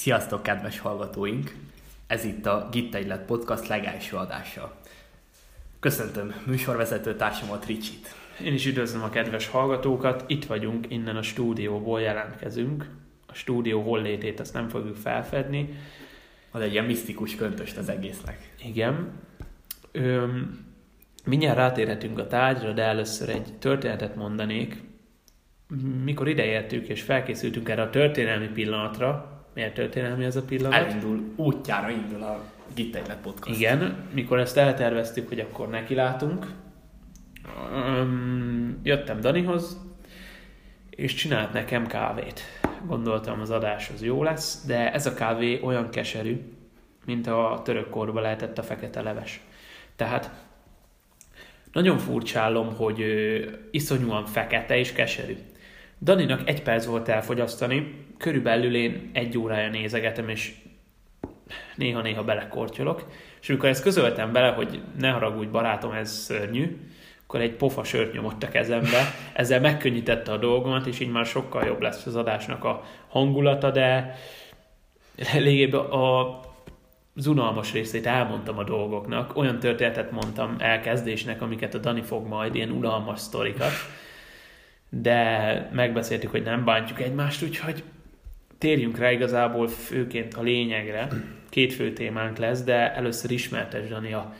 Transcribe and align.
Sziasztok, 0.00 0.42
kedves 0.42 0.78
hallgatóink! 0.78 1.54
Ez 2.06 2.24
itt 2.24 2.46
a 2.46 2.68
Gitt 2.72 2.94
Egylet 2.94 3.24
Podcast 3.24 3.68
legelső 3.68 4.16
adása. 4.16 4.76
Köszöntöm 5.80 6.34
műsorvezető 6.46 7.16
társamat 7.16 7.66
Ricsit. 7.66 8.14
Én 8.44 8.52
is 8.52 8.66
üdvözlöm 8.66 9.02
a 9.02 9.10
kedves 9.10 9.46
hallgatókat, 9.46 10.24
itt 10.26 10.44
vagyunk, 10.44 10.86
innen 10.90 11.16
a 11.16 11.22
stúdióból 11.22 12.00
jelentkezünk. 12.00 12.88
A 13.26 13.34
stúdió 13.34 13.82
hollétét 13.82 14.40
ezt 14.40 14.54
nem 14.54 14.68
fogjuk 14.68 14.96
felfedni. 14.96 15.74
Az 16.50 16.60
egy 16.60 16.72
ilyen 16.72 16.84
misztikus 16.84 17.34
köntöst 17.34 17.76
az 17.76 17.88
egésznek. 17.88 18.52
Igen. 18.64 19.12
Öm, 19.92 20.66
mindjárt 21.24 21.56
rátérhetünk 21.56 22.18
a 22.18 22.26
tárgyra, 22.26 22.72
de 22.72 22.82
először 22.82 23.28
egy 23.28 23.58
történetet 23.58 24.16
mondanék. 24.16 24.82
Mikor 26.04 26.28
ideértük 26.28 26.88
és 26.88 27.02
felkészültünk 27.02 27.68
erre 27.68 27.82
a 27.82 27.90
történelmi 27.90 28.48
pillanatra, 28.48 29.34
miért 29.54 29.74
történelmi 29.74 30.24
ez 30.24 30.36
a 30.36 30.42
pillanat? 30.42 30.78
Elindul, 30.78 31.32
útjára 31.36 31.90
indul 31.90 32.22
a 32.22 32.44
Gitt 32.74 32.94
Egylet 32.94 33.20
Podcast. 33.20 33.58
Igen, 33.58 34.08
mikor 34.12 34.38
ezt 34.38 34.56
elterveztük, 34.56 35.28
hogy 35.28 35.40
akkor 35.40 35.68
nekilátunk, 35.68 36.46
öm, 37.72 38.80
jöttem 38.82 39.20
Danihoz, 39.20 39.80
és 40.90 41.14
csinált 41.14 41.52
nekem 41.52 41.86
kávét. 41.86 42.40
Gondoltam 42.86 43.40
az 43.40 43.50
adás 43.50 43.90
az 43.94 44.02
jó 44.02 44.22
lesz, 44.22 44.64
de 44.66 44.92
ez 44.92 45.06
a 45.06 45.14
kávé 45.14 45.60
olyan 45.62 45.90
keserű, 45.90 46.40
mint 47.04 47.26
a 47.26 47.60
török 47.64 47.90
korban 47.90 48.22
lehetett 48.22 48.58
a 48.58 48.62
fekete 48.62 49.02
leves. 49.02 49.40
Tehát 49.96 50.30
nagyon 51.72 51.98
furcsálom, 51.98 52.74
hogy 52.76 53.00
ö, 53.00 53.44
iszonyúan 53.70 54.26
fekete 54.26 54.78
és 54.78 54.92
keserű. 54.92 55.36
Daninak 56.02 56.48
egy 56.48 56.62
perc 56.62 56.84
volt 56.84 57.08
elfogyasztani, 57.08 58.06
körülbelül 58.18 58.74
én 58.74 59.10
egy 59.12 59.38
órája 59.38 59.70
nézegetem, 59.70 60.28
és 60.28 60.54
néha-néha 61.76 62.24
belekortyolok. 62.24 63.06
És 63.40 63.48
amikor 63.48 63.68
ezt 63.68 63.82
közöltem 63.82 64.32
bele, 64.32 64.48
hogy 64.48 64.80
ne 64.98 65.10
haragudj 65.10 65.50
barátom, 65.50 65.92
ez 65.92 66.12
szörnyű, 66.12 66.76
akkor 67.22 67.40
egy 67.40 67.52
pofa 67.52 67.84
sört 67.84 68.12
nyomott 68.12 68.42
a 68.42 68.48
kezembe, 68.48 69.14
ezzel 69.32 69.60
megkönnyítette 69.60 70.32
a 70.32 70.36
dolgomat, 70.36 70.86
és 70.86 71.00
így 71.00 71.10
már 71.10 71.26
sokkal 71.26 71.64
jobb 71.64 71.80
lesz 71.80 72.06
az 72.06 72.16
adásnak 72.16 72.64
a 72.64 72.84
hangulata, 73.08 73.70
de 73.70 74.18
lényegében 75.32 75.80
a 75.80 76.40
az 77.16 77.26
unalmas 77.26 77.72
részét 77.72 78.06
elmondtam 78.06 78.58
a 78.58 78.64
dolgoknak, 78.64 79.36
olyan 79.36 79.58
történetet 79.58 80.10
mondtam 80.10 80.56
elkezdésnek, 80.58 81.42
amiket 81.42 81.74
a 81.74 81.78
Dani 81.78 82.02
fog 82.02 82.26
majd, 82.26 82.54
ilyen 82.54 82.70
unalmas 82.70 83.20
sztorikat, 83.20 83.72
de 84.90 85.70
megbeszéltük, 85.72 86.30
hogy 86.30 86.42
nem 86.42 86.64
bántjuk 86.64 87.00
egymást, 87.00 87.42
úgyhogy 87.42 87.84
térjünk 88.58 88.98
rá 88.98 89.10
igazából 89.10 89.68
főként 89.68 90.34
a 90.34 90.42
lényegre. 90.42 91.08
Két 91.48 91.72
fő 91.72 91.92
témánk 91.92 92.36
lesz, 92.36 92.62
de 92.62 92.94
először 92.94 93.30
ismertes, 93.30 93.88
Dani, 93.88 94.12
a 94.12 94.34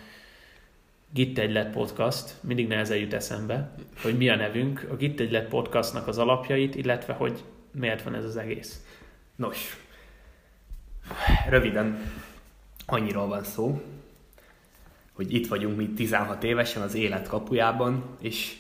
Gitt 1.13 1.39
Egylet 1.39 1.73
Podcast, 1.73 2.35
mindig 2.41 2.69
nehezen 2.69 2.97
jut 2.97 3.15
eszembe, 3.15 3.75
hogy 4.03 4.17
mi 4.17 4.29
a 4.29 4.37
nevünk, 4.37 4.87
a 4.91 4.97
Gitt 4.97 5.21
Egylet 5.21 5.49
Podcastnak 5.49 6.07
az 6.07 6.19
alapjait, 6.19 6.75
illetve 6.75 7.13
hogy 7.13 7.45
miért 7.73 8.03
van 8.03 8.15
ez 8.15 8.25
az 8.25 8.37
egész. 8.37 8.85
Nos, 9.37 9.77
röviden 11.49 12.13
annyiról 12.87 13.27
van 13.27 13.45
szó, 13.45 13.83
hogy 15.13 15.35
itt 15.35 15.49
vagyunk 15.49 15.77
mi 15.77 15.89
16 15.89 16.45
évesen 16.45 16.83
az 16.83 16.95
élet 16.95 17.29
kapujában, 17.29 18.17
és 18.21 18.57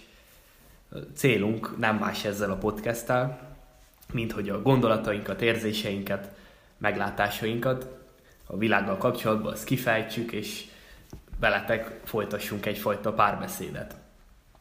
célunk 1.14 1.78
nem 1.78 1.96
más 1.96 2.24
ezzel 2.24 2.50
a 2.50 2.56
podcasttel, 2.56 3.48
mint 4.12 4.32
hogy 4.32 4.48
a 4.48 4.62
gondolatainkat, 4.62 5.42
érzéseinket, 5.42 6.34
meglátásainkat 6.78 7.98
a 8.46 8.56
világgal 8.56 8.96
kapcsolatban 8.96 9.52
azt 9.52 9.64
kifejtsük, 9.64 10.32
és 10.32 10.64
veletek 11.40 12.00
folytassunk 12.04 12.66
egyfajta 12.66 13.12
párbeszédet. 13.12 13.96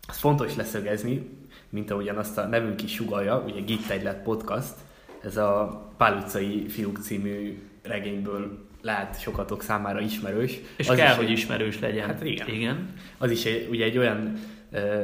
Ez 0.07 0.17
fontos 0.17 0.55
leszögezni, 0.55 1.29
mint 1.69 1.91
ahogyan 1.91 2.17
azt 2.17 2.37
a 2.37 2.47
nevünk 2.47 2.83
is 2.83 2.93
sugalja, 2.93 3.43
ugye 3.47 3.59
Gitt 3.59 3.89
Egylet 3.89 4.23
Podcast, 4.23 4.73
ez 5.23 5.37
a 5.37 5.81
Pál 5.97 6.17
utcai 6.17 6.67
fiúk 6.67 6.97
című 6.97 7.61
regényből 7.83 8.67
lehet 8.81 9.21
sokatok 9.21 9.63
számára 9.63 9.99
ismerős. 9.99 10.59
És 10.75 10.89
az 10.89 10.97
kell, 10.97 11.11
is 11.11 11.17
hogy 11.17 11.29
ismerős 11.31 11.79
legyen. 11.79 12.07
Hát 12.07 12.23
igen. 12.23 12.47
igen. 12.47 12.93
Az 13.17 13.31
is 13.31 13.45
egy, 13.45 13.67
ugye 13.69 13.85
egy 13.85 13.97
olyan 13.97 14.39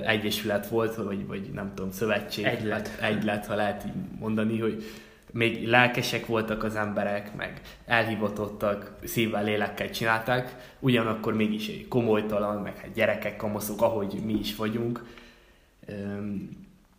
egyesület 0.06 0.68
volt, 0.68 0.96
vagy, 0.96 1.28
vagy 1.28 1.50
nem 1.53 1.72
tudom, 1.76 1.92
szövetség. 1.92 2.46
Egylet. 2.46 2.88
Hát 2.88 3.12
egylet, 3.12 3.46
ha 3.46 3.56
lehet 3.56 3.84
így 3.86 4.20
mondani, 4.20 4.59
hogy 4.59 4.84
még 5.31 5.68
lelkesek 5.68 6.26
voltak 6.26 6.64
az 6.64 6.76
emberek, 6.76 7.36
meg 7.36 7.62
elhivatottak, 7.86 8.92
szívvel, 9.04 9.44
lélekkel 9.44 9.90
csinálták, 9.90 10.75
ugyanakkor 10.80 11.34
mégis 11.34 11.68
egy 11.68 11.88
komolytalan, 11.88 12.62
meg 12.62 12.78
hát 12.78 12.94
gyerekek, 12.94 13.36
kamaszok, 13.36 13.81
ahogy 13.81 14.22
mi 14.25 14.34
is 14.34 14.56
vagyunk. 14.56 15.04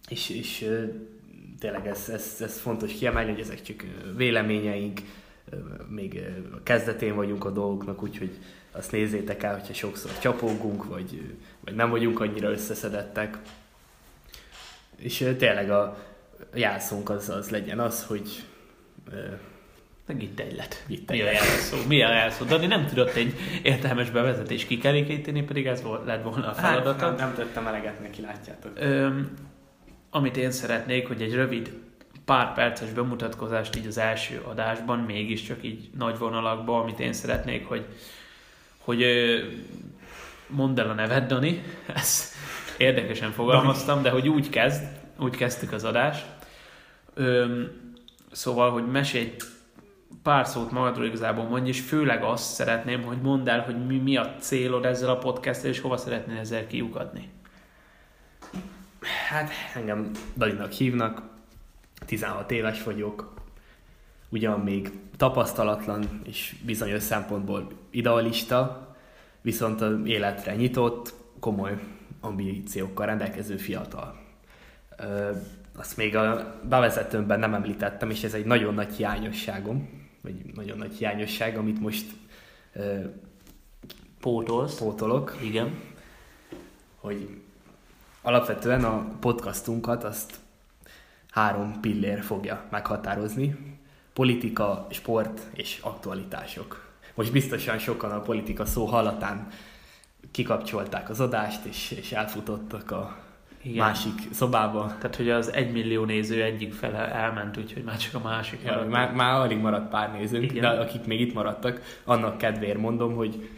És, 0.09 0.31
és 0.31 0.71
tényleg 1.59 1.87
ez, 1.87 2.09
ez, 2.09 2.37
ez 2.41 2.59
fontos 2.59 2.93
kiemelni, 2.93 3.31
hogy 3.31 3.41
ezek 3.41 3.63
csak 3.63 3.85
véleményeink, 4.17 5.01
még 5.89 6.23
a 6.53 6.63
kezdetén 6.63 7.15
vagyunk 7.15 7.45
a 7.45 7.51
dolgoknak, 7.51 8.03
úgyhogy 8.03 8.39
azt 8.73 8.93
nézzétek 8.93 9.43
el, 9.43 9.55
hogyha 9.55 9.75
sokszor 9.75 10.19
csapógunk, 10.19 10.85
vagy, 10.85 11.37
vagy 11.67 11.75
nem 11.75 11.91
vagyunk 11.91 12.21
annyira 12.21 12.51
összeszedettek. 12.51 13.39
És 14.97 15.17
tényleg 15.39 15.71
a 15.71 15.99
jelszónk 16.55 17.11
az, 17.11 17.29
az 17.29 17.51
legyen 17.51 17.81
az, 17.81 18.05
hogy 18.05 18.45
Meg 20.07 20.23
itt 20.23 20.41
egylet. 20.41 20.85
Gitt 20.87 21.11
Mi 21.11 21.21
a 21.21 21.31
jelszó? 21.31 21.77
Mi 21.89 22.03
a 22.03 22.13
jelszó? 22.13 22.45
Dani 22.45 22.67
nem 22.67 22.87
tudott 22.87 23.15
egy 23.15 23.35
értelmes 23.63 24.11
bevezetés 24.11 24.65
kikerékíteni, 24.65 25.43
pedig 25.43 25.67
ez 25.67 25.83
volt, 25.83 26.07
lett 26.07 26.23
volna 26.23 26.49
a 26.49 26.55
feladata. 26.55 27.07
Hát, 27.07 27.17
nem, 27.17 27.27
nem 27.27 27.37
tettem 27.37 27.67
eleget 27.67 28.01
neki, 28.01 28.21
látjátok. 28.21 28.73
Öm, 28.75 29.31
amit 30.11 30.37
én 30.37 30.51
szeretnék, 30.51 31.07
hogy 31.07 31.23
egy 31.23 31.35
rövid 31.35 31.73
pár 32.25 32.55
perces 32.55 32.91
bemutatkozást 32.91 33.77
így 33.77 33.87
az 33.87 33.99
első 33.99 34.41
adásban, 34.45 34.99
mégiscsak 34.99 35.59
így 35.63 35.91
nagy 35.99 36.19
vonalakban, 36.19 36.81
amit 36.81 37.01
én 37.01 37.13
szeretnék, 37.13 37.67
hogy, 37.67 37.87
hogy 38.79 39.03
mondd 40.47 40.81
el 40.81 40.91
a 40.91 40.95
neved, 40.95 41.27
Dani, 41.27 41.63
ezt 41.95 42.35
érdekesen 42.79 43.31
fogalmaztam, 43.31 44.03
de 44.03 44.11
hogy 44.11 44.29
úgy 44.29 44.49
kezd, 44.49 44.83
úgy 45.19 45.37
kezdtük 45.37 45.73
az 45.73 45.85
adást. 45.85 46.27
Öm, 47.15 47.71
szóval, 48.33 48.71
hogy 48.71 48.87
mesélj 48.87 49.37
pár 50.23 50.47
szót 50.47 50.71
magadról 50.71 51.07
igazából 51.07 51.45
mondj, 51.45 51.69
és 51.69 51.81
főleg 51.81 52.23
azt 52.23 52.55
szeretném, 52.55 53.03
hogy 53.03 53.21
mondd 53.21 53.49
el, 53.49 53.61
hogy 53.61 53.87
mi, 53.87 53.97
mi 53.97 54.17
a 54.17 54.35
célod 54.39 54.85
ezzel 54.85 55.11
a 55.11 55.19
podcasttel, 55.19 55.71
és 55.71 55.81
hova 55.81 55.97
szeretnél 55.97 56.39
ezzel 56.39 56.67
kiukadni. 56.67 57.29
Hát 59.29 59.51
engem 59.75 60.11
Dalinak 60.37 60.73
hívnak, 60.73 61.23
16 62.07 62.51
éves 62.51 62.83
vagyok, 62.83 63.35
ugyan 64.29 64.61
még 64.61 64.91
tapasztalatlan 65.17 66.21
és 66.25 66.55
bizonyos 66.65 67.03
szempontból 67.03 67.69
idealista, 67.91 68.86
viszont 69.47 69.81
az 69.81 69.95
életre 70.05 70.55
nyitott, 70.55 71.15
komoly 71.41 71.79
ambíciókkal 72.21 73.07
rendelkező 73.07 73.57
fiatal. 73.57 74.19
Ö, 74.99 75.31
azt 75.77 75.97
még 75.97 76.17
a 76.17 76.55
bevezetőmben 76.69 77.39
nem 77.39 77.55
említettem, 77.55 78.11
és 78.11 78.25
ez 78.25 78.35
egy 78.35 78.45
nagyon 78.45 78.75
nagy 78.75 78.95
hiányosságom, 78.95 80.09
vagy 80.23 80.35
nagyon 80.55 80.79
nagy 80.79 80.95
hiányosság, 80.95 81.57
amit 81.57 81.81
most 81.81 82.07
ö, 82.73 83.01
Pótolsz. 84.21 84.79
pótolok, 84.79 85.37
Igen. 85.43 85.75
hogy 87.01 87.41
alapvetően 88.23 88.85
a 88.85 89.09
podcastunkat 89.21 90.05
azt 90.05 90.35
három 91.31 91.81
pillér 91.81 92.23
fogja 92.23 92.65
meghatározni. 92.71 93.57
Politika, 94.13 94.87
sport 94.91 95.41
és 95.55 95.79
aktualitások. 95.83 96.86
Most 97.17 97.33
biztosan 97.33 97.79
sokan 97.79 98.11
a 98.11 98.21
politika 98.21 98.65
szó 98.65 98.85
hallatán 98.85 99.49
kikapcsolták 100.31 101.11
az 101.11 101.21
adást, 101.21 101.65
és, 101.65 101.91
és 101.91 102.13
elfutottak 102.13 102.91
a 102.91 103.17
Igen. 103.63 103.87
Másik 103.87 104.13
szobába. 104.33 104.95
Tehát, 104.99 105.17
hogy 105.17 105.31
az 105.31 105.53
egymillió 105.53 106.05
néző 106.05 106.43
egyik 106.43 106.73
fele 106.73 106.99
elment, 107.13 107.57
úgyhogy 107.57 107.83
már 107.85 107.97
csak 107.97 108.15
a 108.15 108.29
másik 108.29 108.61
Ja, 108.65 108.71
maradt. 108.71 108.91
már, 108.91 109.13
már 109.13 109.35
alig 109.35 109.59
maradt 109.59 109.89
pár 109.91 110.13
nézőnk, 110.13 110.51
Igen. 110.51 110.61
de 110.61 110.81
akik 110.81 111.05
még 111.07 111.21
itt 111.21 111.35
maradtak, 111.35 112.01
annak 112.05 112.39
kedvéért 112.39 112.79
mondom, 112.79 113.15
hogy, 113.15 113.49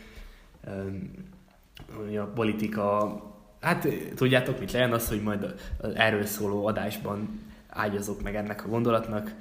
hogy 1.96 2.16
a 2.16 2.24
politika, 2.24 3.16
hát 3.60 3.88
tudjátok 4.14 4.58
mit 4.58 4.72
legyen 4.72 4.92
az, 4.92 5.08
hogy 5.08 5.22
majd 5.22 5.54
erről 5.94 6.24
szóló 6.24 6.66
adásban 6.66 7.40
ágyazok 7.68 8.22
meg 8.22 8.34
ennek 8.34 8.64
a 8.64 8.68
gondolatnak, 8.68 9.34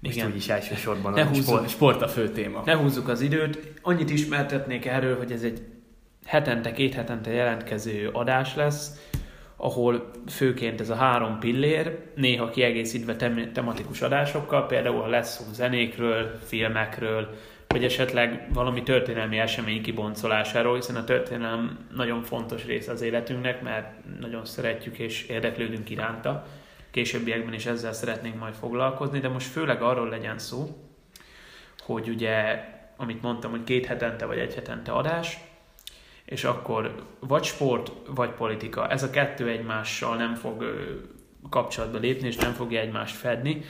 most 0.00 0.16
Igen. 0.16 0.28
úgyis 0.28 0.48
elsősorban 0.48 1.12
Ne 1.12 1.22
a 1.22 1.26
húzzuk. 1.26 1.44
sport, 1.44 1.68
sport 1.68 2.02
a 2.02 2.08
fő 2.08 2.28
téma. 2.28 2.62
Ne 2.64 2.74
húzzuk 2.76 3.08
az 3.08 3.20
időt. 3.20 3.72
Annyit 3.82 4.10
ismertetnék 4.10 4.86
erről, 4.86 5.16
hogy 5.16 5.32
ez 5.32 5.42
egy 5.42 5.60
hetente, 6.26 6.72
két 6.72 6.94
hetente 6.94 7.30
jelentkező 7.30 8.08
adás 8.12 8.54
lesz, 8.54 9.08
ahol 9.56 10.10
főként 10.28 10.80
ez 10.80 10.90
a 10.90 10.94
három 10.94 11.38
pillér, 11.38 11.98
néha 12.14 12.50
kiegészítve 12.50 13.16
tem- 13.16 13.52
tematikus 13.52 14.02
adásokkal, 14.02 14.66
például 14.66 15.08
lesz 15.08 15.36
szó 15.36 15.52
zenékről, 15.52 16.38
filmekről, 16.46 17.28
vagy 17.66 17.84
esetleg 17.84 18.48
valami 18.52 18.82
történelmi 18.82 19.38
esemény 19.38 19.82
kiboncolásáról, 19.82 20.74
hiszen 20.74 20.96
a 20.96 21.04
történelem 21.04 21.78
nagyon 21.96 22.22
fontos 22.22 22.64
része 22.66 22.92
az 22.92 23.00
életünknek, 23.02 23.62
mert 23.62 23.86
nagyon 24.20 24.44
szeretjük 24.44 24.98
és 24.98 25.26
érdeklődünk 25.26 25.90
iránta. 25.90 26.46
Későbbiekben 26.90 27.54
is 27.54 27.66
ezzel 27.66 27.92
szeretnénk 27.92 28.38
majd 28.38 28.54
foglalkozni, 28.54 29.18
de 29.20 29.28
most 29.28 29.46
főleg 29.46 29.82
arról 29.82 30.08
legyen 30.08 30.38
szó, 30.38 30.88
hogy 31.78 32.08
ugye, 32.08 32.64
amit 32.96 33.22
mondtam, 33.22 33.50
hogy 33.50 33.64
két 33.64 33.86
hetente 33.86 34.26
vagy 34.26 34.38
egy 34.38 34.54
hetente 34.54 34.92
adás, 34.92 35.38
és 36.24 36.44
akkor 36.44 37.06
vagy 37.20 37.44
sport, 37.44 37.92
vagy 38.06 38.30
politika. 38.30 38.88
Ez 38.88 39.02
a 39.02 39.10
kettő 39.10 39.48
egymással 39.48 40.16
nem 40.16 40.34
fog 40.34 40.64
kapcsolatba 41.50 41.98
lépni, 41.98 42.26
és 42.26 42.36
nem 42.36 42.52
fogja 42.52 42.80
egymást 42.80 43.16
fedni, 43.16 43.64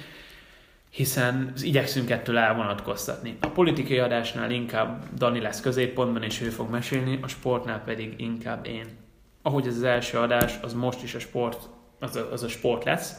hiszen 0.90 1.52
igyekszünk 1.62 2.10
ettől 2.10 2.38
elvonatkoztatni. 2.38 3.36
A 3.40 3.48
politikai 3.48 3.98
adásnál 3.98 4.50
inkább 4.50 5.04
Dani 5.14 5.40
lesz 5.40 5.60
középpontban, 5.60 6.22
és 6.22 6.40
ő 6.40 6.48
fog 6.48 6.70
mesélni, 6.70 7.18
a 7.22 7.28
sportnál 7.28 7.82
pedig 7.84 8.14
inkább 8.16 8.66
én. 8.66 8.86
Ahogy 9.42 9.66
ez 9.66 9.76
az 9.76 9.82
első 9.82 10.18
adás, 10.18 10.58
az 10.62 10.74
most 10.74 11.02
is 11.02 11.14
a 11.14 11.18
sport, 11.18 11.68
az 11.98 12.16
a, 12.16 12.32
az 12.32 12.42
a 12.42 12.48
sport 12.48 12.84
lesz, 12.84 13.14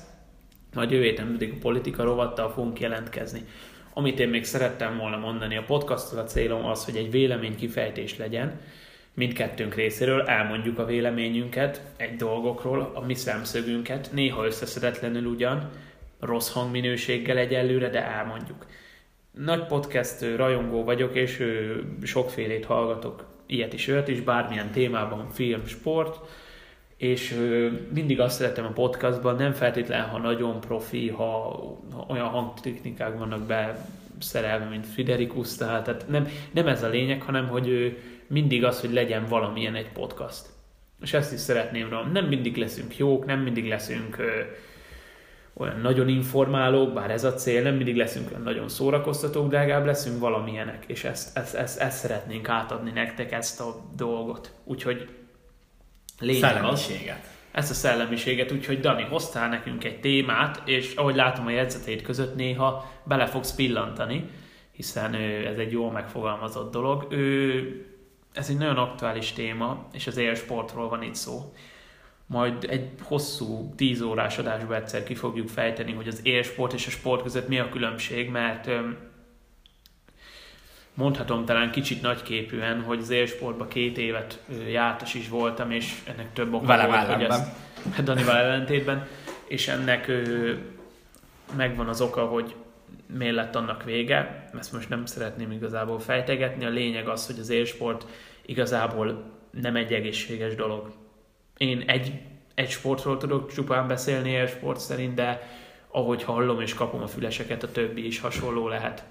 majd 0.74 0.92
jövő 0.92 1.04
héten 1.04 1.32
pedig 1.32 1.54
a 1.54 1.60
politika 1.62 2.04
rovattal 2.04 2.50
fogunk 2.50 2.80
jelentkezni. 2.80 3.46
Amit 3.94 4.20
én 4.20 4.30
még 4.30 4.46
szerettem 4.46 4.98
volna 4.98 5.18
mondani, 5.18 5.58
a 5.58 5.64
podcasttal 5.64 6.20
a 6.20 6.24
célom 6.24 6.66
az, 6.66 6.86
hogy 6.86 6.96
egy 6.96 7.12
vélemény 7.12 7.56
kifejtés 7.56 8.18
legyen, 8.18 8.60
mindkettőnk 9.14 9.76
részéről 9.76 10.22
elmondjuk 10.22 10.80
a 10.80 10.86
véleményünket 10.86 11.82
egy 11.98 12.16
dolgokról, 12.16 12.92
a 12.94 13.06
mi 13.06 13.14
szemszögünket, 13.14 14.10
néha 14.14 14.46
összeszedetlenül 14.46 15.26
ugyan, 15.26 15.70
rossz 16.20 16.52
hangminőséggel 16.52 17.38
egyelőre, 17.38 17.90
de 17.90 18.04
elmondjuk. 18.04 18.66
Nagy 19.32 19.66
podcast 19.66 20.36
rajongó 20.36 20.84
vagyok, 20.84 21.16
és 21.16 21.44
sokfélét 22.04 22.66
hallgatok, 22.66 23.26
ilyet 23.46 23.74
is, 23.74 23.88
olyat 23.88 24.08
is, 24.08 24.22
bármilyen 24.22 24.72
témában, 24.72 25.30
film, 25.32 25.66
sport, 25.66 26.20
és 27.00 27.36
mindig 27.94 28.20
azt 28.20 28.36
szeretem 28.36 28.66
a 28.66 28.72
podcastban, 28.72 29.36
nem 29.36 29.54
feltétlen, 29.54 30.02
ha 30.02 30.18
nagyon 30.18 30.60
profi, 30.60 31.10
ha 31.10 31.60
olyan 32.08 32.28
hangtechnikák 32.28 33.18
vannak 33.18 33.42
be 33.42 33.88
szerelve, 34.20 34.66
mint 34.66 34.86
Friderikus, 34.86 35.56
tehát 35.56 36.06
nem, 36.08 36.28
nem 36.52 36.68
ez 36.68 36.84
a 36.84 36.90
lényeg, 36.90 37.22
hanem 37.22 37.48
hogy 37.48 37.98
mindig 38.28 38.64
az, 38.64 38.82
hogy 38.82 38.94
legyen 38.94 39.26
valamilyen 39.26 39.76
egy 39.76 39.92
podcast. 39.92 40.46
És 41.02 41.14
ezt 41.14 41.34
is 41.34 41.40
szeretném 41.40 41.90
rá. 41.90 42.04
Nem 42.12 42.26
mindig 42.26 42.58
leszünk 42.58 42.98
jók, 42.98 43.26
nem 43.26 43.40
mindig 43.40 43.68
leszünk 43.68 44.18
ö, 44.18 44.30
olyan 45.54 45.80
nagyon 45.80 46.08
informálók, 46.08 46.94
bár 46.94 47.12
ez 47.12 47.24
a 47.24 47.34
cél, 47.34 47.62
nem 47.62 47.76
mindig 47.76 47.96
leszünk 47.96 48.30
olyan 48.30 48.42
nagyon 48.42 48.70
szórakoztatók, 48.70 49.50
de 49.50 49.58
legalább 49.58 49.86
leszünk 49.86 50.20
valamilyenek, 50.20 50.84
és 50.88 51.04
ezt, 51.04 51.38
ezt, 51.38 51.56
ezt, 51.56 51.80
ezt 51.80 51.98
szeretnénk 51.98 52.50
átadni 52.50 52.92
nektek, 52.92 53.32
ezt 53.32 53.62
a 53.62 53.76
dolgot. 53.96 54.52
Úgyhogy 54.64 55.08
lényeg 56.20 56.64
az, 56.64 56.92
ezt 57.52 57.72
a 57.72 57.74
szellemiséget, 57.74 58.52
úgyhogy 58.52 58.80
Dani, 58.80 59.04
hoztál 59.04 59.50
nekünk 59.50 59.84
egy 59.84 60.00
témát, 60.00 60.62
és 60.66 60.96
ahogy 60.96 61.16
látom 61.16 61.46
a 61.46 61.50
jegyzetét 61.50 62.02
között 62.02 62.36
néha 62.36 62.92
bele 63.04 63.26
fogsz 63.26 63.56
pillantani, 63.56 64.30
hiszen 64.72 65.14
ez 65.46 65.58
egy 65.58 65.72
jól 65.72 65.92
megfogalmazott 65.92 66.72
dolog. 66.72 67.08
Ő, 67.10 67.86
ez 68.34 68.50
egy 68.50 68.58
nagyon 68.58 68.78
aktuális 68.78 69.32
téma, 69.32 69.88
és 69.94 70.08
az 70.08 70.18
élsportról 70.18 70.90
van 70.90 71.04
itt 71.04 71.16
szó. 71.16 71.54
Majd 72.26 72.66
egy 72.70 72.90
hosszú, 73.02 73.74
tíz 73.76 74.02
órás 74.02 74.38
adásban 74.38 74.76
egyszer 74.76 75.04
ki 75.04 75.16
fogjuk 75.16 75.48
fejteni, 75.48 75.92
hogy 75.92 76.08
az 76.08 76.20
élsport 76.24 76.74
és 76.74 76.88
a 76.88 76.90
sport 76.90 77.22
között 77.22 77.48
mi 77.48 77.60
a 77.60 77.70
különbség, 77.70 78.30
mert 78.30 78.70
mondhatom 81.00 81.46
talán 81.46 81.72
kicsit 81.72 82.02
nagyképűen, 82.02 82.82
hogy 82.82 83.00
az 83.00 83.10
élsportban 83.10 83.68
két 83.68 83.98
évet 83.98 84.44
jártas 84.70 85.14
is 85.14 85.30
voltam, 85.30 85.72
és 85.72 85.96
ennek 86.04 86.34
több 86.34 86.54
oka 86.54 86.66
Vele 86.66 86.86
volt, 86.86 87.14
hogy 87.14 87.24
ezt, 87.24 87.48
hát 87.92 88.04
Danival 88.04 88.36
ellentétben, 88.36 89.08
és 89.48 89.68
ennek 89.68 90.08
ö, 90.08 90.54
megvan 91.58 91.88
az 91.88 92.02
oka, 92.02 92.26
hogy 92.26 92.56
miért 93.18 93.36
lett 93.36 93.56
annak 93.56 93.84
vége, 93.84 94.50
ezt 94.60 94.74
most 94.74 94.90
nem 94.90 95.06
szeretném 95.06 95.52
igazából 95.52 96.00
fejtegetni, 96.00 96.66
a 96.66 96.70
lényeg 96.70 97.08
az, 97.08 97.26
hogy 97.28 97.40
az 97.40 97.50
élsport 97.50 98.06
igazából 98.46 99.24
nem 99.52 99.76
egy 99.76 99.94
egészséges 99.94 100.56
dolog. 100.56 100.92
Én 101.58 101.84
egy, 101.88 102.14
egy 102.56 102.70
sportról 102.70 103.18
tudok 103.18 103.52
csupán 103.52 103.88
beszélni 103.88 104.30
élsport 104.30 104.80
szerint, 104.80 105.14
de 105.14 105.50
ahogy 105.92 106.24
hallom 106.24 106.62
és 106.62 106.74
kapom 106.74 107.02
a 107.02 107.08
füleseket, 107.08 107.64
a 107.64 107.72
többi 107.72 108.06
is 108.06 108.20
hasonló 108.20 108.68
lehet. 108.68 109.04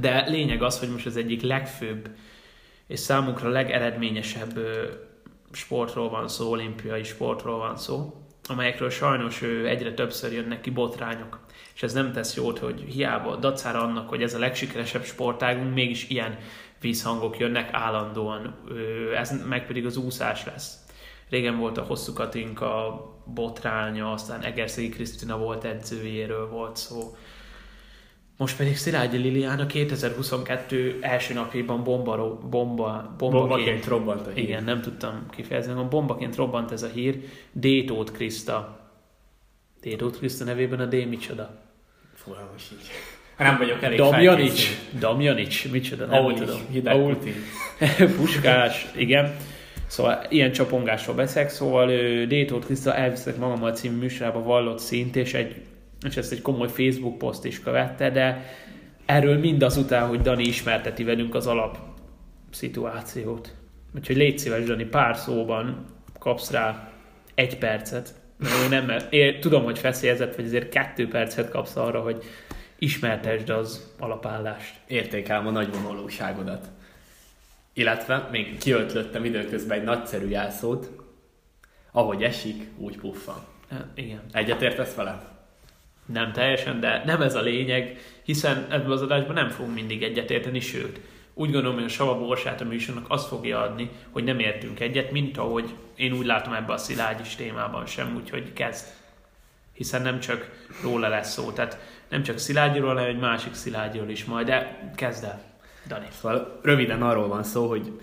De 0.00 0.28
lényeg 0.28 0.62
az, 0.62 0.78
hogy 0.78 0.88
most 0.88 1.06
az 1.06 1.16
egyik 1.16 1.42
legfőbb 1.42 2.08
és 2.86 3.00
számunkra 3.00 3.48
legeredményesebb 3.48 4.58
sportról 5.52 6.10
van 6.10 6.28
szó, 6.28 6.50
olimpiai 6.50 7.02
sportról 7.02 7.58
van 7.58 7.76
szó, 7.76 8.14
amelyekről 8.48 8.90
sajnos 8.90 9.42
egyre 9.42 9.94
többször 9.94 10.32
jönnek 10.32 10.60
ki 10.60 10.70
botrányok. 10.70 11.40
És 11.74 11.82
ez 11.82 11.92
nem 11.92 12.12
tesz 12.12 12.36
jót, 12.36 12.58
hogy 12.58 12.80
hiába 12.80 13.36
dacára 13.36 13.80
annak, 13.82 14.08
hogy 14.08 14.22
ez 14.22 14.34
a 14.34 14.38
legsikeresebb 14.38 15.04
sportágunk, 15.04 15.74
mégis 15.74 16.08
ilyen 16.08 16.38
vízhangok 16.80 17.38
jönnek 17.38 17.72
állandóan. 17.72 18.54
Ez 19.14 19.46
meg 19.48 19.66
pedig 19.66 19.86
az 19.86 19.96
úszás 19.96 20.44
lesz. 20.44 20.78
Régen 21.28 21.58
volt 21.58 21.78
a 21.78 21.82
hosszú 21.82 22.12
Katinka 22.12 23.02
botránya, 23.34 24.12
aztán 24.12 24.42
Egerszegi 24.42 24.88
Krisztina 24.88 25.38
volt 25.38 25.64
edzőjéről 25.64 26.48
volt 26.48 26.76
szó. 26.76 27.16
Most 28.36 28.56
pedig 28.56 28.76
Szilágyi 28.76 29.16
Liliana 29.16 29.66
2022 29.66 30.98
első 31.00 31.34
napjában 31.34 31.84
bomba, 31.84 32.38
bomba, 32.50 33.14
bombaként 33.18 33.86
robbant 33.86 34.26
a 34.26 34.30
hír. 34.30 34.44
Igen, 34.44 34.64
nem 34.64 34.80
tudtam 34.80 35.26
kifejezni, 35.30 35.72
a 35.72 35.88
bombaként 35.88 36.36
robbant 36.36 36.72
ez 36.72 36.82
a 36.82 36.88
hír. 36.88 37.18
Détót 37.52 38.12
Kriszta. 38.12 38.80
Détót 39.80 40.18
Kriszta 40.18 40.44
nevében 40.44 40.80
a 40.80 40.84
D 40.84 41.08
micsoda? 41.08 41.62
Fogalmas 42.14 42.70
így. 42.72 42.88
Nem 43.38 43.58
vagyok 43.58 43.82
elég 43.82 43.98
Damjanics. 43.98 44.68
Damjanics, 44.98 45.70
micsoda, 45.70 46.06
nem 46.06 46.24
Aulis, 46.24 46.38
tudom. 46.38 47.14
Putin. 47.14 47.34
Puskás, 48.16 48.86
igen. 48.96 49.36
Szóval 49.86 50.26
ilyen 50.28 50.52
csapongásról 50.52 51.14
beszélek, 51.14 51.50
szóval 51.50 51.86
Détót 52.26 52.64
Kriszta 52.64 52.94
elviszek 52.94 53.36
magammal 53.36 53.72
című 53.72 53.96
műsorába 53.96 54.42
vallott 54.42 54.78
szint, 54.78 55.16
és 55.16 55.34
egy 55.34 55.54
és 56.04 56.16
ezt 56.16 56.32
egy 56.32 56.42
komoly 56.42 56.68
Facebook 56.68 57.18
poszt 57.18 57.44
is 57.44 57.60
követte, 57.60 58.10
de 58.10 58.44
erről 59.04 59.38
mindazután, 59.38 60.08
hogy 60.08 60.20
Dani 60.20 60.44
ismerteti 60.44 61.04
velünk 61.04 61.34
az 61.34 61.46
alap 61.46 61.78
szituációt. 62.50 63.54
Úgyhogy 63.94 64.16
légy 64.16 64.38
szíves, 64.38 64.64
Dani, 64.64 64.84
pár 64.84 65.16
szóban 65.16 65.84
kapsz 66.18 66.50
rá 66.50 66.92
egy 67.34 67.58
percet. 67.58 68.14
Én 68.62 68.68
nem, 68.68 68.92
én 69.10 69.40
tudom, 69.40 69.64
hogy 69.64 69.78
feszélyezett, 69.78 70.36
vagy 70.36 70.44
azért 70.44 70.68
kettő 70.68 71.08
percet 71.08 71.50
kapsz 71.50 71.76
arra, 71.76 72.00
hogy 72.00 72.24
ismertesd 72.78 73.50
az 73.50 73.94
alapállást. 73.98 74.74
Értékelem 74.86 75.46
a 75.46 75.50
nagy 75.50 75.72
vonalúságodat. 75.72 76.68
Illetve 77.72 78.28
még 78.30 78.58
kiöltlöttem 78.58 79.24
időközben 79.24 79.78
egy 79.78 79.84
nagyszerű 79.84 80.28
jelszót, 80.28 80.90
ahogy 81.92 82.22
esik, 82.22 82.68
úgy 82.76 82.98
puffan. 82.98 83.44
Hát, 83.70 83.86
igen. 83.94 84.20
Egyetértesz 84.32 84.94
vele? 84.94 85.33
Nem 86.06 86.32
teljesen, 86.32 86.80
de 86.80 87.02
nem 87.06 87.22
ez 87.22 87.34
a 87.34 87.40
lényeg, 87.40 87.98
hiszen 88.22 88.66
ebben 88.70 88.90
az 88.90 89.02
adásban 89.02 89.34
nem 89.34 89.48
fogunk 89.48 89.74
mindig 89.74 90.02
egyetérteni, 90.02 90.60
sőt, 90.60 91.00
úgy 91.34 91.50
gondolom, 91.50 91.74
hogy 91.74 91.84
a 91.84 91.88
Sava 91.88 92.18
Borsát 92.18 92.60
a 92.60 92.64
műsornak 92.64 93.04
azt 93.08 93.28
fogja 93.28 93.60
adni, 93.60 93.90
hogy 94.10 94.24
nem 94.24 94.38
értünk 94.38 94.80
egyet, 94.80 95.10
mint 95.10 95.38
ahogy 95.38 95.74
én 95.96 96.12
úgy 96.12 96.26
látom 96.26 96.52
ebbe 96.52 96.72
a 96.72 96.76
szilágyis 96.76 97.34
témában 97.34 97.86
sem, 97.86 98.14
úgyhogy 98.16 98.52
kezd. 98.52 98.86
Hiszen 99.72 100.02
nem 100.02 100.20
csak 100.20 100.66
róla 100.82 101.08
lesz 101.08 101.32
szó, 101.32 101.50
tehát 101.50 101.78
nem 102.08 102.22
csak 102.22 102.38
Szilágyiról, 102.38 102.88
hanem 102.88 103.08
egy 103.08 103.18
másik 103.18 103.54
Szilágyiról 103.54 104.08
is 104.08 104.24
majd, 104.24 104.46
de 104.46 104.90
kezd 104.96 105.24
el, 105.24 105.42
Dani. 105.88 106.06
Szóval 106.20 106.60
röviden 106.62 107.02
arról 107.02 107.28
van 107.28 107.42
szó, 107.42 107.68
hogy 107.68 108.00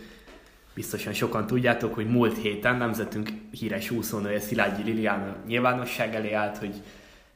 biztosan 0.73 1.13
sokan 1.13 1.47
tudjátok, 1.47 1.93
hogy 1.93 2.07
múlt 2.07 2.37
héten 2.37 2.75
nemzetünk 2.75 3.29
híres 3.51 3.91
úszónője 3.91 4.39
Szilágyi 4.39 4.83
Liliana 4.83 5.35
nyilvánosság 5.47 6.15
elé 6.15 6.33
állt, 6.33 6.57
hogy 6.57 6.73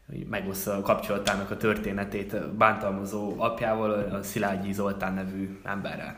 hogy 0.09 0.25
megoszta 0.29 0.73
a 0.73 0.81
kapcsolatának 0.81 1.51
a 1.51 1.57
történetét 1.57 2.47
bántalmazó 2.47 3.33
apjával, 3.37 3.91
a 3.91 4.23
Szilágyi 4.23 4.73
Zoltán 4.73 5.13
nevű 5.13 5.59
emberrel. 5.63 6.15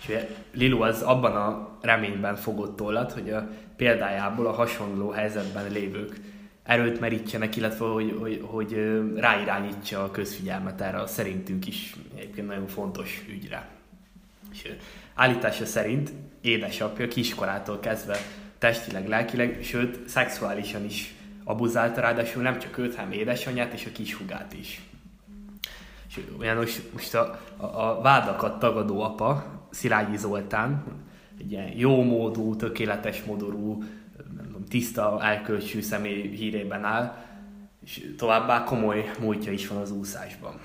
És 0.00 0.16
Lilu 0.52 0.82
az 0.82 1.02
abban 1.02 1.36
a 1.36 1.78
reményben 1.80 2.36
fogott 2.36 2.76
tollat, 2.76 3.12
hogy 3.12 3.30
a 3.30 3.48
példájából 3.76 4.46
a 4.46 4.52
hasonló 4.52 5.10
helyzetben 5.10 5.72
lévők 5.72 6.20
erőt 6.62 7.00
merítsenek, 7.00 7.56
illetve 7.56 7.86
hogy, 7.86 8.16
hogy, 8.20 8.40
hogy 8.44 9.00
ráirányítsa 9.16 10.02
a 10.02 10.10
közfigyelmet 10.10 10.80
erre 10.80 10.98
a 10.98 11.06
szerintünk 11.06 11.66
is 11.66 11.96
egyébként 12.14 12.46
nagyon 12.46 12.66
fontos 12.66 13.24
ügyre. 13.28 13.68
És 14.52 14.72
állítása 15.14 15.66
szerint 15.66 16.12
édesapja 16.40 17.08
kiskorától 17.08 17.80
kezdve 17.80 18.16
testileg, 18.58 19.08
lelkileg, 19.08 19.58
sőt, 19.62 20.08
szexuálisan 20.08 20.84
is 20.84 21.14
abuzálta, 21.44 22.00
ráadásul 22.00 22.42
nem 22.42 22.58
csak 22.58 22.78
őt, 22.78 22.94
hanem 22.94 23.12
édesanyját 23.12 23.72
és 23.72 23.86
a 23.86 23.92
kishugát 23.92 24.52
is. 24.52 24.82
És 26.08 26.20
most, 26.56 26.92
most 26.92 27.14
a, 27.14 27.40
a, 27.56 27.64
a 27.64 28.00
vádakat 28.00 28.58
tagadó 28.58 29.02
apa, 29.02 29.44
Szilágyi 29.70 30.16
Zoltán, 30.16 30.84
egy 31.38 31.50
ilyen 31.50 31.76
jó 31.76 32.02
módú, 32.02 32.56
tökéletes 32.56 33.22
modorú, 33.22 33.82
nem 34.36 34.46
tudom, 34.46 34.64
tiszta, 34.64 35.18
elkölcsű 35.22 35.80
személy 35.80 36.28
hírében 36.28 36.84
áll, 36.84 37.16
és 37.84 38.14
továbbá 38.16 38.64
komoly 38.64 39.10
múltja 39.20 39.52
is 39.52 39.68
van 39.68 39.80
az 39.80 39.90
úszásban. 39.90 40.60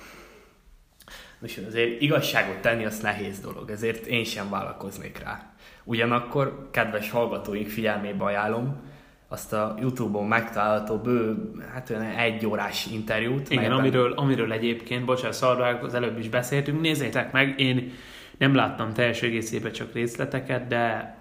Most 1.39 1.57
azért 1.57 2.01
igazságot 2.01 2.57
tenni 2.57 2.85
az 2.85 2.99
nehéz 2.99 3.39
dolog, 3.39 3.69
ezért 3.69 4.05
én 4.05 4.23
sem 4.23 4.49
vállalkoznék 4.49 5.19
rá. 5.19 5.53
Ugyanakkor, 5.83 6.67
kedves 6.71 7.09
hallgatóink 7.09 7.67
figyelmébe 7.67 8.23
ajánlom, 8.23 8.88
azt 9.31 9.53
a 9.53 9.75
Youtube-on 9.79 10.27
megtalálható 10.27 10.97
bő, 10.97 11.51
hát 11.73 11.89
olyan 11.89 12.01
egy 12.01 12.45
órás 12.45 12.85
interjút. 12.85 13.49
Igen, 13.49 13.61
melyben... 13.61 13.79
amiről, 13.79 14.11
amiről 14.11 14.51
egyébként, 14.51 15.05
bocsánat, 15.05 15.35
szarvák, 15.35 15.83
az 15.83 15.93
előbb 15.93 16.19
is 16.19 16.29
beszéltünk, 16.29 16.81
nézzétek 16.81 17.31
meg, 17.31 17.59
én 17.59 17.93
nem 18.37 18.55
láttam 18.55 18.93
teljes 18.93 19.21
egészében 19.21 19.71
csak 19.71 19.93
részleteket, 19.93 20.67
de 20.67 21.15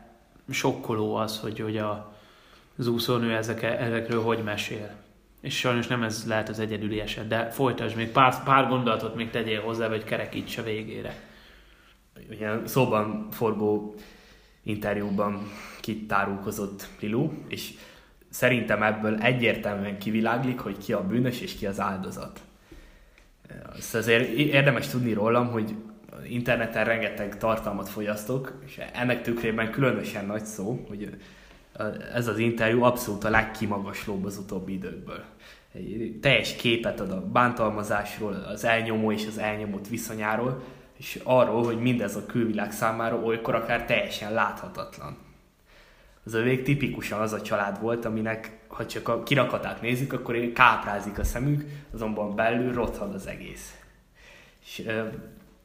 sokkoló 0.50 1.14
az, 1.14 1.40
hogy, 1.40 1.60
hogy 1.60 1.76
a, 1.76 2.16
az 2.78 2.86
úszónő 2.86 3.34
ezek, 3.34 3.62
ezekről 3.62 4.22
hogy 4.22 4.42
mesél. 4.44 4.90
És 5.40 5.58
sajnos 5.58 5.86
nem 5.86 6.02
ez 6.02 6.24
lehet 6.26 6.48
az 6.48 6.58
egyedüli 6.58 7.00
eset, 7.00 7.28
de 7.28 7.50
folytasd 7.50 7.96
még 7.96 8.08
pár, 8.10 8.42
pár 8.44 8.68
gondolatot 8.68 9.14
még 9.14 9.30
tegyél 9.30 9.60
hozzá, 9.60 9.88
vagy 9.88 10.04
kerekíts 10.04 10.58
a 10.58 10.62
végére. 10.62 11.14
Ugye 12.30 12.50
szóban 12.64 13.28
forgó 13.30 13.94
interjúban 14.62 15.50
kitárulkozott 15.80 16.88
Lilu, 17.00 17.30
és 17.48 17.72
szerintem 18.30 18.82
ebből 18.82 19.16
egyértelműen 19.16 19.98
kiviláglik, 19.98 20.58
hogy 20.58 20.78
ki 20.78 20.92
a 20.92 21.06
bűnös 21.06 21.40
és 21.40 21.54
ki 21.54 21.66
az 21.66 21.80
áldozat. 21.80 22.40
Azt 23.76 23.94
azért 23.94 24.28
érdemes 24.28 24.88
tudni 24.88 25.12
rólam, 25.12 25.50
hogy 25.50 25.74
interneten 26.28 26.84
rengeteg 26.84 27.38
tartalmat 27.38 27.88
fogyasztok, 27.88 28.62
és 28.66 28.80
ennek 28.92 29.22
tükrében 29.22 29.70
különösen 29.70 30.26
nagy 30.26 30.44
szó, 30.44 30.84
hogy 30.88 31.16
ez 32.14 32.26
az 32.26 32.38
interjú 32.38 32.82
abszolút 32.82 33.24
a 33.24 33.30
legkimagaslóbb 33.30 34.24
az 34.24 34.36
utóbbi 34.36 34.72
időkből. 34.72 35.24
Egy 35.72 36.18
teljes 36.20 36.56
képet 36.56 37.00
ad 37.00 37.10
a 37.10 37.20
bántalmazásról, 37.20 38.32
az 38.32 38.64
elnyomó 38.64 39.12
és 39.12 39.26
az 39.26 39.38
elnyomott 39.38 39.88
viszonyáról, 39.88 40.62
és 40.98 41.20
arról, 41.24 41.64
hogy 41.64 41.78
mindez 41.78 42.16
a 42.16 42.26
külvilág 42.26 42.72
számára 42.72 43.16
olykor 43.16 43.54
akár 43.54 43.84
teljesen 43.84 44.32
láthatatlan. 44.32 45.27
Az 46.28 46.34
övék 46.34 46.62
tipikusan 46.62 47.20
az 47.20 47.32
a 47.32 47.42
család 47.42 47.80
volt, 47.80 48.04
aminek, 48.04 48.58
ha 48.66 48.86
csak 48.86 49.08
a 49.08 49.22
kirakatát 49.22 49.80
nézzük, 49.80 50.12
akkor 50.12 50.52
káprázik 50.52 51.18
a 51.18 51.24
szemük, 51.24 51.64
azonban 51.92 52.34
belül 52.34 52.72
rothad 52.72 53.14
az 53.14 53.26
egész. 53.26 53.76
És 54.64 54.82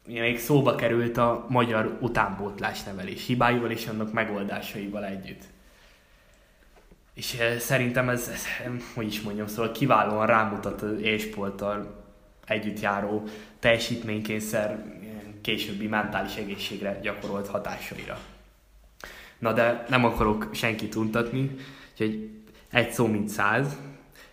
még 0.07 0.39
szóba 0.39 0.75
került 0.75 1.17
a 1.17 1.45
magyar 1.49 1.97
utánpótlás 2.01 2.83
nevelés 2.83 3.25
hibáival 3.25 3.71
és 3.71 3.87
annak 3.87 4.13
megoldásaival 4.13 5.05
együtt. 5.05 5.41
És 7.13 7.37
szerintem 7.59 8.09
ez, 8.09 8.29
ez, 8.33 8.43
hogy 8.93 9.07
is 9.07 9.21
mondjam, 9.21 9.47
szóval 9.47 9.71
kiválóan 9.71 10.25
rámutat 10.25 10.81
az 10.81 11.01
élsporttal 11.01 12.03
együtt 12.45 12.79
járó 12.79 13.23
teljesítménykényszer 13.59 14.85
későbbi 15.41 15.87
mentális 15.87 16.35
egészségre 16.35 16.99
gyakorolt 17.01 17.47
hatásaira. 17.47 18.17
Na 19.43 19.53
de 19.53 19.85
nem 19.89 20.05
akarok 20.05 20.49
senkit 20.51 20.95
untatni, 20.95 21.55
úgyhogy 21.91 22.29
egy 22.71 22.91
szó 22.91 23.07
mint 23.07 23.29
száz, 23.29 23.77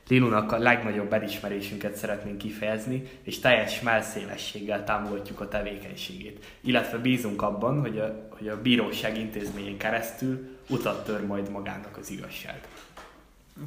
Linunak 0.08 0.52
a 0.52 0.58
legnagyobb 0.58 1.12
elismerésünket 1.12 1.94
szeretnénk 1.96 2.38
kifejezni, 2.38 3.02
és 3.22 3.38
teljes 3.38 3.80
melszélességgel 3.80 4.84
támogatjuk 4.84 5.40
a 5.40 5.48
tevékenységét. 5.48 6.44
Illetve 6.60 6.98
bízunk 6.98 7.42
abban, 7.42 7.80
hogy 7.80 7.98
a, 7.98 8.28
hogy 8.30 8.48
a 8.48 8.60
bíróság 8.60 9.18
intézményén 9.18 9.78
keresztül 9.78 10.58
utat 10.68 11.04
tör 11.04 11.26
majd 11.26 11.50
magának 11.50 11.96
az 11.96 12.10
igazság. 12.10 12.68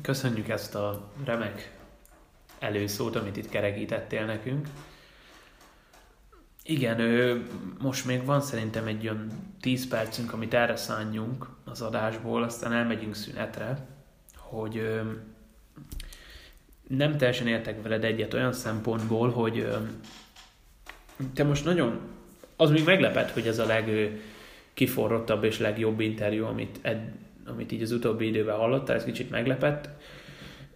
Köszönjük 0.01 0.49
ezt 0.49 0.75
a 0.75 1.11
remek 1.25 1.71
előszót, 2.59 3.15
amit 3.15 3.37
itt 3.37 3.49
kerekítettél 3.49 4.25
nekünk. 4.25 4.67
Igen, 6.65 6.99
ő, 6.99 7.47
most 7.81 8.05
még 8.05 8.25
van 8.25 8.41
szerintem 8.41 8.87
egy 8.87 9.03
olyan 9.03 9.27
10 9.61 9.87
percünk, 9.87 10.33
amit 10.33 10.53
erre 10.53 10.75
szánjunk 10.75 11.47
az 11.63 11.81
adásból, 11.81 12.43
aztán 12.43 12.73
elmegyünk 12.73 13.15
szünetre, 13.15 13.87
hogy 14.35 15.01
nem 16.87 17.17
teljesen 17.17 17.47
értek 17.47 17.81
veled 17.81 18.03
egyet 18.03 18.33
olyan 18.33 18.53
szempontból, 18.53 19.29
hogy 19.29 19.67
te 21.33 21.43
most 21.43 21.65
nagyon, 21.65 21.99
az 22.55 22.69
még 22.69 22.83
meglepet, 22.83 23.31
hogy 23.31 23.47
ez 23.47 23.59
a 23.59 23.65
legkiforrottabb 23.65 25.43
és 25.43 25.59
legjobb 25.59 25.99
interjú, 25.99 26.45
amit, 26.45 26.79
ed, 26.81 27.11
amit 27.45 27.71
így 27.71 27.81
az 27.81 27.91
utóbbi 27.91 28.27
időben 28.27 28.55
hallottál, 28.55 28.95
ez 28.95 29.03
kicsit 29.03 29.29
meglepett. 29.29 29.89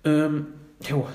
Öm, 0.01 0.55
jó, 0.89 1.09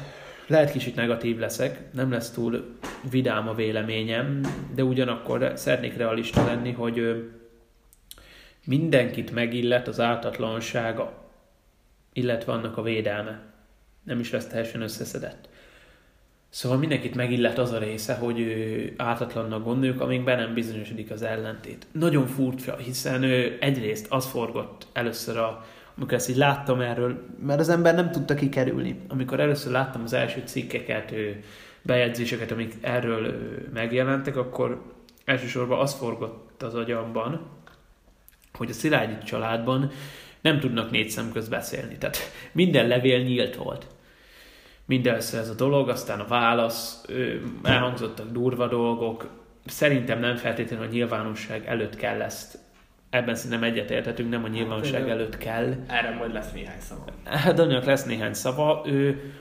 lehet 0.46 0.72
kicsit 0.72 0.94
negatív 0.94 1.38
leszek, 1.38 1.92
nem 1.92 2.10
lesz 2.10 2.30
túl 2.30 2.78
vidám 3.10 3.48
a 3.48 3.54
véleményem, 3.54 4.40
de 4.74 4.84
ugyanakkor 4.84 5.52
szeretnék 5.54 5.96
realista 5.96 6.44
lenni, 6.44 6.72
hogy 6.72 7.30
mindenkit 8.64 9.30
megillet 9.30 9.88
az 9.88 10.00
ártatlansága, 10.00 11.30
illetve 12.12 12.52
annak 12.52 12.76
a 12.76 12.82
védelme 12.82 13.40
nem 14.02 14.20
is 14.20 14.30
lesz 14.30 14.46
teljesen 14.46 14.82
összeszedett. 14.82 15.48
Szóval 16.48 16.78
mindenkit 16.78 17.14
megillet 17.14 17.58
az 17.58 17.72
a 17.72 17.78
része, 17.78 18.14
hogy 18.14 18.40
ő 18.40 18.92
ártatlannak 18.96 19.64
gondoljuk, 19.64 20.00
amíg 20.00 20.24
be 20.24 20.34
nem 20.36 20.54
bizonyosodik 20.54 21.10
az 21.10 21.22
ellentét. 21.22 21.86
Nagyon 21.92 22.26
furcsa, 22.26 22.76
hiszen 22.76 23.22
ő 23.22 23.56
egyrészt 23.60 24.06
az 24.08 24.26
forgott 24.26 24.86
először, 24.92 25.36
a, 25.36 25.64
amikor 25.96 26.14
ezt 26.14 26.28
így 26.28 26.36
láttam 26.36 26.80
erről, 26.80 27.26
mert 27.44 27.60
az 27.60 27.68
ember 27.68 27.94
nem 27.94 28.10
tudta 28.10 28.34
kikerülni. 28.34 29.00
Amikor 29.08 29.40
először 29.40 29.72
láttam 29.72 30.02
az 30.02 30.12
első 30.12 30.42
cikkeket, 30.44 31.14
bejegyzéseket, 31.82 32.50
amik 32.50 32.74
erről 32.80 33.34
megjelentek, 33.72 34.36
akkor 34.36 34.82
elsősorban 35.24 35.78
az 35.78 35.94
forgott 35.94 36.62
az 36.62 36.74
agyamban, 36.74 37.46
hogy 38.52 38.70
a 38.70 38.72
Szilágyi 38.72 39.18
családban 39.24 39.90
nem 40.40 40.60
tudnak 40.60 40.90
négy 40.90 41.10
szem 41.10 41.32
közt 41.32 41.50
beszélni. 41.50 41.98
Tehát 41.98 42.16
minden 42.52 42.86
levél 42.86 43.22
nyílt 43.22 43.56
volt. 43.56 43.86
Mindenször 44.84 45.40
ez 45.40 45.48
a 45.48 45.54
dolog, 45.54 45.88
aztán 45.88 46.20
a 46.20 46.26
válasz, 46.26 47.04
elhangzottak 47.62 48.30
durva 48.30 48.66
dolgok. 48.66 49.28
Szerintem 49.66 50.20
nem 50.20 50.36
feltétlenül 50.36 50.86
a 50.86 50.90
nyilvánosság 50.90 51.66
előtt 51.66 51.96
kell 51.96 52.22
ezt 52.22 52.58
ebben 53.12 53.34
szerintem 53.34 53.62
egyetértetünk, 53.62 54.30
nem 54.30 54.44
a 54.44 54.48
nyilvánosság 54.48 55.00
hát, 55.00 55.10
előtt 55.10 55.38
kell. 55.38 55.74
Erre 55.86 56.14
majd 56.14 56.32
lesz 56.32 56.52
néhány 56.52 56.80
szava. 56.80 57.04
Hát 57.24 57.54
Danielnek 57.54 57.86
lesz 57.86 58.04
néhány 58.04 58.34
szava. 58.34 58.82
Ő, 58.86 59.32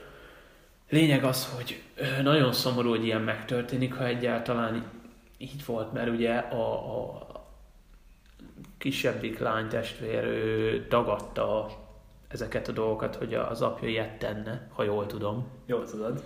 lényeg 0.88 1.24
az, 1.24 1.54
hogy 1.56 1.82
nagyon 2.22 2.52
szomorú, 2.52 2.88
hogy 2.88 3.04
ilyen 3.04 3.20
megtörténik, 3.20 3.94
ha 3.94 4.06
egyáltalán 4.06 4.84
így 5.38 5.64
volt, 5.66 5.92
mert 5.92 6.08
ugye 6.08 6.34
a, 6.34 6.72
a 6.72 7.26
kisebbik 8.78 9.38
lány 9.38 9.68
testvér 9.68 10.24
ő 10.24 10.86
tagadta 10.88 11.68
ezeket 12.28 12.68
a 12.68 12.72
dolgokat, 12.72 13.16
hogy 13.16 13.34
az 13.34 13.62
apja 13.62 13.88
ilyet 13.88 14.18
tenne, 14.18 14.68
ha 14.72 14.82
jól 14.82 15.06
tudom. 15.06 15.46
Jól 15.66 15.84
tudod. 15.84 16.22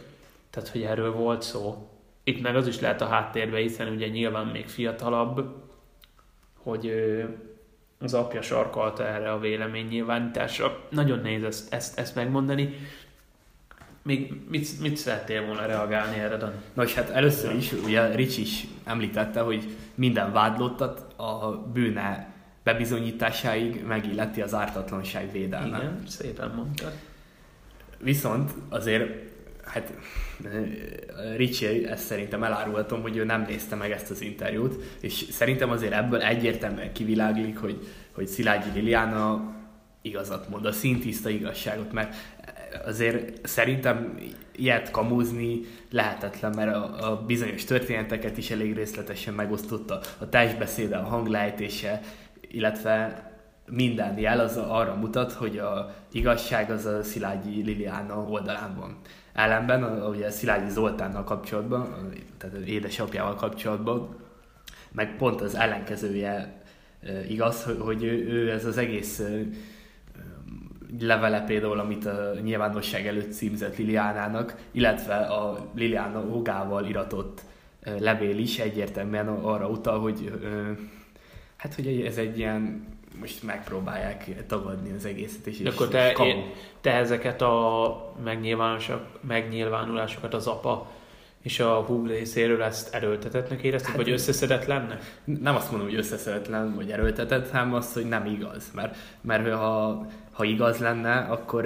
Tehát, 0.50 0.68
hogy 0.68 0.82
erről 0.82 1.12
volt 1.12 1.42
szó. 1.42 1.90
Itt 2.24 2.42
meg 2.42 2.56
az 2.56 2.66
is 2.66 2.80
lehet 2.80 3.00
a 3.00 3.06
háttérbe, 3.06 3.58
hiszen 3.58 3.88
ugye 3.88 4.08
nyilván 4.08 4.46
még 4.46 4.68
fiatalabb, 4.68 5.64
hogy 6.66 6.92
az 7.98 8.14
apja 8.14 8.42
sarkalta 8.42 9.06
erre 9.06 9.32
a 9.32 9.40
nyilvánításra. 9.88 10.80
Nagyon 10.90 11.20
nehéz 11.20 11.42
ezt, 11.42 11.72
ezt, 11.72 11.98
ezt 11.98 12.14
megmondani. 12.14 12.74
Még 14.02 14.40
mit, 14.48 14.80
mit 14.80 14.96
szerettél 14.96 15.46
volna 15.46 15.66
reagálni 15.66 16.18
erre, 16.18 16.36
Dan? 16.36 16.52
Nos, 16.74 16.94
hát 16.94 17.10
először 17.10 17.54
is, 17.54 17.72
ugye 17.72 18.14
Rich 18.14 18.38
is 18.38 18.66
említette, 18.84 19.40
hogy 19.40 19.76
minden 19.94 20.32
vádlottat 20.32 21.20
a 21.20 21.62
bűne 21.72 22.34
bebizonyításáig 22.62 23.84
megilleti 23.84 24.42
az 24.42 24.54
ártatlanság 24.54 25.32
védelme. 25.32 25.76
Igen, 25.76 26.02
szépen 26.06 26.50
mondtad. 26.50 26.92
Viszont 27.98 28.50
azért, 28.68 29.25
hát 29.66 29.92
Ricsi, 31.36 31.86
ezt 31.86 32.04
szerintem 32.04 32.42
elárulhatom, 32.42 33.02
hogy 33.02 33.16
ő 33.16 33.24
nem 33.24 33.44
nézte 33.48 33.76
meg 33.76 33.90
ezt 33.90 34.10
az 34.10 34.20
interjút, 34.20 34.82
és 35.00 35.12
szerintem 35.30 35.70
azért 35.70 35.92
ebből 35.92 36.20
egyértelműen 36.20 36.92
kiviláglik, 36.92 37.58
hogy, 37.58 37.86
hogy 38.12 38.26
Szilágyi 38.26 38.70
Liliana 38.74 39.54
igazat 40.02 40.48
mond, 40.48 40.66
a 40.66 40.72
szintiszta 40.72 41.28
igazságot, 41.28 41.92
mert 41.92 42.14
azért 42.84 43.46
szerintem 43.46 44.18
ilyet 44.56 44.90
kamúzni 44.90 45.60
lehetetlen, 45.90 46.52
mert 46.54 46.74
a, 46.74 47.12
a 47.12 47.24
bizonyos 47.24 47.64
történeteket 47.64 48.36
is 48.36 48.50
elég 48.50 48.74
részletesen 48.74 49.34
megosztotta, 49.34 50.00
a 50.18 50.28
testbeszéde, 50.28 50.96
a 50.96 51.02
hanglejtése, 51.02 52.00
illetve 52.50 53.24
minden 53.66 54.18
jel 54.18 54.40
az 54.40 54.56
arra 54.56 54.94
mutat, 54.94 55.32
hogy 55.32 55.58
a 55.58 55.94
igazság 56.12 56.70
az 56.70 56.84
a 56.84 57.02
Szilágyi 57.02 57.62
Liliana 57.62 58.22
oldalán 58.28 58.76
van. 58.76 59.00
Ellenben, 59.36 60.06
ugye 60.08 60.30
Szilágyi 60.30 60.70
Zoltánnal 60.70 61.24
kapcsolatban, 61.24 62.12
tehát 62.38 62.56
édesapjával 62.56 63.34
kapcsolatban, 63.34 64.16
meg 64.92 65.16
pont 65.16 65.40
az 65.40 65.54
ellenkezője 65.54 66.62
igaz, 67.28 67.64
hogy 67.78 68.02
ő, 68.02 68.28
ő 68.28 68.50
ez 68.50 68.64
az 68.64 68.76
egész 68.76 69.22
levele 71.00 71.44
például, 71.44 71.78
amit 71.78 72.06
a 72.06 72.34
nyilvánosság 72.42 73.06
előtt 73.06 73.32
címzett 73.32 73.76
Liliánának, 73.76 74.54
illetve 74.70 75.16
a 75.16 75.70
Liliana 75.74 76.20
Ogával 76.20 76.86
iratott 76.86 77.40
levél 77.98 78.38
is 78.38 78.58
egyértelműen 78.58 79.28
arra 79.28 79.68
utal, 79.68 80.00
hogy 80.00 80.32
hát 81.56 81.74
hogy 81.74 82.00
ez 82.00 82.16
egy 82.16 82.38
ilyen 82.38 82.84
most 83.20 83.42
megpróbálják 83.42 84.46
tagadni 84.46 84.92
az 84.96 85.04
egészet. 85.04 85.46
És, 85.46 85.60
akkor 85.60 85.88
te, 85.88 86.12
én, 86.12 86.50
te 86.80 86.92
ezeket 86.92 87.42
a 87.42 88.14
megnyilvánulásokat 89.20 90.34
az 90.34 90.46
apa 90.46 90.90
és 91.46 91.60
a 91.60 91.80
húg 91.80 92.06
részéről 92.06 92.62
ezt 92.62 92.94
erőltetetnek 92.94 93.62
érezted, 93.62 93.88
hát, 93.88 93.96
vagy 93.96 94.10
összeszedetlennek? 94.10 95.20
Nem 95.24 95.56
azt 95.56 95.70
mondom, 95.70 95.88
hogy 95.88 95.98
összeszedetlen, 95.98 96.74
vagy 96.74 96.90
erőltetett, 96.90 97.50
hanem 97.50 97.74
azt, 97.74 97.94
hogy 97.94 98.08
nem 98.08 98.26
igaz. 98.26 98.70
Mert, 98.74 98.96
mert 99.20 99.52
ha, 99.52 100.06
ha 100.32 100.44
igaz 100.44 100.78
lenne, 100.78 101.16
akkor 101.18 101.64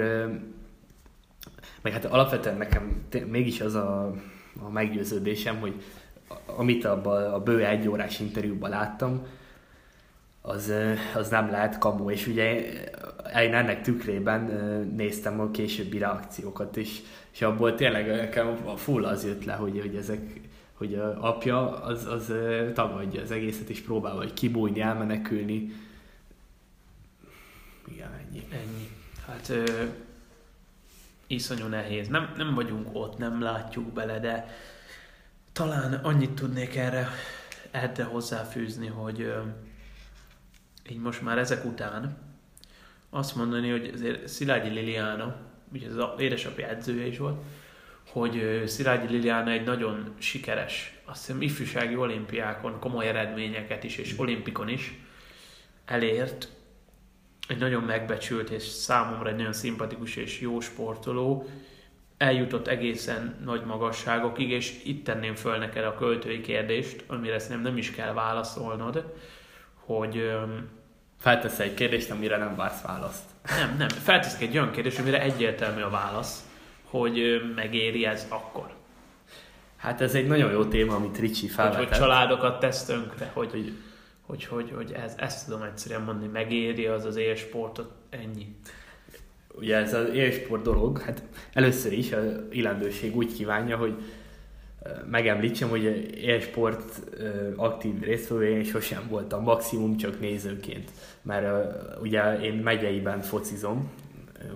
meg 1.81 1.93
hát 1.93 2.05
alapvetően 2.05 2.57
nekem 2.57 3.05
mégis 3.27 3.61
az 3.61 3.75
a, 3.75 4.13
a 4.59 4.69
meggyőződésem, 4.69 5.59
hogy 5.59 5.73
amit 6.45 6.85
abban 6.85 7.33
a 7.33 7.39
bő 7.39 7.65
egy 7.65 7.87
órás 7.87 8.19
interjúban 8.19 8.69
láttam, 8.69 9.25
az, 10.41 10.73
az 11.15 11.29
nem 11.29 11.51
lehet 11.51 11.77
kamu, 11.77 12.09
és 12.09 12.27
ugye 12.27 12.59
én 13.41 13.53
ennek 13.53 13.81
tükrében 13.81 14.41
néztem 14.95 15.39
a 15.39 15.51
későbbi 15.51 15.97
reakciókat, 15.97 16.77
és, 16.77 16.99
és 17.31 17.41
abból 17.41 17.75
tényleg 17.75 18.07
nekem 18.07 18.57
a 18.65 18.77
full 18.77 19.05
az 19.05 19.25
jött 19.25 19.45
le, 19.45 19.53
hogy, 19.53 19.79
hogy 19.79 19.95
ezek, 19.95 20.39
hogy 20.73 20.95
a 20.95 21.27
apja 21.27 21.81
az, 21.81 22.05
az 22.05 22.33
tagadja 22.73 23.21
az 23.21 23.31
egészet, 23.31 23.69
és 23.69 23.81
próbál 23.81 24.15
vagy 24.15 24.33
kibújni, 24.33 24.81
elmenekülni. 24.81 25.73
Igen, 27.87 28.11
ennyi. 28.13 28.47
Ennyi. 28.51 28.89
Hát 29.27 29.49
ö, 29.49 29.83
iszonyú 31.27 31.65
nehéz. 31.65 32.07
Nem, 32.07 32.33
nem 32.37 32.53
vagyunk 32.53 32.87
ott, 32.93 33.17
nem 33.17 33.41
látjuk 33.41 33.93
bele, 33.93 34.19
de 34.19 34.47
talán 35.51 35.93
annyit 35.93 36.31
tudnék 36.31 36.75
erre, 36.75 37.07
erre 37.71 38.03
hozzáfűzni, 38.03 38.87
hogy 38.87 39.21
ö, 39.21 39.39
így 40.89 40.99
most 40.99 41.21
már 41.21 41.37
ezek 41.37 41.65
után 41.65 42.17
azt 43.09 43.35
mondani, 43.35 43.69
hogy 43.69 43.91
azért 43.93 44.27
Szilágyi 44.27 44.69
Liliana, 44.69 45.35
ugye 45.73 45.87
az 45.87 46.19
édesapja 46.19 46.67
edzője 46.67 47.05
is 47.05 47.17
volt, 47.17 47.43
hogy 48.11 48.63
Szilágyi 48.65 49.07
Liliana 49.07 49.51
egy 49.51 49.63
nagyon 49.63 50.13
sikeres, 50.17 50.99
azt 51.05 51.25
hiszem 51.25 51.41
ifjúsági 51.41 51.95
olimpiákon 51.95 52.79
komoly 52.79 53.07
eredményeket 53.07 53.83
is, 53.83 53.97
és 53.97 54.13
olimpikon 54.17 54.69
is 54.69 54.99
elért, 55.85 56.49
egy 57.47 57.57
nagyon 57.57 57.83
megbecsült 57.83 58.49
és 58.49 58.63
számomra 58.63 59.29
egy 59.29 59.35
nagyon 59.35 59.53
szimpatikus 59.53 60.15
és 60.15 60.39
jó 60.39 60.59
sportoló, 60.59 61.49
eljutott 62.17 62.67
egészen 62.67 63.35
nagy 63.43 63.65
magasságokig, 63.65 64.49
és 64.49 64.81
itt 64.83 65.03
tenném 65.03 65.35
föl 65.35 65.57
neked 65.57 65.83
a 65.83 65.95
költői 65.95 66.41
kérdést, 66.41 67.03
amire 67.07 67.39
szerintem 67.39 67.65
nem 67.65 67.77
is 67.77 67.91
kell 67.91 68.13
válaszolnod, 68.13 69.13
hogy 69.97 70.31
Feltesz 71.21 71.59
egy 71.59 71.73
kérdést, 71.73 72.11
amire 72.11 72.37
nem 72.37 72.55
vársz 72.55 72.81
választ. 72.81 73.23
Nem, 73.45 73.75
nem. 73.77 73.87
Feltesz 73.87 74.39
egy 74.39 74.57
olyan 74.57 74.71
kérdést, 74.71 74.99
amire 74.99 75.21
egyértelmű 75.21 75.81
a 75.81 75.89
válasz, 75.89 76.45
hogy 76.83 77.41
megéri 77.55 78.05
ez 78.05 78.25
akkor. 78.29 78.73
Hát 79.77 80.01
ez 80.01 80.15
egy 80.15 80.27
nagyon 80.27 80.51
jó 80.51 80.65
téma, 80.65 80.95
amit 80.95 81.17
Ricsi 81.17 81.47
felvetett. 81.47 81.77
Hogy, 81.77 81.87
hogy 81.87 81.97
családokat 81.97 82.59
tesz 82.59 82.85
tönkre, 82.85 83.31
hogy, 83.33 83.51
hogy, 83.51 83.73
hogy, 84.25 84.45
hogy, 84.45 84.71
hogy 84.75 84.91
ez, 84.91 85.13
ezt 85.17 85.45
tudom 85.45 85.61
egyszerűen 85.61 86.01
mondani, 86.01 86.31
megéri 86.31 86.85
az 86.85 87.05
az 87.05 87.15
élsportot, 87.15 87.91
ennyi. 88.09 88.55
Ugye 89.53 89.75
ez 89.75 89.93
az 89.93 90.13
élsport 90.13 90.63
dolog, 90.63 90.99
hát 90.99 91.23
először 91.53 91.93
is 91.93 92.11
a 92.11 92.19
illendőség 92.51 93.15
úgy 93.15 93.33
kívánja, 93.33 93.77
hogy 93.77 93.93
megemlítsem, 95.09 95.69
hogy 95.69 95.83
élsport 96.15 97.01
aktív 97.55 98.01
résztvevője 98.01 98.57
én 98.57 98.63
sosem 98.63 99.07
voltam, 99.09 99.43
maximum 99.43 99.97
csak 99.97 100.19
nézőként. 100.19 100.91
Mert 101.21 101.47
ugye 102.01 102.39
én 102.39 102.53
megyeiben 102.53 103.21
focizom, 103.21 103.89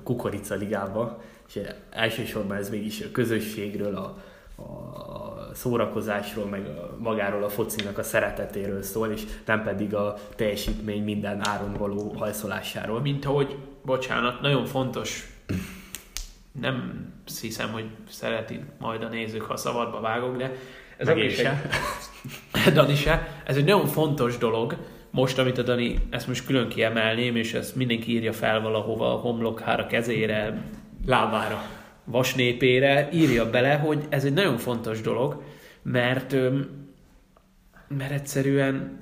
Kukorica 0.03 0.55
ligába, 0.55 1.21
és 1.47 1.59
elsősorban 1.89 2.57
ez 2.57 2.69
mégis 2.69 3.01
a 3.01 3.11
közösségről, 3.11 3.95
a, 3.95 4.17
a 4.61 5.49
szórakozásról, 5.53 6.45
meg 6.45 6.65
a, 6.65 6.95
magáról 6.99 7.43
a 7.43 7.49
focinak 7.49 7.97
a 7.97 8.03
szeretetéről 8.03 8.81
szól, 8.81 9.07
és 9.07 9.23
nem 9.45 9.63
pedig 9.63 9.95
a 9.95 10.17
teljesítmény 10.35 11.03
minden 11.03 11.47
áron 11.47 11.73
való 11.73 12.13
hajszolásáról. 12.17 13.01
Mint 13.01 13.25
ahogy, 13.25 13.57
bocsánat, 13.81 14.41
nagyon 14.41 14.65
fontos 14.65 15.29
nem 16.61 17.05
hiszem, 17.41 17.71
hogy 17.71 17.85
szereti 18.09 18.59
majd 18.79 19.03
a 19.03 19.07
nézők, 19.07 19.41
ha 19.41 19.57
szabadba 19.57 19.99
vágok, 19.99 20.37
de 20.37 20.51
ez 20.97 21.07
Meg 21.07 21.17
is 21.17 21.35
se. 21.35 21.61
Dani 22.73 22.95
se. 22.95 23.41
Ez 23.45 23.57
egy 23.57 23.65
nagyon 23.65 23.85
fontos 23.85 24.37
dolog, 24.37 24.77
most, 25.09 25.37
amit 25.37 25.57
a 25.57 25.61
Dani, 25.61 26.07
ezt 26.09 26.27
most 26.27 26.45
külön 26.45 26.69
kiemelném, 26.69 27.35
és 27.35 27.53
ezt 27.53 27.75
mindenki 27.75 28.11
írja 28.11 28.33
fel 28.33 28.61
valahova, 28.61 29.13
a 29.13 29.17
homlokhára, 29.17 29.87
kezére, 29.87 30.61
lábára, 31.05 31.61
vasnépére, 32.03 33.09
írja 33.13 33.49
bele, 33.49 33.73
hogy 33.73 34.05
ez 34.09 34.25
egy 34.25 34.33
nagyon 34.33 34.57
fontos 34.57 35.01
dolog, 35.01 35.43
mert, 35.81 36.35
mert 37.87 38.11
egyszerűen 38.11 38.99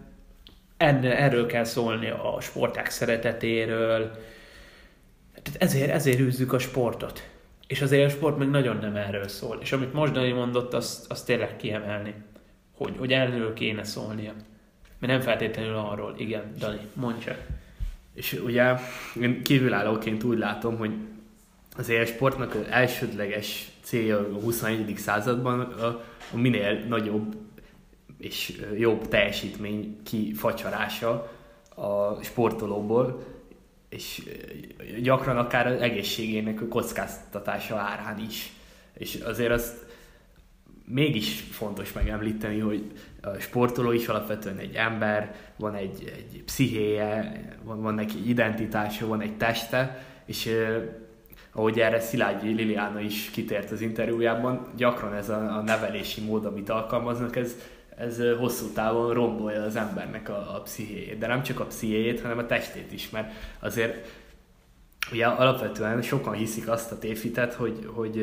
enne, 0.78 1.18
erről 1.18 1.46
kell 1.46 1.64
szólni 1.64 2.10
a 2.10 2.38
sporták 2.42 2.90
szeretetéről, 2.90 4.12
tehát 5.44 5.62
ezért, 5.62 5.90
ezért 5.90 6.20
űzzük 6.20 6.54
a 6.54 6.60
sportot. 6.60 7.33
És 7.68 7.82
az 7.82 7.92
élsport 7.92 8.38
meg 8.38 8.50
nagyon 8.50 8.78
nem 8.78 8.96
erről 8.96 9.28
szól. 9.28 9.58
És 9.62 9.72
amit 9.72 9.94
most 9.94 10.14
Dani 10.14 10.32
mondott, 10.32 10.74
azt, 10.74 11.12
azt 11.12 11.26
tényleg 11.26 11.56
kiemelni, 11.56 12.14
hogy, 12.76 12.94
hogy 12.98 13.12
erről 13.12 13.54
kéne 13.54 13.84
szólnia. 13.84 14.34
Mert 15.00 15.14
nem 15.14 15.22
feltétlenül 15.22 15.76
arról. 15.76 16.16
Igen, 16.18 16.54
Dani, 16.58 16.80
mondja. 16.94 17.36
És 18.14 18.42
ugye 18.46 18.74
én 19.22 19.44
kívülállóként 19.44 20.24
úgy 20.24 20.38
látom, 20.38 20.78
hogy 20.78 20.92
az 21.78 21.90
élsportnak 21.90 22.56
az 22.56 22.66
elsődleges 22.70 23.72
célja 23.82 24.18
a 24.18 24.40
21. 24.40 24.94
században 24.98 25.60
a, 25.60 25.86
a 26.34 26.38
minél 26.38 26.74
nagyobb 26.88 27.36
és 28.18 28.62
jobb 28.78 29.08
teljesítmény 29.08 29.98
kifacsarása 30.04 31.32
a 31.76 32.24
sportolóból, 32.24 33.24
és 33.94 34.22
gyakran 35.02 35.38
akár 35.38 35.68
az 35.68 35.82
egészségének 35.82 36.62
a 36.62 36.68
kockáztatása 36.68 37.76
árán 37.76 38.20
is. 38.20 38.52
És 38.94 39.16
azért 39.16 39.52
azt 39.52 39.86
mégis 40.86 41.40
fontos 41.52 41.94
megemlíteni, 41.94 42.60
hogy 42.60 42.92
a 43.22 43.40
sportoló 43.40 43.92
is 43.92 44.08
alapvetően 44.08 44.58
egy 44.58 44.76
ember, 44.76 45.36
van 45.58 45.76
egy, 45.76 46.14
egy 46.16 46.44
pszichéje, 46.46 47.42
van, 47.64 47.82
van 47.82 47.94
neki 47.94 48.18
egy 48.18 48.30
identitása, 48.30 49.08
van 49.08 49.22
egy 49.22 49.38
teste, 49.38 50.06
és 50.26 50.50
ahogy 51.52 51.80
erre 51.80 52.00
Szilágyi 52.00 52.54
Liliana 52.54 53.00
is 53.00 53.30
kitért 53.30 53.72
az 53.72 53.82
interjújában, 53.82 54.68
gyakran 54.76 55.14
ez 55.14 55.30
a, 55.30 55.58
a 55.58 55.62
nevelési 55.62 56.22
mód, 56.22 56.46
amit 56.46 56.70
alkalmaznak, 56.70 57.36
ez 57.36 57.56
ez 57.98 58.22
hosszú 58.38 58.66
távon 58.66 59.14
rombolja 59.14 59.62
az 59.62 59.76
embernek 59.76 60.30
a, 60.30 60.56
a 60.56 60.62
pszichéjét. 60.62 61.18
De 61.18 61.28
nem 61.28 61.44
csak 61.44 61.60
a 61.60 61.66
pszichéjét, 61.66 62.22
hanem 62.22 62.38
a 62.38 62.46
testét 62.46 62.92
is, 62.92 63.10
mert 63.10 63.32
azért 63.60 64.08
ugye 65.12 65.26
alapvetően 65.26 66.02
sokan 66.02 66.34
hiszik 66.34 66.70
azt 66.70 66.92
a 66.92 67.00
tévhitet, 67.00 67.54
hogy, 67.54 67.90
hogy 67.94 68.22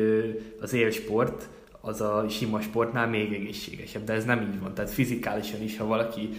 az 0.61 0.73
élsport 0.73 1.47
az 1.81 2.01
a 2.01 2.25
sima 2.29 2.61
sportnál 2.61 3.07
még 3.07 3.33
egészségesebb, 3.33 4.03
de 4.03 4.13
ez 4.13 4.25
nem 4.25 4.41
így 4.41 4.59
van. 4.59 4.73
Tehát 4.73 4.91
fizikálisan 4.91 5.61
is, 5.61 5.77
ha 5.77 5.85
valaki 5.85 6.29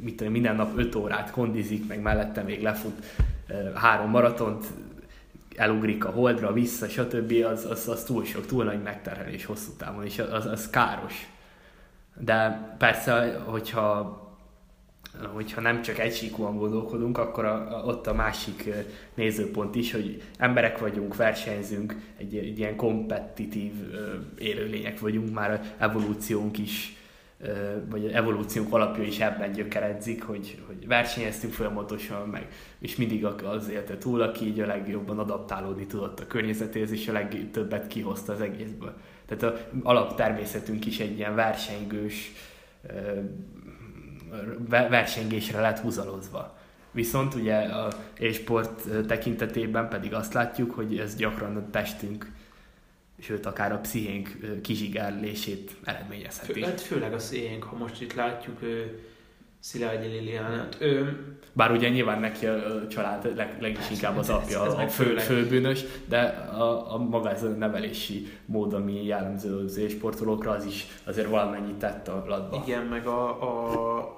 mit 0.00 0.16
tudom, 0.16 0.32
minden 0.32 0.56
nap 0.56 0.78
5 0.78 0.94
órát 0.94 1.30
kondizik, 1.30 1.86
meg 1.86 2.00
mellette 2.00 2.42
még 2.42 2.62
lefut 2.62 3.04
három 3.74 4.10
maratont, 4.10 4.66
elugrik 5.56 6.04
a 6.04 6.10
holdra, 6.10 6.52
vissza, 6.52 6.88
stb., 6.88 7.44
az, 7.52 7.64
az, 7.64 7.88
az 7.88 8.04
túl 8.04 8.24
sok, 8.24 8.46
túl 8.46 8.64
nagy 8.64 8.82
megterhelés 8.82 9.44
hosszú 9.44 9.70
távon, 9.76 10.04
és 10.04 10.18
az, 10.18 10.46
az 10.46 10.70
káros 10.70 11.28
de 12.18 12.74
persze, 12.78 13.42
hogyha 13.44 14.16
hogyha 15.32 15.60
nem 15.60 15.82
csak 15.82 15.98
egysíkúan 15.98 16.56
gondolkodunk, 16.56 17.18
akkor 17.18 17.44
a, 17.44 17.78
a, 17.78 17.84
ott 17.84 18.06
a 18.06 18.14
másik 18.14 18.68
nézőpont 19.14 19.74
is, 19.74 19.92
hogy 19.92 20.22
emberek 20.36 20.78
vagyunk, 20.78 21.16
versenyzünk, 21.16 21.96
egy, 22.16 22.36
egy 22.36 22.58
ilyen 22.58 22.76
kompetitív 22.76 23.72
élőlények 24.38 25.00
vagyunk, 25.00 25.34
már 25.34 25.74
evolúciónk 25.78 26.58
is 26.58 26.96
vagy 27.90 28.06
evolúciónk 28.06 28.72
alapja 28.72 29.02
is 29.02 29.20
ebben 29.20 29.52
gyökeredzik, 29.52 30.22
hogy, 30.22 30.62
hogy 30.66 30.86
versenyeztünk 30.86 31.52
folyamatosan, 31.52 32.28
meg, 32.28 32.48
és 32.78 32.96
mindig 32.96 33.24
az 33.24 33.68
élte 33.68 33.98
túl, 33.98 34.20
aki 34.20 34.46
így 34.46 34.60
a 34.60 34.66
legjobban 34.66 35.18
adaptálódni 35.18 35.86
tudott 35.86 36.20
a 36.20 36.26
környezetéhez, 36.26 36.92
és 36.92 37.08
a 37.08 37.12
legtöbbet 37.12 37.86
kihozta 37.86 38.32
az 38.32 38.40
egészből. 38.40 38.94
Tehát 39.28 39.42
a 39.42 39.68
alaptermészetünk 39.82 40.86
is 40.86 40.98
egy 40.98 41.16
ilyen 41.16 41.34
versengős, 41.34 42.32
versengésre 44.68 45.60
lett 45.60 45.78
húzalozva. 45.78 46.58
Viszont 46.90 47.34
ugye 47.34 47.56
a 47.56 47.92
élsport 48.18 49.06
tekintetében 49.06 49.88
pedig 49.88 50.14
azt 50.14 50.32
látjuk, 50.32 50.70
hogy 50.70 50.98
ez 50.98 51.16
gyakran 51.16 51.56
a 51.56 51.70
testünk 51.70 52.32
sőt 53.20 53.46
akár 53.46 53.72
a 53.72 53.78
pszichénk 53.78 54.36
kizsigárlését 54.62 55.76
eredményezheti. 55.84 56.52
Fő, 56.52 56.60
hát 56.60 56.80
főleg 56.80 57.12
a 57.12 57.16
pszichénk, 57.16 57.62
ha 57.62 57.76
most 57.76 58.00
itt 58.00 58.14
látjuk 58.14 58.58
Szilágyi 59.60 60.06
Liliánát. 60.06 60.76
Ő... 60.80 61.22
Bár 61.52 61.70
ugye 61.70 61.88
nyilván 61.88 62.20
neki 62.20 62.46
a 62.46 62.86
család 62.88 63.36
leg, 63.36 63.56
legis 63.60 63.90
inkább 63.90 64.16
az 64.16 64.28
apja 64.28 64.66
ez, 64.66 64.72
ez 64.72 64.78
a 64.78 64.88
fő, 64.88 65.16
főbűnös, 65.16 65.84
de 66.08 66.20
a, 66.58 66.94
a 66.94 66.98
maga 66.98 67.30
ez 67.30 67.42
a 67.42 67.48
nevelési 67.48 68.28
mód, 68.44 68.72
ami 68.72 69.04
jellemző 69.04 69.56
az 69.56 69.80
sportolókra, 69.88 70.50
az 70.50 70.64
is 70.64 70.86
azért 71.04 71.28
valamennyit 71.28 71.74
tett 71.74 72.08
a 72.08 72.24
latba. 72.26 72.62
Igen, 72.66 72.84
meg 72.84 73.06
a, 73.06 73.28
a 73.28 74.16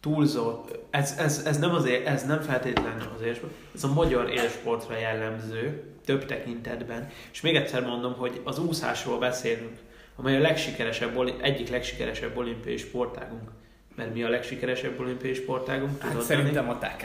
túlzott, 0.00 0.78
ez, 0.90 1.14
ez, 1.18 1.42
ez, 1.46 1.58
nem 1.58 1.74
azért, 1.74 2.06
ez 2.06 2.26
nem 2.26 2.40
feltétlenül 2.40 3.08
az 3.14 3.22
élsport, 3.22 3.52
ez 3.74 3.84
a 3.84 3.92
magyar 3.92 4.30
élsportra 4.30 4.98
jellemző, 4.98 5.82
több 6.04 6.24
tekintetben. 6.24 7.08
És 7.32 7.40
még 7.40 7.56
egyszer 7.56 7.82
mondom, 7.82 8.12
hogy 8.12 8.40
az 8.44 8.58
úszásról 8.58 9.18
beszélünk, 9.18 9.78
amely 10.16 10.36
a 10.36 10.40
legsikeresebb, 10.40 11.32
egyik 11.40 11.68
legsikeresebb 11.68 12.36
olimpiai 12.36 12.76
sportágunk. 12.76 13.50
Mert 13.96 14.14
mi 14.14 14.22
a 14.22 14.28
legsikeresebb 14.28 15.00
olimpiai 15.00 15.34
sportágunk? 15.34 16.02
Hát 16.02 16.20
szerintem 16.20 16.68
a 16.68 16.78
TK. 16.78 17.04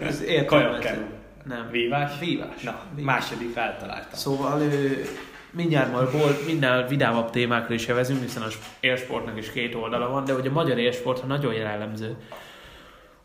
Ez 0.00 0.22
értelmetlen. 0.22 1.06
Nem. 1.44 1.68
Vívás? 1.70 2.18
Vívás. 2.18 2.62
Na, 2.62 2.80
Vívás. 2.94 3.14
második 3.14 3.52
feltaláltam. 3.52 4.12
Szóval 4.12 4.60
ő, 4.62 5.04
mindjárt 5.50 5.92
majd 5.92 6.10
ból, 6.10 6.30
minden 6.46 6.86
vidámabb 6.86 7.30
témákra 7.30 7.74
is 7.74 7.88
evezünk, 7.88 8.22
hiszen 8.22 8.42
az 8.42 8.58
élsportnak 8.80 9.38
is 9.38 9.52
két 9.52 9.74
oldala 9.74 10.08
van, 10.08 10.24
de 10.24 10.32
hogy 10.32 10.46
a 10.46 10.52
magyar 10.52 10.78
élsport 10.78 11.26
nagyon 11.26 11.54
jellemző, 11.54 12.16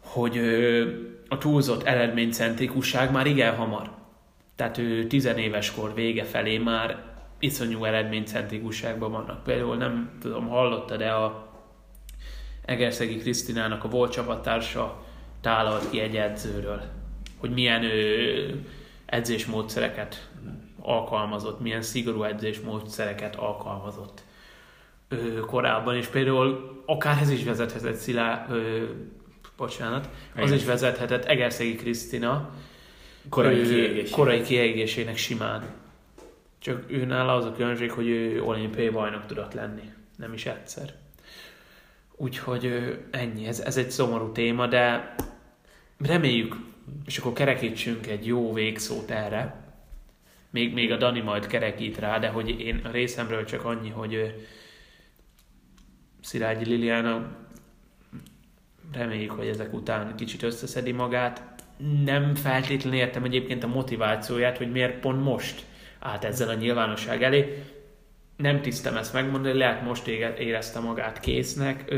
hogy 0.03 0.37
a 1.27 1.37
túlzott 1.37 1.83
eredménycentrikusság 1.83 3.11
már 3.11 3.25
igen 3.25 3.55
hamar. 3.55 3.89
Tehát 4.55 4.77
ő 4.77 5.07
tizenéves 5.07 5.71
kor 5.71 5.93
vége 5.93 6.23
felé 6.23 6.57
már 6.57 6.97
iszonyú 7.39 7.83
eredménycentrikusságban 7.83 9.11
vannak. 9.11 9.43
Például 9.43 9.75
nem 9.75 10.11
tudom, 10.21 10.47
hallotta, 10.47 10.97
de 10.97 11.09
a 11.09 11.50
Egerszegi 12.71 13.17
Krisztinának 13.17 13.83
a 13.83 13.87
volt 13.87 14.11
csapattársa 14.11 15.03
tálalt 15.41 15.89
ki 15.89 15.99
egy 15.99 16.15
edzőről, 16.15 16.81
hogy 17.37 17.49
milyen 17.49 17.83
ő 17.83 18.65
edzésmódszereket 19.05 20.29
alkalmazott, 20.81 21.59
milyen 21.59 21.81
szigorú 21.81 22.23
edzésmódszereket 22.23 23.35
alkalmazott 23.35 24.23
ő, 25.07 25.39
korábban, 25.39 25.95
és 25.95 26.07
például 26.07 26.81
akár 26.85 27.21
ez 27.21 27.29
is 27.29 27.43
vezethetett 27.43 27.95
Szilá, 27.95 28.47
ö, 28.49 28.83
bocsánat, 29.57 30.09
az 30.35 30.41
Igen. 30.41 30.53
is 30.53 30.65
vezethetett 30.65 31.25
Egerszegi 31.25 31.75
Krisztina 31.75 32.49
korai, 33.29 33.61
kiégés. 33.61 34.09
korai 34.09 34.41
kiegésének 34.41 35.17
simán. 35.17 35.63
Csak 36.59 36.83
ő 36.87 37.05
nála 37.05 37.35
az 37.35 37.45
a 37.45 37.51
különbség, 37.51 37.91
hogy 37.91 38.07
ő 38.07 38.43
olimpiai 38.43 38.89
bajnok 38.89 39.25
tudott 39.25 39.53
lenni. 39.53 39.91
Nem 40.17 40.33
is 40.33 40.45
egyszer. 40.45 41.00
Úgyhogy 42.21 42.97
ennyi, 43.11 43.47
ez, 43.47 43.59
ez 43.59 43.77
egy 43.77 43.91
szomorú 43.91 44.31
téma, 44.31 44.67
de 44.67 45.15
reméljük, 45.99 46.55
és 47.05 47.17
akkor 47.17 47.33
kerekítsünk 47.33 48.07
egy 48.07 48.25
jó 48.25 48.53
végszót 48.53 49.11
erre. 49.11 49.73
Még, 50.49 50.73
még 50.73 50.91
a 50.91 50.97
Dani 50.97 51.19
majd 51.19 51.47
kerekít 51.47 51.97
rá, 51.97 52.19
de 52.19 52.27
hogy 52.27 52.59
én 52.59 52.81
a 52.83 52.91
részemről 52.91 53.45
csak 53.45 53.65
annyi, 53.65 53.89
hogy 53.89 54.45
Szilágyi 56.21 56.65
Liliana 56.65 57.35
reméljük, 58.93 59.31
hogy 59.31 59.47
ezek 59.47 59.73
után 59.73 60.15
kicsit 60.15 60.43
összeszedi 60.43 60.91
magát. 60.91 61.63
Nem 62.03 62.35
feltétlenül 62.35 62.99
értem 62.99 63.23
egyébként 63.23 63.63
a 63.63 63.67
motivációját, 63.67 64.57
hogy 64.57 64.71
miért 64.71 64.99
pont 64.99 65.23
most 65.23 65.65
állt 65.99 66.23
ezzel 66.23 66.49
a 66.49 66.53
nyilvánosság 66.53 67.23
elé. 67.23 67.63
Nem 68.41 68.61
tisztem 68.61 68.97
ezt 68.97 69.13
megmondani, 69.13 69.57
lehet 69.57 69.83
most 69.83 70.07
érezte 70.37 70.79
magát 70.79 71.19
késznek. 71.19 71.93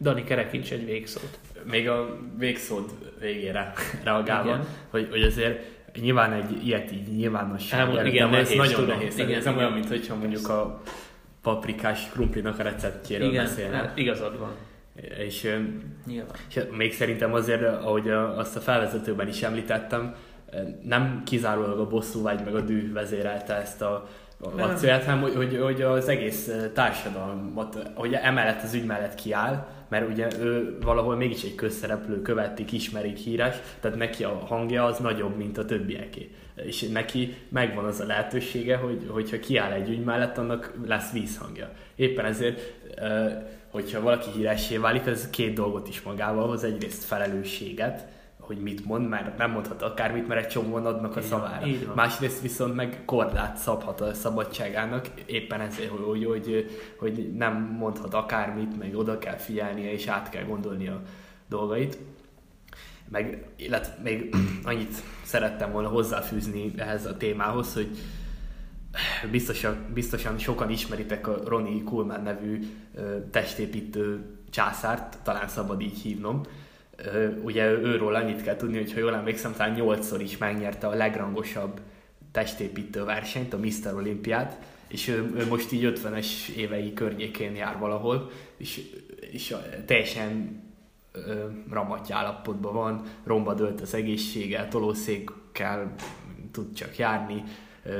Dani 0.00 0.24
kerekíts 0.24 0.72
egy 0.72 0.84
végszót. 0.84 1.38
Még 1.70 1.88
a 1.88 2.18
végszót 2.38 2.92
végére 3.20 3.72
reagálva, 4.04 4.66
hogy, 4.90 5.08
hogy 5.10 5.22
azért 5.22 5.64
nyilván 6.00 6.32
egy 6.32 6.66
ilyet 6.66 6.92
így 6.92 7.16
nyilvánosság 7.16 7.80
Elmond, 7.80 8.06
igen, 8.06 8.30
nehéz, 8.30 8.50
ez 8.50 8.56
nagyon 8.56 8.74
tudom, 8.80 8.96
nehéz. 8.96 9.18
Igen, 9.18 9.38
ez 9.38 9.44
nem 9.44 9.56
olyan, 9.56 9.72
mint 9.72 9.88
hogyha 9.88 10.14
mondjuk 10.14 10.48
a 10.48 10.82
paprikás 11.42 12.08
krumplinak 12.12 12.58
a 12.58 12.62
receptjéről 12.62 13.28
igen, 13.28 13.44
beszélne. 13.44 13.76
Hát 13.76 13.98
igazad 13.98 14.38
van. 14.38 14.50
És, 15.26 15.56
Nyilván. 16.06 16.34
és 16.48 16.60
még 16.70 16.92
szerintem 16.92 17.32
azért, 17.32 17.62
ahogy 17.62 18.10
azt 18.10 18.56
a 18.56 18.60
felvezetőben 18.60 19.28
is 19.28 19.42
említettem, 19.42 20.14
nem 20.82 21.22
kizárólag 21.24 21.78
a 21.78 21.86
bosszú 21.86 22.22
vagy 22.22 22.40
meg 22.44 22.54
a 22.54 22.60
dű 22.60 22.92
vezérelte 22.92 23.54
ezt 23.54 23.82
a 23.82 24.08
akcióját, 24.40 25.04
hanem 25.04 25.20
hogy, 25.20 25.34
hogy, 25.34 25.58
hogy 25.62 25.82
az 25.82 26.08
egész 26.08 26.50
társadalmat, 26.74 27.90
hogy 27.94 28.14
emellett 28.14 28.62
az 28.62 28.74
ügy 28.74 28.84
mellett 28.84 29.14
kiáll, 29.14 29.66
mert 29.88 30.08
ugye 30.08 30.28
ő 30.40 30.78
valahol 30.80 31.16
mégis 31.16 31.42
egy 31.42 31.54
közszereplő, 31.54 32.22
követik, 32.22 32.72
ismerik, 32.72 33.16
híres, 33.16 33.56
tehát 33.80 33.96
neki 33.96 34.24
a 34.24 34.44
hangja 34.46 34.84
az 34.84 34.98
nagyobb, 34.98 35.36
mint 35.36 35.58
a 35.58 35.64
többieké. 35.64 36.30
És 36.54 36.88
neki 36.88 37.34
megvan 37.48 37.84
az 37.84 38.00
a 38.00 38.06
lehetősége, 38.06 38.76
hogy, 38.76 39.06
hogyha 39.08 39.38
kiáll 39.38 39.72
egy 39.72 39.88
ügy 39.88 40.04
mellett, 40.04 40.38
annak 40.38 40.74
lesz 40.86 41.12
vízhangja. 41.12 41.70
Éppen 41.94 42.24
ezért, 42.24 42.72
hogyha 43.70 44.00
valaki 44.00 44.30
híressé 44.30 44.76
válik, 44.76 45.06
ez 45.06 45.30
két 45.30 45.54
dolgot 45.54 45.88
is 45.88 46.02
magával 46.02 46.46
hoz, 46.46 46.64
egyrészt 46.64 47.04
felelősséget, 47.04 48.06
hogy 48.50 48.62
mit 48.62 48.84
mond, 48.84 49.08
mert 49.08 49.38
nem 49.38 49.50
mondhat 49.50 49.82
akármit, 49.82 50.28
mert 50.28 50.44
egy 50.44 50.50
csomóan 50.50 50.86
adnak 50.86 51.16
a 51.16 51.22
szavára. 51.22 51.66
Másrészt 51.94 52.40
viszont 52.40 52.74
meg 52.74 53.02
korlát 53.04 53.56
szabhat 53.56 54.00
a 54.00 54.14
szabadságának, 54.14 55.08
éppen 55.26 55.60
ezért, 55.60 55.90
hogy, 55.90 56.24
hogy, 56.24 56.70
hogy 56.98 57.32
nem 57.36 57.76
mondhat 57.78 58.14
akármit, 58.14 58.78
meg 58.78 58.96
oda 58.96 59.18
kell 59.18 59.36
figyelnie, 59.36 59.92
és 59.92 60.06
át 60.06 60.28
kell 60.28 60.44
gondolni 60.44 60.88
a 60.88 61.02
dolgait. 61.48 61.98
Meg, 63.08 63.48
illetve 63.56 63.94
még 64.02 64.34
annyit 64.64 64.94
szerettem 65.22 65.72
volna 65.72 65.88
hozzáfűzni 65.88 66.72
ehhez 66.76 67.06
a 67.06 67.16
témához, 67.16 67.74
hogy 67.74 67.98
biztosan, 69.30 69.76
biztosan 69.94 70.38
sokan 70.38 70.70
ismeritek 70.70 71.26
a 71.26 71.40
Ronnie 71.46 71.82
Coleman 71.82 72.22
nevű 72.22 72.58
testépítő 73.30 74.24
császárt, 74.50 75.18
talán 75.22 75.48
szabad 75.48 75.80
így 75.80 75.98
hívnom, 75.98 76.42
ugye 77.42 77.70
őről 77.70 78.14
annyit 78.14 78.42
kell 78.42 78.56
tudni, 78.56 78.76
hogy 78.76 78.92
ha 78.92 78.98
jól 78.98 79.14
emlékszem, 79.14 79.52
talán 79.52 79.74
nyolcszor 79.74 80.20
is 80.20 80.38
megnyerte 80.38 80.86
a 80.86 80.94
legrangosabb 80.94 81.80
testépítő 82.32 83.04
versenyt, 83.04 83.54
a 83.54 83.58
Mr. 83.58 83.94
Olimpiát, 83.94 84.58
és 84.88 85.08
ő, 85.08 85.32
ő 85.36 85.46
most 85.46 85.72
így 85.72 85.92
50-es 85.96 86.48
évei 86.56 86.92
környékén 86.92 87.54
jár 87.54 87.78
valahol, 87.78 88.30
és, 88.56 88.80
és 89.30 89.54
teljesen 89.86 90.62
ö, 91.12 91.46
ramatja 91.70 92.16
állapotban 92.16 92.72
van, 92.72 93.02
romba 93.24 93.54
dölt 93.54 93.80
az 93.80 93.94
egészsége, 93.94 94.68
tolószékkel 94.68 95.94
tud 96.52 96.74
csak 96.74 96.96
járni, 96.96 97.42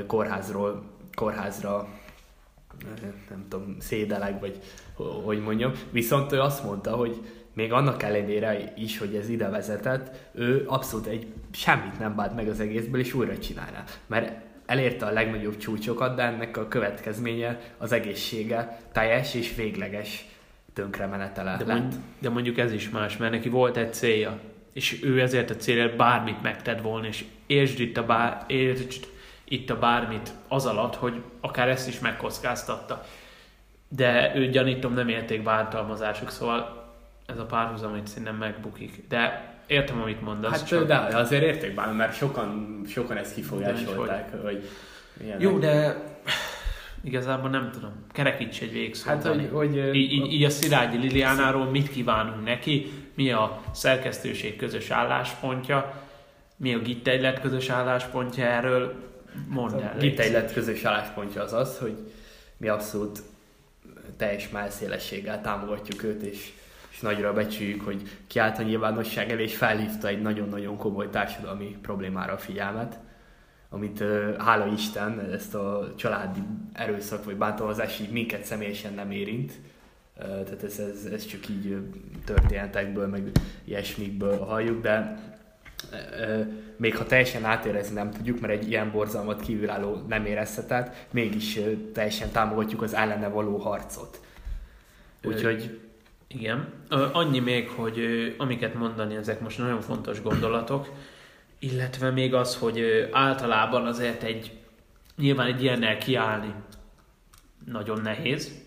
kórházról 0.06 0.82
kórházra 1.14 1.88
nem 3.28 3.46
tudom, 3.48 3.76
szédeleg, 3.78 4.40
vagy 4.40 4.60
hogy 5.24 5.40
mondjam. 5.40 5.72
Viszont 5.90 6.32
ő 6.32 6.40
azt 6.40 6.64
mondta, 6.64 6.96
hogy 6.96 7.20
még 7.60 7.72
annak 7.72 8.02
ellenére 8.02 8.72
is, 8.76 8.98
hogy 8.98 9.14
ez 9.14 9.28
ide 9.28 9.48
vezetett, 9.48 10.16
ő 10.32 10.64
abszolút 10.66 11.06
egy 11.06 11.26
semmit 11.52 11.98
nem 11.98 12.16
bánt 12.16 12.34
meg 12.34 12.48
az 12.48 12.60
egészből, 12.60 13.00
és 13.00 13.14
újra 13.14 13.38
csinálná. 13.38 13.84
Mert 14.06 14.32
elérte 14.66 15.06
a 15.06 15.10
legnagyobb 15.10 15.56
csúcsokat, 15.56 16.16
de 16.16 16.22
ennek 16.22 16.56
a 16.56 16.68
következménye 16.68 17.60
az 17.78 17.92
egészsége 17.92 18.80
teljes 18.92 19.34
és 19.34 19.54
végleges 19.54 20.24
tönkremenetele 20.72 21.56
de, 21.64 21.74
mond, 21.74 21.94
de 22.18 22.28
mondjuk 22.28 22.58
ez 22.58 22.72
is 22.72 22.90
más, 22.90 23.16
mert 23.16 23.32
neki 23.32 23.48
volt 23.48 23.76
egy 23.76 23.94
célja, 23.94 24.38
és 24.72 25.02
ő 25.02 25.20
ezért 25.20 25.50
a 25.50 25.56
célért 25.56 25.96
bármit 25.96 26.42
megtett 26.42 26.80
volna, 26.80 27.06
és 27.06 27.24
értsd 27.46 27.80
itt 27.80 27.96
a, 27.96 28.04
bár, 28.06 28.44
értsd 28.46 29.06
itt 29.44 29.70
a 29.70 29.78
bármit 29.78 30.32
az 30.48 30.66
alatt, 30.66 30.94
hogy 30.94 31.22
akár 31.40 31.68
ezt 31.68 31.88
is 31.88 31.98
megkockáztatta. 31.98 33.04
De 33.88 34.32
ő 34.36 34.48
gyanítom 34.48 34.94
nem 34.94 35.08
érték 35.08 35.42
bántalmazások, 35.42 36.30
szóval 36.30 36.79
ez 37.30 37.38
a 37.38 37.44
párhuzam 37.44 37.96
itt 37.96 38.06
szerintem 38.06 38.36
megbukik. 38.36 39.04
De 39.08 39.54
értem, 39.66 40.00
amit 40.00 40.20
mondasz. 40.20 40.50
Hát 40.50 40.66
csak... 40.66 40.86
de 40.86 40.96
azért 40.96 41.42
érték 41.42 41.74
bár, 41.74 41.92
mert 41.92 42.16
sokan, 42.16 42.80
sokan 42.88 43.16
ezt 43.16 43.34
kifolyásolták, 43.34 44.42
hogy 44.42 44.68
ilyenek. 45.20 45.40
Jó, 45.40 45.58
de 45.58 46.08
Igazából 47.02 47.50
nem 47.50 47.70
tudom. 47.72 47.92
Kerekíts 48.12 48.60
egy 48.60 48.72
végszót, 48.72 49.06
Hát, 49.06 49.26
hogy, 49.26 49.48
hogy 49.52 49.94
így, 49.94 50.12
így, 50.12 50.32
így 50.32 50.44
a 50.44 50.50
Szilágyi 50.50 50.96
Liliánáról 50.96 51.64
mit 51.64 51.90
kívánunk 51.90 52.44
neki, 52.44 52.92
mi 53.14 53.30
a 53.30 53.62
szerkesztőség 53.72 54.56
közös 54.56 54.90
álláspontja, 54.90 56.02
mi 56.56 56.74
a 56.74 56.78
Gittejlet 56.78 57.40
közös 57.40 57.68
álláspontja 57.68 58.44
erről, 58.44 58.94
mondd 59.48 59.72
el. 59.72 59.92
A 59.94 59.98
légy 59.98 60.10
Gittejlet 60.10 60.52
közös 60.52 60.84
álláspontja 60.84 61.42
az 61.42 61.52
az, 61.52 61.78
hogy 61.78 61.96
mi 62.56 62.68
abszolút 62.68 63.22
teljes 64.16 64.48
májszélességgel 64.48 65.40
támogatjuk 65.40 66.02
őt, 66.02 66.22
és, 66.22 66.52
és 67.00 67.06
nagyra 67.06 67.32
becsüljük, 67.32 67.80
hogy 67.80 68.02
kiállt 68.26 68.58
a 68.58 68.62
nyilvánosság 68.62 69.30
elé, 69.30 69.42
és 69.42 69.56
felhívta 69.56 70.08
egy 70.08 70.22
nagyon-nagyon 70.22 70.76
komoly 70.76 71.08
társadalmi 71.08 71.76
problémára 71.82 72.32
a 72.32 72.38
figyelmet, 72.38 72.98
amit 73.68 74.04
hála 74.38 74.66
Isten, 74.66 75.20
ezt 75.32 75.54
a 75.54 75.94
családi 75.96 76.40
erőszak 76.72 77.24
vagy 77.24 77.36
bántalmazás 77.36 78.00
így 78.00 78.10
minket 78.10 78.44
személyesen 78.44 78.94
nem 78.94 79.10
érint. 79.10 79.52
Tehát 80.18 80.62
ez, 80.62 80.78
ez, 80.78 81.04
ez 81.12 81.26
csak 81.26 81.48
így 81.48 81.76
történetekből, 82.24 83.06
meg 83.06 83.30
ilyesmikből 83.64 84.38
halljuk, 84.38 84.82
de 84.82 85.18
még 86.76 86.96
ha 86.96 87.04
teljesen 87.04 87.44
átérezni 87.44 87.94
nem 87.94 88.10
tudjuk, 88.10 88.40
mert 88.40 88.52
egy 88.52 88.68
ilyen 88.68 88.90
borzalmat 88.90 89.40
kívülálló 89.40 90.02
nem 90.08 90.26
érezhetett, 90.26 91.06
mégis 91.10 91.58
teljesen 91.92 92.30
támogatjuk 92.30 92.82
az 92.82 92.94
ellene 92.94 93.28
való 93.28 93.56
harcot. 93.56 94.20
Úgyhogy 95.22 95.89
Igen. 96.34 96.72
Annyi 97.12 97.38
még, 97.38 97.68
hogy 97.68 98.00
amiket 98.38 98.74
mondani, 98.74 99.16
ezek 99.16 99.40
most 99.40 99.58
nagyon 99.58 99.80
fontos 99.80 100.22
gondolatok, 100.22 100.88
illetve 101.58 102.10
még 102.10 102.34
az, 102.34 102.56
hogy 102.56 103.08
általában 103.12 103.86
azért 103.86 104.22
egy, 104.22 104.52
nyilván 105.16 105.46
egy 105.46 105.62
ilyennel 105.62 105.98
kiállni 105.98 106.54
nagyon 107.64 108.00
nehéz, 108.00 108.62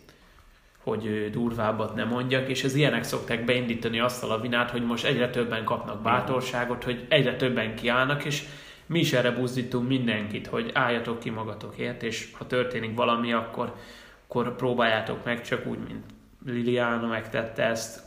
hogy 0.77 1.29
durvábbat 1.31 1.95
nem 1.95 2.07
mondjak, 2.07 2.49
és 2.49 2.63
az 2.63 2.75
ilyenek 2.75 3.03
szokták 3.03 3.45
beindítani 3.45 3.99
azt 3.99 4.23
a 4.23 4.27
lavinát, 4.27 4.71
hogy 4.71 4.85
most 4.85 5.05
egyre 5.05 5.29
többen 5.29 5.63
kapnak 5.63 6.01
bátorságot, 6.01 6.83
hogy 6.83 7.05
egyre 7.09 7.35
többen 7.35 7.75
kiállnak, 7.75 8.25
és 8.25 8.43
mi 8.85 8.99
is 8.99 9.13
erre 9.13 9.31
buzdítunk 9.31 9.87
mindenkit, 9.87 10.47
hogy 10.47 10.69
álljatok 10.73 11.19
ki 11.19 11.29
magatokért, 11.29 12.03
és 12.03 12.29
ha 12.37 12.47
történik 12.47 12.95
valami, 12.95 13.33
akkor, 13.33 13.75
akkor 14.27 14.55
próbáljátok 14.55 15.25
meg, 15.25 15.41
csak 15.41 15.65
úgy, 15.65 15.79
mint 15.87 16.12
Liliana 16.45 17.07
megtette 17.07 17.63
ezt, 17.63 18.01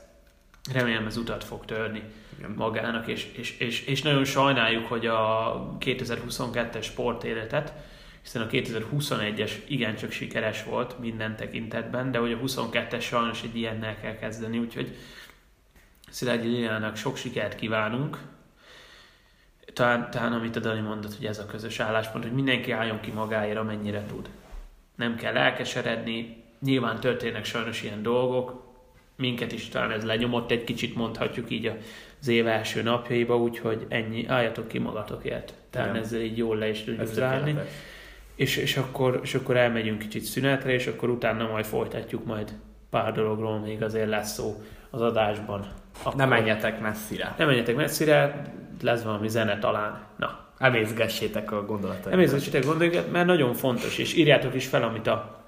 remélem 0.73 1.07
ez 1.07 1.17
utat 1.17 1.45
fog 1.45 1.65
törni 1.65 2.03
igen. 2.39 2.51
magának, 2.51 3.07
és, 3.07 3.33
és, 3.37 3.59
és, 3.59 3.81
és 3.81 4.03
nagyon 4.03 4.25
sajnáljuk, 4.25 4.87
hogy 4.87 5.07
a 5.07 5.77
2022-es 5.81 6.83
sportéletet, 6.83 7.73
hiszen 8.23 8.43
a 8.43 8.47
2021-es 8.47 9.53
igencsak 9.67 10.11
sikeres 10.11 10.65
volt 10.65 10.99
minden 10.99 11.37
tekintetben, 11.37 12.11
de 12.11 12.19
hogy 12.19 12.33
a 12.33 12.39
22-es 12.39 13.03
sajnos 13.03 13.43
egy 13.43 13.57
ilyennel 13.57 14.01
kell 14.01 14.17
kezdeni, 14.17 14.59
úgyhogy 14.59 14.97
Szilágyi 16.11 16.49
Liliának 16.49 16.97
sok 16.97 17.17
sikert 17.17 17.55
kívánunk. 17.55 18.19
Talán, 19.73 20.11
talán 20.11 20.33
amit 20.33 20.57
a 20.57 20.61
Dani 20.61 20.81
mondott, 20.81 21.17
hogy 21.17 21.27
ez 21.27 21.39
a 21.39 21.47
közös 21.47 21.81
álláspont, 21.81 22.25
hogy 22.25 22.33
mindenki 22.33 22.71
álljon 22.71 23.01
ki 23.01 23.11
magáért, 23.11 23.59
amennyire 23.59 24.05
tud. 24.05 24.29
Nem 24.95 25.17
kell 25.17 25.37
elkeseredni, 25.37 26.45
nyilván 26.67 27.01
történnek 27.01 27.45
sajnos 27.45 27.83
ilyen 27.83 28.03
dolgok, 28.03 28.65
minket 29.17 29.53
is 29.53 29.69
talán 29.69 29.91
ez 29.91 30.05
lenyomott 30.05 30.51
egy 30.51 30.65
kicsit, 30.65 30.95
mondhatjuk 30.95 31.51
így 31.51 31.73
az 32.21 32.29
év 32.29 32.47
első 32.47 32.83
napjaiba, 32.83 33.37
úgyhogy 33.37 33.87
ennyi, 33.89 34.27
álljatok 34.27 34.69
ki 34.69 34.79
magatokért. 34.79 35.55
Tehát 35.71 35.91
Igen. 35.91 36.03
ezzel 36.03 36.21
így 36.21 36.37
jól 36.37 36.57
le 36.57 36.69
is 36.69 36.85
tudjuk 36.85 37.07
zárni. 37.07 37.59
És, 38.35 38.57
és, 38.57 38.77
akkor, 38.77 39.21
és 39.23 39.35
akkor 39.35 39.57
elmegyünk 39.57 39.99
kicsit 39.99 40.23
szünetre, 40.23 40.73
és 40.73 40.87
akkor 40.87 41.09
utána 41.09 41.49
majd 41.49 41.65
folytatjuk 41.65 42.25
majd 42.25 42.53
pár 42.91 43.13
dologról 43.13 43.59
még 43.59 43.83
azért 43.83 44.09
lesz 44.09 44.33
szó 44.33 44.63
az 44.91 45.01
adásban. 45.01 45.67
Akkor 46.03 46.15
Ne 46.15 46.25
menjetek 46.25 46.81
messzire. 46.81 47.35
Ne 47.39 47.45
menjetek 47.45 47.77
messzire, 47.77 48.43
lesz 48.83 49.03
valami 49.03 49.29
zene 49.29 49.59
talán. 49.59 50.05
Na, 50.19 50.45
Emészgessétek 50.59 51.53
a 51.53 51.65
gondolataikat. 51.65 52.13
emészítsétek 52.13 52.65
gondolatokat, 52.65 53.13
mert 53.13 53.27
nagyon 53.27 53.55
fontos, 53.55 53.99
és 53.99 54.15
írjátok 54.15 54.55
is 54.55 54.67
fel, 54.67 54.83
amit 54.83 55.07
a 55.07 55.46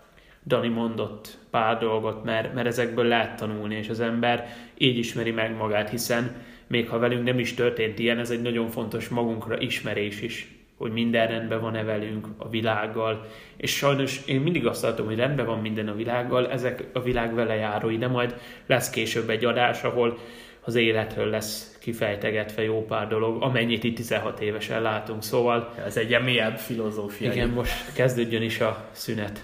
Dani 0.49 0.69
mondott 0.69 1.39
pár 1.51 1.79
dolgot, 1.79 2.25
mert, 2.25 2.55
mert 2.55 2.67
ezekből 2.67 3.05
lehet 3.05 3.37
tanulni, 3.37 3.75
és 3.75 3.89
az 3.89 4.01
ember 4.01 4.49
így 4.79 4.99
ismeri 4.99 5.31
meg 5.31 5.57
magát, 5.57 5.91
hiszen 5.91 6.37
még 6.67 6.89
ha 6.89 6.99
velünk 6.99 7.25
nem 7.25 7.39
is 7.39 7.55
történt 7.55 7.99
ilyen, 7.99 8.19
ez 8.19 8.31
egy 8.31 8.43
nagyon 8.43 8.69
fontos 8.69 9.09
magunkra 9.09 9.61
ismerés 9.61 10.21
is, 10.21 10.53
hogy 10.77 10.93
minden 10.93 11.27
rendben 11.27 11.61
van-e 11.61 11.83
velünk 11.83 12.27
a 12.37 12.49
világgal, 12.49 13.27
és 13.57 13.77
sajnos 13.77 14.21
én 14.27 14.41
mindig 14.41 14.67
azt 14.67 14.83
tartom, 14.83 15.07
hogy 15.07 15.17
rendben 15.17 15.47
van 15.47 15.61
minden 15.61 15.89
a 15.89 15.95
világgal, 15.95 16.51
ezek 16.51 16.85
a 16.93 17.01
világ 17.01 17.35
velejárói, 17.35 17.99
de 17.99 18.09
majd 18.09 18.35
lesz 18.67 18.91
később 18.91 19.31
egy 19.31 19.45
adás, 19.45 19.83
ahol 19.83 20.19
az 20.61 20.75
életről 20.75 21.27
lesz 21.27 21.77
kifejtegetve 21.81 22.63
jó 22.63 22.85
pár 22.85 23.09
dolog, 23.09 23.43
amennyit 23.43 23.85
itt 23.85 23.97
16 23.97 24.41
évesen 24.41 24.83
látunk, 24.83 25.23
szóval 25.23 25.75
Ez 25.85 25.97
egy 25.97 26.09
ilyen 26.09 26.23
mélyebb 26.23 26.57
filozófia. 26.59 27.33
igen, 27.33 27.49
most 27.49 27.93
kezdődjön 27.95 28.43
is 28.43 28.61
a 28.61 28.89
szünet. 28.93 29.43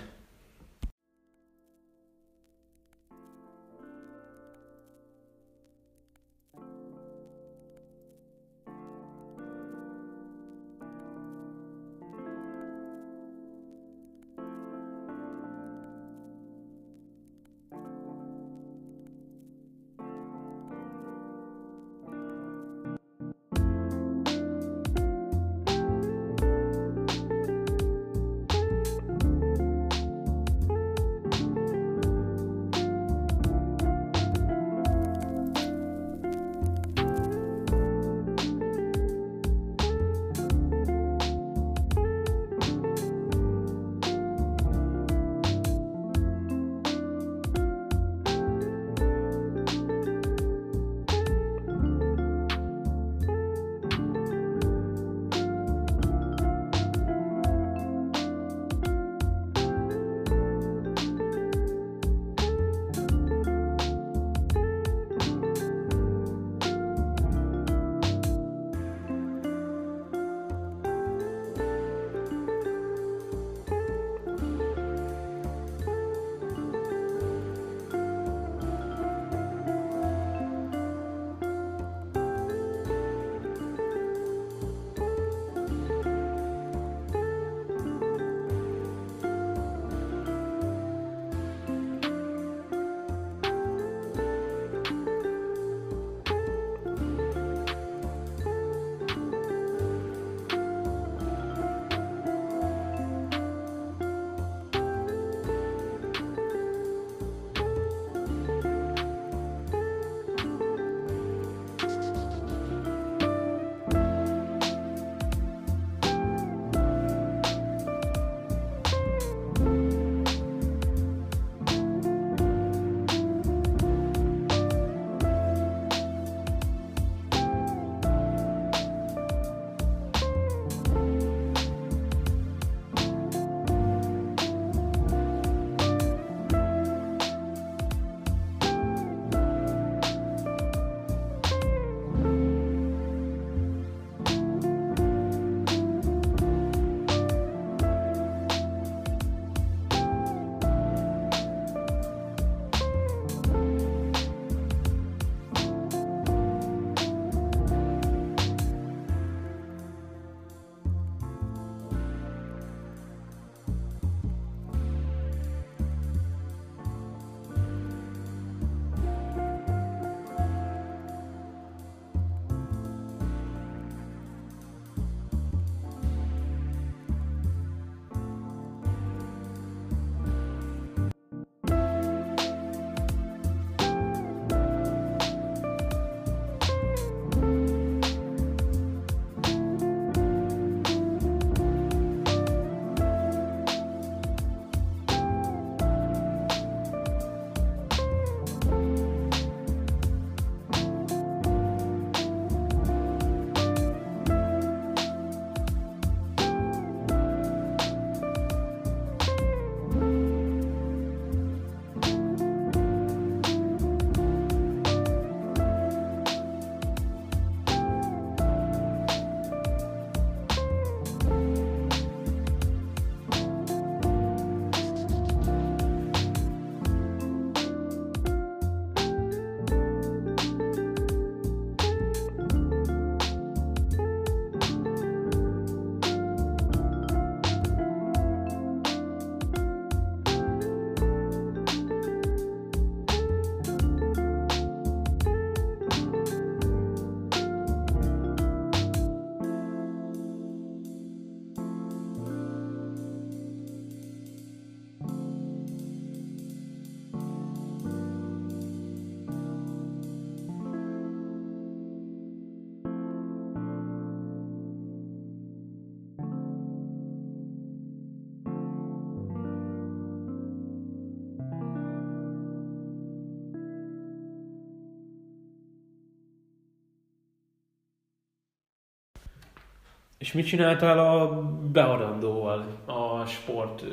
És 280.25 280.33
mit 280.33 280.47
csináltál 280.47 280.99
a 280.99 281.43
beadandóval, 281.73 282.83
a 282.85 283.27
sport? 283.27 283.85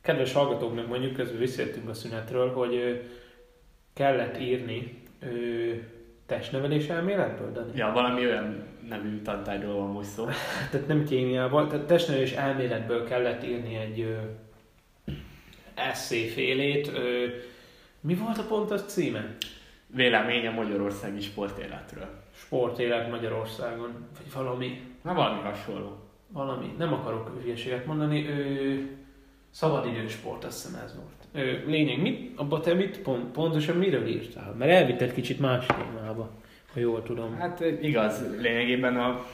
Kedves 0.00 0.32
hallgatóknak 0.32 0.86
mondjuk, 0.86 1.12
közben 1.12 1.38
visszajöttünk 1.38 1.88
a 1.88 1.94
szünetről, 1.94 2.52
hogy 2.52 3.02
kellett 3.92 4.40
írni 4.40 5.02
testnevelés 6.26 6.88
elméletből, 6.88 7.52
Dani? 7.52 7.70
Ja, 7.74 7.90
valami 7.92 8.26
olyan 8.26 8.64
nevű 8.88 9.22
tantárgyról 9.22 9.74
van 9.74 9.90
most 9.90 10.08
szó. 10.08 10.24
Tehát 10.70 10.86
nem 10.86 11.04
kémiával, 11.04 11.66
tehát 11.66 11.86
testnevelés 11.86 12.32
elméletből 12.32 13.04
kellett 13.04 13.44
írni 13.44 13.76
egy 13.76 14.16
eszéfélét. 15.74 16.90
Mi 18.00 18.14
volt 18.14 18.38
a 18.38 18.44
pontos 18.48 18.80
címe? 18.80 19.36
Vélemény 19.86 20.46
a 20.46 20.50
magyarországi 20.50 21.20
sportéletről. 21.20 22.08
Sportélet 22.34 23.10
Magyarországon, 23.10 24.08
vagy 24.16 24.32
valami, 24.32 24.89
Na 25.02 25.14
valami 25.14 25.40
hasonló. 25.40 25.98
valami, 26.32 26.74
nem 26.78 26.92
akarok 26.92 27.40
hülyeséget 27.42 27.86
mondani, 27.86 28.26
ö, 28.26 28.74
szabadidősport, 29.50 30.44
azt 30.44 30.62
hiszem 30.66 30.80
ez 30.84 30.94
volt. 30.96 31.46
Ö, 31.46 31.70
lényeg, 31.70 32.00
mit, 32.00 32.38
abba 32.38 32.60
te 32.60 32.74
mit, 32.74 32.98
pont, 32.98 33.24
pontosan 33.32 33.76
miről 33.76 34.06
írtál? 34.06 34.54
Mert 34.58 34.70
elvitted 34.70 35.12
kicsit 35.12 35.40
más 35.40 35.66
témába, 35.66 36.30
ha 36.74 36.80
jól 36.80 37.02
tudom. 37.02 37.36
Hát 37.38 37.60
igaz, 37.80 38.40
lényegében 38.40 38.96
a 38.96 39.24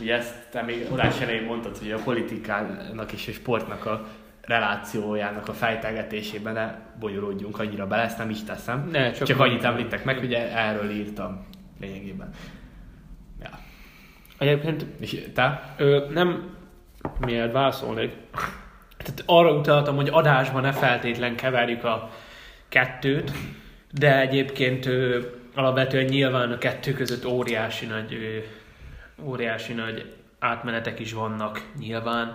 ugye 0.00 0.14
ezt 0.14 0.50
te 0.50 0.62
még 0.62 0.86
adás 0.92 1.20
elején 1.20 1.42
mondtad, 1.42 1.78
hogy 1.78 1.90
a 1.90 1.98
politikának 1.98 3.12
és 3.12 3.28
a 3.28 3.32
sportnak 3.32 3.86
a 3.86 4.06
relációjának 4.40 5.48
a 5.48 5.52
fejtegetésében 5.52 6.52
ne 6.52 6.74
bonyolódjunk 6.98 7.58
annyira 7.58 7.86
bele, 7.86 8.02
ezt 8.02 8.18
nem 8.18 8.30
is 8.30 8.42
teszem. 8.42 8.88
Ne, 8.90 9.10
Csak, 9.12 9.26
csak 9.26 9.40
annyit 9.40 9.64
említek 9.64 10.04
meg, 10.04 10.18
hogy 10.18 10.32
erről 10.34 10.90
írtam 10.90 11.46
lényegében. 11.80 12.30
Ja. 13.42 13.50
Egyébként 14.42 14.86
te? 15.34 15.74
Ö, 15.76 16.06
nem, 16.10 16.56
miért 17.20 17.52
válaszolnék. 17.52 18.12
Tehát 18.96 19.22
arra 19.26 19.54
utaltam, 19.54 19.96
hogy 19.96 20.08
adásban 20.08 20.62
ne 20.62 20.72
feltétlen 20.72 21.36
keverjük 21.36 21.84
a 21.84 22.10
kettőt, 22.68 23.32
de 23.90 24.20
egyébként 24.20 24.86
ö, 24.86 25.20
alapvetően 25.54 26.04
nyilván 26.04 26.52
a 26.52 26.58
kettő 26.58 26.92
között 26.92 27.26
óriási 27.26 27.86
nagy, 27.86 28.14
ö, 28.14 28.38
óriási 29.24 29.72
nagy 29.72 30.14
átmenetek 30.38 31.00
is 31.00 31.12
vannak 31.12 31.62
nyilván, 31.78 32.32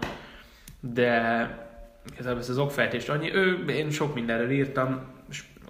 de 0.80 1.50
igazából 2.14 2.40
ez 2.40 2.50
az 2.50 2.58
okfejtést 2.58 3.10
annyi, 3.10 3.34
ő, 3.34 3.66
én 3.66 3.90
sok 3.90 4.14
mindenről 4.14 4.50
írtam, 4.50 5.16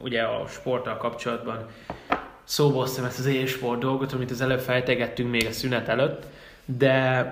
ugye 0.02 0.21
a 0.21 0.47
sporttal 0.47 0.97
kapcsolatban 0.97 1.65
szóba 2.48 2.80
hoztam 2.80 3.06
ezt 3.06 3.20
az 3.20 3.26
élsport 3.26 3.80
dolgot, 3.80 4.14
amit 4.14 4.32
az 4.32 4.42
előbb 4.42 4.60
fejtegettünk 4.60 5.32
még 5.32 5.46
a 5.46 5.52
szünet 5.52 5.88
előtt, 5.88 6.26
de 6.66 7.32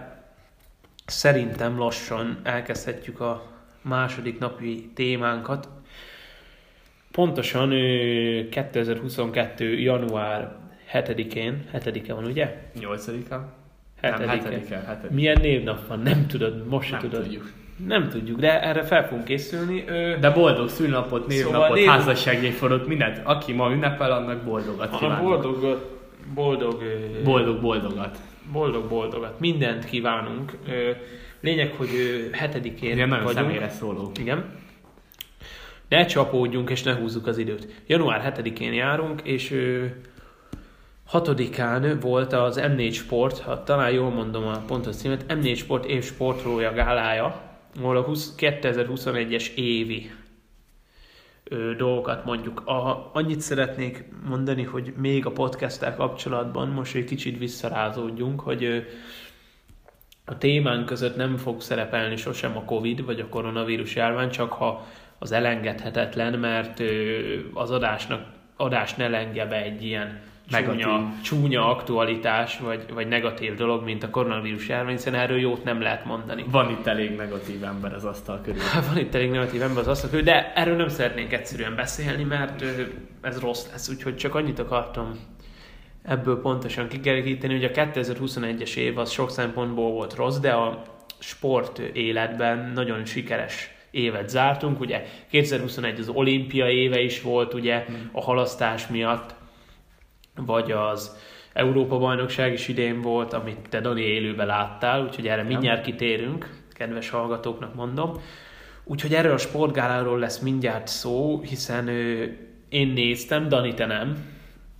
szerintem 1.06 1.78
lassan 1.78 2.40
elkezdhetjük 2.44 3.20
a 3.20 3.52
második 3.82 4.40
napi 4.40 4.92
témánkat. 4.94 5.70
Pontosan 7.12 7.72
ö, 7.72 8.50
2022. 8.50 9.80
január 9.80 10.56
7-én, 10.94 11.70
7-e 11.74 12.14
van 12.14 12.26
ugye? 12.26 12.62
Nyolcadika? 12.80 13.54
7-e. 14.02 14.18
Nem, 14.18 14.28
hetedike. 14.28 14.76
hetedike. 14.76 15.14
Milyen 15.14 15.42
névnap 15.42 15.88
van? 15.88 16.00
Nem 16.00 16.28
tudod, 16.28 16.68
most 16.68 16.92
Nem 16.92 17.00
tudod. 17.00 17.22
tudjuk. 17.24 17.52
Nem 17.88 18.10
tudjuk, 18.10 18.40
de 18.40 18.62
erre 18.62 18.84
fel 18.84 19.08
fogunk 19.08 19.26
készülni. 19.26 19.84
Ö, 19.88 20.16
De 20.20 20.30
boldog 20.30 20.70
szülnapot, 20.70 21.28
névnapot, 21.28 21.54
Szóval 21.54 21.76
név- 21.76 21.88
házasságévfordulót, 21.88 22.88
mindent. 22.88 23.22
Aki 23.24 23.54
ma 23.54 23.72
ünnepel, 23.72 24.12
annak 24.12 24.44
boldogat 24.44 24.94
a 24.94 24.98
kívánok. 24.98 25.24
boldog, 25.24 25.80
boldog, 26.34 26.84
Boldog, 27.24 27.62
boldogat. 27.62 28.18
boldog, 28.52 28.88
boldogat. 28.90 29.40
Mindent 29.40 29.86
kívánunk. 29.86 30.52
Ö, 30.68 30.90
Lényeg, 31.42 31.74
hogy 31.78 31.90
ö, 31.94 32.36
7-én 32.46 32.96
Ilyen 32.96 33.08
nagyon 33.10 33.24
vagyunk. 33.26 33.46
személyre 33.46 33.70
szóló. 33.70 34.12
Igen. 34.20 34.46
Ne 35.90 36.06
csapódjunk 36.06 36.70
és 36.70 36.84
ne 36.84 36.94
húzzuk 36.96 37.28
az 37.28 37.38
időt. 37.38 37.68
Január 37.88 38.34
7-én 38.38 38.74
járunk, 38.74 39.22
és 39.24 39.52
ö, 39.52 39.84
6-án 41.12 41.98
volt 42.02 42.34
az 42.34 42.60
M4 42.64 42.94
Sport, 42.94 43.40
ha 43.40 43.64
talán 43.64 43.92
jól 43.92 44.10
mondom 44.10 44.48
a 44.48 44.58
pontos 44.68 44.96
címet, 44.96 45.26
M4 45.30 45.56
Sport 45.58 45.86
év 45.86 46.04
sportolója 46.04 46.74
gálája, 46.74 47.42
ahol 47.80 47.98
a 47.98 48.02
20, 48.02 48.34
2021-es 48.38 49.54
évi 49.54 50.12
ö, 51.44 51.76
dolgokat 51.76 52.26
mondjuk. 52.26 52.68
A, 52.68 53.10
annyit 53.14 53.42
szeretnék 53.42 54.04
mondani, 54.28 54.64
hogy 54.64 54.94
még 54.98 55.26
a 55.26 55.32
podcasttel 55.32 55.96
kapcsolatban 55.96 56.68
most 56.68 56.96
egy 56.96 57.04
kicsit 57.04 57.38
visszarázódjunk, 57.38 58.40
hogy 58.40 58.64
ö, 58.64 58.78
a 60.26 60.38
témánk 60.38 60.86
között 60.86 61.16
nem 61.16 61.38
fog 61.38 61.62
szerepelni 61.62 62.16
sosem 62.16 62.58
a 62.58 62.64
Covid 62.64 63.06
vagy 63.06 63.20
a 63.20 63.30
koronavírus 63.30 63.96
járvány, 63.96 64.30
csak 64.30 64.54
ha 64.54 64.86
az 65.20 65.32
elengedhetetlen, 65.32 66.40
mert 66.40 66.82
az 67.54 67.72
adásnak, 67.72 68.28
adás 68.56 68.94
ne 68.94 69.08
lengje 69.08 69.46
be 69.46 69.64
egy 69.64 69.84
ilyen. 69.84 70.22
Csúnya, 70.48 71.14
csúnya 71.24 71.70
aktualitás, 71.70 72.60
vagy, 72.60 72.86
vagy 72.94 73.08
negatív 73.08 73.56
dolog, 73.56 73.84
mint 73.84 74.04
a 74.04 74.10
koronavírus 74.10 74.68
járvány, 74.68 74.96
hiszen 74.96 75.14
erről 75.14 75.40
jót 75.40 75.64
nem 75.64 75.82
lehet 75.82 76.06
mondani. 76.06 76.46
Van 76.52 76.70
itt 76.70 76.88
elég 76.88 77.16
negatív 77.16 77.64
ember 77.64 77.94
az 77.94 78.06
asztal 78.06 78.42
körül. 78.44 78.62
Van 78.90 78.98
itt 78.98 79.16
elég 79.16 79.30
negatív 79.30 79.62
ember 79.62 79.78
az 79.78 79.88
asztal, 79.88 80.10
körül, 80.10 80.26
de 80.26 80.54
erről 80.54 80.76
nem 80.76 80.88
szeretnénk 80.88 81.34
egyszerűen 81.34 81.76
beszélni, 81.76 82.24
mert 82.24 82.64
ez 83.22 83.40
rossz 83.40 83.72
lesz, 83.72 83.90
úgyhogy 83.90 84.16
csak 84.16 84.36
annyit 84.36 84.60
akartam 84.60 85.20
ebből 86.04 86.42
pontosan 86.42 86.88
kikeríteni, 86.88 87.54
hogy 87.54 87.64
a 87.64 87.86
2021-es 87.86 88.76
év 88.76 88.98
az 88.98 89.12
sok 89.12 89.30
szempontból 89.30 89.92
volt 89.92 90.16
rossz, 90.16 90.38
de 90.38 90.52
a 90.52 90.82
sport 91.20 91.80
életben 91.80 92.72
nagyon 92.74 93.06
sikeres 93.06 93.70
évet 93.92 94.30
zártunk, 94.30 94.80
ugye 94.80 95.06
2021 95.30 96.00
az 96.00 96.08
olimpia 96.08 96.70
éve 96.70 97.00
is 97.00 97.22
volt, 97.22 97.54
ugye 97.54 97.86
a 98.12 98.22
halasztás 98.22 98.88
miatt, 98.88 99.36
vagy 100.36 100.72
az 100.72 101.16
Európa 101.54 101.98
bajnokság 101.98 102.54
is 102.54 102.68
idén 102.68 103.02
volt, 103.02 103.34
amit 103.34 103.70
te 103.70 103.82
Dani 103.82 104.02
élőben 104.02 104.48
láttál, 104.48 105.04
úgyhogy 105.04 105.28
erre 105.28 105.44
mindjárt 105.44 105.84
kitérünk, 105.84 106.50
kedves 106.74 107.10
hallgatóknak 107.10 107.76
mondom. 107.76 108.12
Úgyhogy 108.84 109.14
erről 109.14 109.34
a 109.34 109.38
sportgáláról 109.38 110.20
lesz 110.20 110.40
mindjárt 110.40 110.88
szó, 110.88 111.42
hiszen 111.42 111.88
ö, 111.88 112.26
én 112.70 112.88
néztem, 112.88 113.48
Dani 113.48 113.74
te 113.74 113.86
nem, 113.86 114.26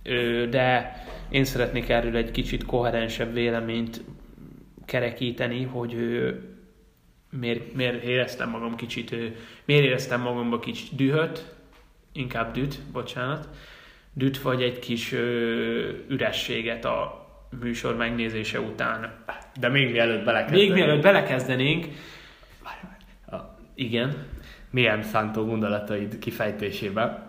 ö, 0.02 0.46
de 0.50 0.96
én 1.30 1.44
szeretnék 1.44 1.88
erről 1.88 2.16
egy 2.16 2.30
kicsit 2.30 2.64
koherensebb 2.64 3.32
véleményt 3.32 4.00
kerekíteni, 4.84 5.62
hogy 5.62 5.94
ö, 5.94 6.30
miért, 7.30 7.74
miért 7.74 8.02
éreztem 8.02 8.50
magam 8.50 8.76
kicsit, 8.76 9.12
ö, 9.12 9.26
miért 9.64 9.84
éreztem 9.84 10.20
magamba 10.20 10.58
kicsit 10.58 10.96
dühöt, 10.96 11.54
inkább 12.12 12.52
düt, 12.52 12.78
bocsánat, 12.92 13.48
düt 14.18 14.40
vagy 14.40 14.62
egy 14.62 14.78
kis 14.78 15.12
ö, 15.12 15.88
ürességet 16.08 16.84
a 16.84 17.26
műsor 17.60 17.96
megnézése 17.96 18.60
után. 18.60 19.24
De 19.60 19.68
még 19.68 19.90
mielőtt 19.90 20.24
belekezdenénk. 20.24 20.72
Még 20.74 20.84
mielőtt 20.84 21.02
belekezdenénk, 21.02 21.86
A 23.26 23.36
igen, 23.74 24.26
milyen 24.70 25.02
szántó 25.02 25.44
gondolataid 25.44 26.18
kifejtésébe. 26.18 27.24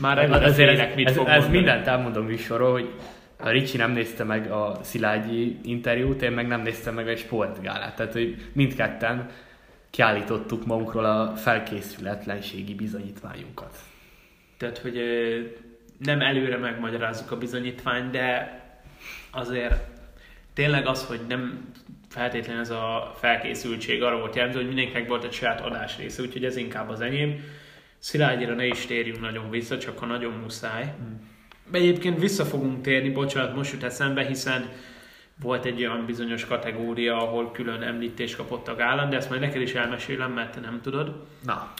már 0.00 0.18
Azért 0.18 0.68
előre 0.68 0.88
ez, 0.88 0.94
mit 0.96 1.08
ez, 1.08 1.16
fog 1.16 1.26
ez 1.26 1.32
mondani. 1.34 1.56
mindent 1.56 1.86
elmondom 1.86 2.24
műsorról, 2.26 2.72
hogy 2.72 2.90
a 3.38 3.48
Ricsi 3.50 3.76
nem 3.76 3.92
nézte 3.92 4.24
meg 4.24 4.50
a 4.50 4.78
Szilágyi 4.82 5.58
interjút, 5.64 6.22
én 6.22 6.32
meg 6.32 6.46
nem 6.46 6.62
néztem 6.62 6.94
meg 6.94 7.08
egy 7.08 7.18
sportgálát. 7.18 7.96
Tehát, 7.96 8.12
hogy 8.12 8.36
mindketten 8.52 9.28
kiállítottuk 9.90 10.66
magunkról 10.66 11.04
a 11.04 11.32
felkészületlenségi 11.36 12.74
bizonyítványunkat. 12.74 13.76
Tehát, 14.58 14.78
hogy 14.78 14.96
nem 16.04 16.20
előre 16.20 16.56
megmagyarázzuk 16.56 17.30
a 17.30 17.38
bizonyítványt, 17.38 18.10
de 18.10 18.60
azért 19.30 19.74
tényleg 20.54 20.86
az, 20.86 21.04
hogy 21.04 21.20
nem 21.28 21.72
feltétlenül 22.08 22.62
ez 22.62 22.70
a 22.70 23.12
felkészültség 23.18 24.02
arra 24.02 24.18
volt 24.18 24.34
jelentő, 24.34 24.56
hogy 24.56 24.66
mindenkinek 24.66 25.08
volt 25.08 25.24
egy 25.24 25.32
saját 25.32 25.60
adás 25.60 25.96
része, 25.96 26.22
úgyhogy 26.22 26.44
ez 26.44 26.56
inkább 26.56 26.88
az 26.88 27.00
enyém. 27.00 27.44
Szilágyira 27.98 28.54
ne 28.54 28.66
is 28.66 28.86
térjünk 28.86 29.20
nagyon 29.20 29.50
vissza, 29.50 29.78
csak 29.78 29.98
ha 29.98 30.06
nagyon 30.06 30.32
muszáj. 30.32 30.94
Hmm. 30.98 31.30
Egyébként 31.72 32.18
vissza 32.18 32.44
fogunk 32.44 32.82
térni, 32.82 33.10
bocsánat, 33.10 33.54
most 33.54 33.72
jut 33.72 33.82
eszembe, 33.82 34.24
hiszen 34.24 34.68
volt 35.40 35.64
egy 35.64 35.78
olyan 35.78 36.06
bizonyos 36.06 36.44
kategória, 36.44 37.16
ahol 37.16 37.52
külön 37.52 37.82
említést 37.82 38.36
kapott 38.36 38.68
a 38.68 38.74
gálán, 38.74 39.10
de 39.10 39.16
ezt 39.16 39.28
majd 39.28 39.40
neked 39.40 39.60
is 39.60 39.74
elmesélem, 39.74 40.32
mert 40.32 40.52
te 40.54 40.60
nem 40.60 40.80
tudod. 40.82 41.26
Na, 41.44 41.72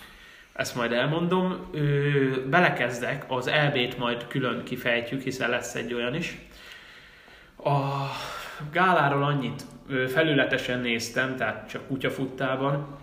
Ezt 0.53 0.75
majd 0.75 0.93
elmondom. 0.93 1.67
Ö, 1.73 2.49
belekezdek, 2.51 3.25
az 3.29 3.47
EB-t 3.47 3.99
majd 3.99 4.27
külön 4.27 4.65
kifejtjük, 4.65 5.23
hiszen 5.23 5.51
lesz 5.51 5.75
egy 5.75 5.95
olyan 5.95 6.15
is. 6.15 6.39
A 7.57 7.81
gáláról 8.73 9.23
annyit 9.23 9.63
felületesen 10.09 10.81
néztem, 10.81 11.37
tehát 11.37 11.69
csak 11.69 11.87
kutyafuttában. 11.87 12.97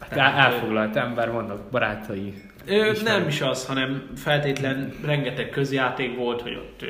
hát 0.00 0.12
el- 0.12 0.34
elfoglalt 0.52 0.96
ember, 0.96 1.30
vannak 1.32 1.70
barátai. 1.70 2.34
Ö, 2.66 2.92
nem 3.04 3.26
is 3.28 3.40
az, 3.40 3.66
hanem 3.66 4.10
feltétlen 4.16 4.92
rengeteg 5.04 5.48
közjáték 5.48 6.16
volt, 6.16 6.40
hogy 6.42 6.54
ott 6.54 6.82
ö, 6.82 6.86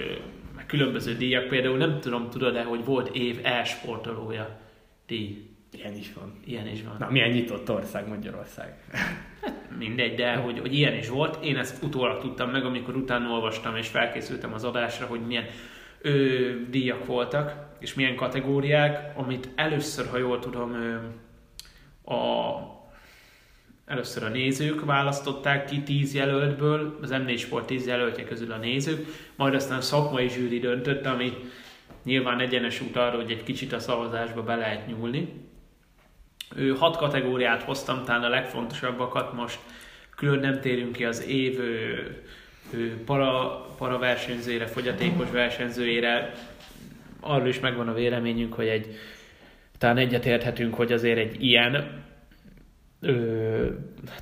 különböző 0.67 1.17
díjak, 1.17 1.49
például 1.49 1.77
nem 1.77 2.01
tudom, 2.01 2.31
tudod-e, 2.31 2.63
hogy 2.63 2.85
volt 2.85 3.15
év 3.17 3.41
e-sportolója 3.43 4.59
díj. 5.07 5.54
Ilyen 5.77 5.97
is 5.97 6.13
van. 6.13 6.33
Ilyen 6.45 6.67
is 6.67 6.83
van. 6.83 6.97
Na, 6.99 7.11
milyen 7.11 7.31
nyitott 7.31 7.71
ország 7.71 8.09
Magyarország. 8.09 8.75
Mindegy, 9.79 10.15
de 10.15 10.35
hogy, 10.35 10.59
hogy 10.59 10.75
ilyen 10.75 10.95
is 10.95 11.09
volt. 11.09 11.45
Én 11.45 11.57
ezt 11.57 11.83
utólag 11.83 12.21
tudtam 12.21 12.51
meg, 12.51 12.65
amikor 12.65 12.97
utána 12.97 13.29
olvastam 13.29 13.77
és 13.77 13.89
felkészültem 13.89 14.53
az 14.53 14.65
adásra, 14.65 15.07
hogy 15.07 15.21
milyen 15.27 15.45
ö, 16.01 16.51
díjak 16.71 17.07
voltak, 17.07 17.77
és 17.81 17.95
milyen 17.95 18.17
kategóriák, 18.17 19.19
amit 19.19 19.49
először, 19.55 20.07
ha 20.07 20.19
jól 20.19 20.39
tudom, 20.39 20.73
ö, 20.75 20.97
a, 22.13 22.55
először 23.87 24.23
a 24.23 24.29
nézők 24.29 24.85
választották 24.85 25.65
ki 25.65 25.83
10 25.83 26.15
jelöltből, 26.15 26.99
az 27.03 27.11
M4 27.13 27.39
Sport 27.39 27.67
10 27.67 27.87
jelöltje 27.87 28.25
közül 28.25 28.53
a 28.53 28.57
nézők, 28.57 29.07
majd 29.37 29.55
aztán 29.55 29.79
a 29.79 29.81
szakmai 29.81 30.29
zsűri 30.29 30.59
döntött, 30.59 31.07
ami 31.07 31.33
nyilván 32.05 32.41
egyenes 32.41 32.81
út 32.81 32.97
arra, 32.97 33.17
hogy 33.17 33.31
egy 33.31 33.43
kicsit 33.43 33.73
a 33.73 33.79
szavazásba 33.79 34.43
be 34.43 34.55
lehet 34.55 34.87
nyúlni. 34.87 35.29
Ő 36.55 36.71
hat 36.71 36.97
kategóriát 36.97 37.63
hoztam, 37.63 38.05
talán 38.05 38.23
a 38.23 38.29
legfontosabbakat 38.29 39.33
most 39.33 39.59
külön 40.17 40.41
nem 40.41 40.61
térünk 40.61 40.93
ki 40.93 41.05
az 41.05 41.27
év 41.27 41.59
ő, 41.59 42.23
ő 42.71 43.03
para, 43.05 43.61
para 43.79 43.99
versenyzőjére, 43.99 44.67
fogyatékos 44.67 45.31
versenyzőjére. 45.31 46.33
Arról 47.21 47.49
is 47.49 47.61
megvan 47.61 47.89
a 47.89 47.95
véleményünk, 47.95 48.55
hogy 48.55 48.67
egy 48.67 48.97
talán 49.79 49.97
egyetérthetünk, 49.97 50.75
hogy 50.75 50.93
azért 50.93 51.19
egy 51.19 51.45
ilyen 51.45 52.03
ö, 53.01 53.67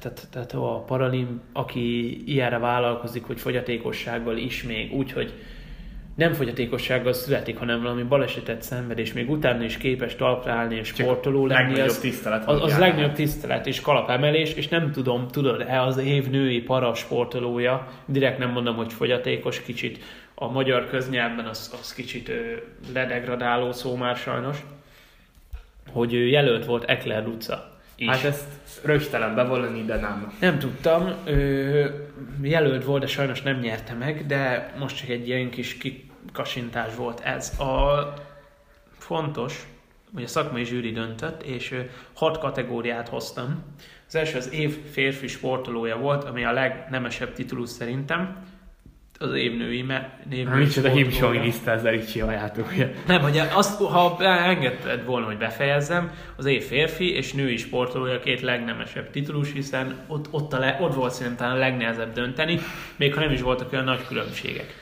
tehát, 0.00 0.28
tehát 0.30 0.52
a 0.52 0.82
Paralim, 0.86 1.40
aki 1.52 2.16
ilyenre 2.32 2.58
vállalkozik, 2.58 3.24
hogy 3.24 3.40
fogyatékossággal 3.40 4.36
is 4.36 4.62
még 4.62 4.92
úgy, 4.92 5.12
hogy 5.12 5.32
nem 6.14 6.32
fogyatékossággal 6.32 7.12
születik, 7.12 7.58
hanem 7.58 7.82
valami 7.82 8.02
balesetet 8.02 8.62
szenved, 8.62 8.98
és 8.98 9.12
még 9.12 9.30
utána 9.30 9.64
is 9.64 9.76
képes 9.76 10.16
talpra 10.16 10.52
állni 10.52 10.74
és 10.74 10.88
sportoló 10.88 11.46
lenni, 11.46 11.80
az, 11.80 11.98
tisztelet 11.98 12.48
az, 12.48 12.62
az 12.62 12.78
legnagyobb 12.78 13.12
tisztelet 13.12 13.66
és 13.66 13.80
kalapemelés, 13.80 14.52
és 14.52 14.68
nem 14.68 14.90
tudom, 14.90 15.28
tudod-e 15.28 15.82
az 15.82 15.98
év 15.98 16.30
női 16.30 16.62
para 16.62 16.94
sportolója, 16.94 17.88
direkt 18.06 18.38
nem 18.38 18.50
mondom, 18.50 18.76
hogy 18.76 18.92
fogyatékos, 18.92 19.62
kicsit 19.62 19.98
a 20.34 20.50
magyar 20.50 20.88
köznyelvben 20.88 21.46
az, 21.46 21.78
az 21.80 21.94
kicsit 21.94 22.28
ö, 22.28 22.34
ledegradáló 22.92 23.72
szó 23.72 23.96
már 23.96 24.16
sajnos, 24.16 24.58
hogy 25.92 26.14
ő 26.14 26.26
jelölt 26.26 26.64
volt 26.64 26.84
Ekler 26.84 27.24
Luca 27.24 27.71
is. 28.02 28.08
Hát 28.08 28.24
ezt 28.24 28.44
rögtelen 28.84 29.34
bevallani, 29.34 29.84
de 29.84 29.96
nem. 29.96 30.32
Nem 30.40 30.58
tudtam. 30.58 31.12
Ö, 31.24 31.88
jelölt 32.42 32.84
volt, 32.84 33.00
de 33.00 33.06
sajnos 33.06 33.42
nem 33.42 33.58
nyerte 33.58 33.94
meg, 33.94 34.26
de 34.26 34.72
most 34.78 34.96
csak 34.96 35.08
egy 35.08 35.28
ilyen 35.28 35.50
kis 35.50 35.76
kikasintás 35.76 36.94
volt 36.94 37.20
ez. 37.20 37.58
A 37.60 38.14
fontos, 38.98 39.66
hogy 40.14 40.22
a 40.22 40.26
szakmai 40.26 40.64
zsűri 40.64 40.92
döntött, 40.92 41.42
és 41.42 41.74
hat 42.14 42.38
kategóriát 42.38 43.08
hoztam. 43.08 43.64
Az 44.06 44.14
első 44.14 44.36
az 44.36 44.52
év 44.52 44.90
férfi 44.90 45.26
sportolója 45.26 45.96
volt, 45.96 46.24
ami 46.24 46.44
a 46.44 46.52
legnemesebb 46.52 47.32
titulus 47.32 47.68
szerintem 47.70 48.36
az 49.22 49.34
évnői 49.34 49.84
név. 50.28 50.46
Hát 50.46 50.58
micsoda 50.58 50.88
himsoviniszta 50.88 51.70
ezzel 51.70 51.94
így 51.94 52.06
csináljátok. 52.06 52.72
Nem, 53.06 53.20
hogy 53.20 53.42
azt, 53.52 53.80
ha 53.80 54.16
engedted 54.24 55.04
volna, 55.04 55.26
hogy 55.26 55.38
befejezzem, 55.38 56.10
az 56.36 56.44
év 56.44 56.62
férfi 56.62 57.14
és 57.14 57.32
női 57.32 57.56
sportolója 57.56 58.20
két 58.20 58.40
legnemesebb 58.40 59.10
titulus, 59.10 59.52
hiszen 59.52 60.04
ott, 60.06 60.26
ott, 60.30 60.52
a 60.52 60.58
le, 60.58 60.78
ott 60.80 60.94
volt 60.94 61.12
szerintem 61.12 61.50
a 61.50 61.54
legnehezebb 61.54 62.12
dönteni, 62.12 62.60
még 62.96 63.14
ha 63.14 63.20
nem 63.20 63.32
is 63.32 63.40
voltak 63.40 63.72
olyan 63.72 63.84
nagy 63.84 64.06
különbségek. 64.06 64.74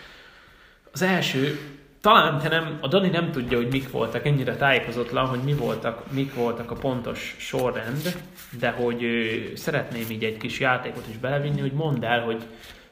Az 0.92 1.02
első, 1.02 1.58
talán 2.00 2.38
te 2.38 2.48
nem, 2.48 2.78
a 2.80 2.88
Dani 2.88 3.08
nem 3.08 3.30
tudja, 3.30 3.56
hogy 3.56 3.70
mik 3.70 3.90
voltak, 3.90 4.26
ennyire 4.26 4.56
tájékozatlan, 4.56 5.26
hogy 5.26 5.40
mi 5.44 5.54
voltak, 5.54 6.12
mik 6.12 6.34
voltak 6.34 6.70
a 6.70 6.74
pontos 6.74 7.34
sorrend, 7.38 8.16
de 8.58 8.70
hogy 8.70 9.02
ő, 9.02 9.52
szeretném 9.54 10.10
így 10.10 10.24
egy 10.24 10.36
kis 10.36 10.60
játékot 10.60 11.04
is 11.08 11.16
belevinni, 11.16 11.60
hogy 11.60 11.72
mondd 11.72 12.04
el, 12.04 12.20
hogy 12.20 12.42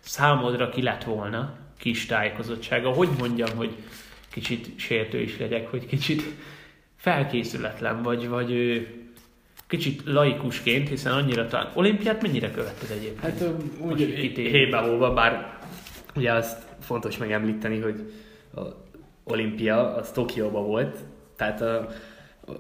számodra 0.09 0.69
ki 0.69 0.83
lett 0.83 1.05
volna 1.05 1.57
kis 1.79 2.07
tájékozottsága. 2.07 2.91
Hogy 2.91 3.09
mondjam, 3.19 3.57
hogy 3.57 3.77
kicsit 4.31 4.79
sértő 4.79 5.21
is 5.21 5.39
legyek, 5.39 5.71
hogy 5.71 5.87
kicsit 5.87 6.23
felkészületlen 6.97 8.03
vagy, 8.03 8.29
vagy 8.29 8.83
kicsit 9.67 10.03
laikusként, 10.05 10.89
hiszen 10.89 11.13
annyira 11.13 11.47
talán... 11.47 11.71
Olimpiát 11.75 12.23
mennyire 12.23 12.51
követted 12.51 12.91
egyébként? 12.91 13.21
Hát 13.21 13.45
úgy 13.79 14.01
hébe 14.35 14.81
bár 15.15 15.59
ugye 16.17 16.33
azt 16.33 16.63
fontos 16.81 17.17
megemlíteni, 17.17 17.81
hogy 17.81 18.13
a 18.55 18.61
olimpia 19.25 19.95
az 19.95 20.11
Tokióban 20.11 20.67
volt, 20.67 20.99
tehát 21.37 21.61
a 21.61 21.89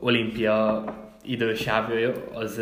olimpia 0.01 0.85
idősávja 1.29 2.13
az 2.33 2.61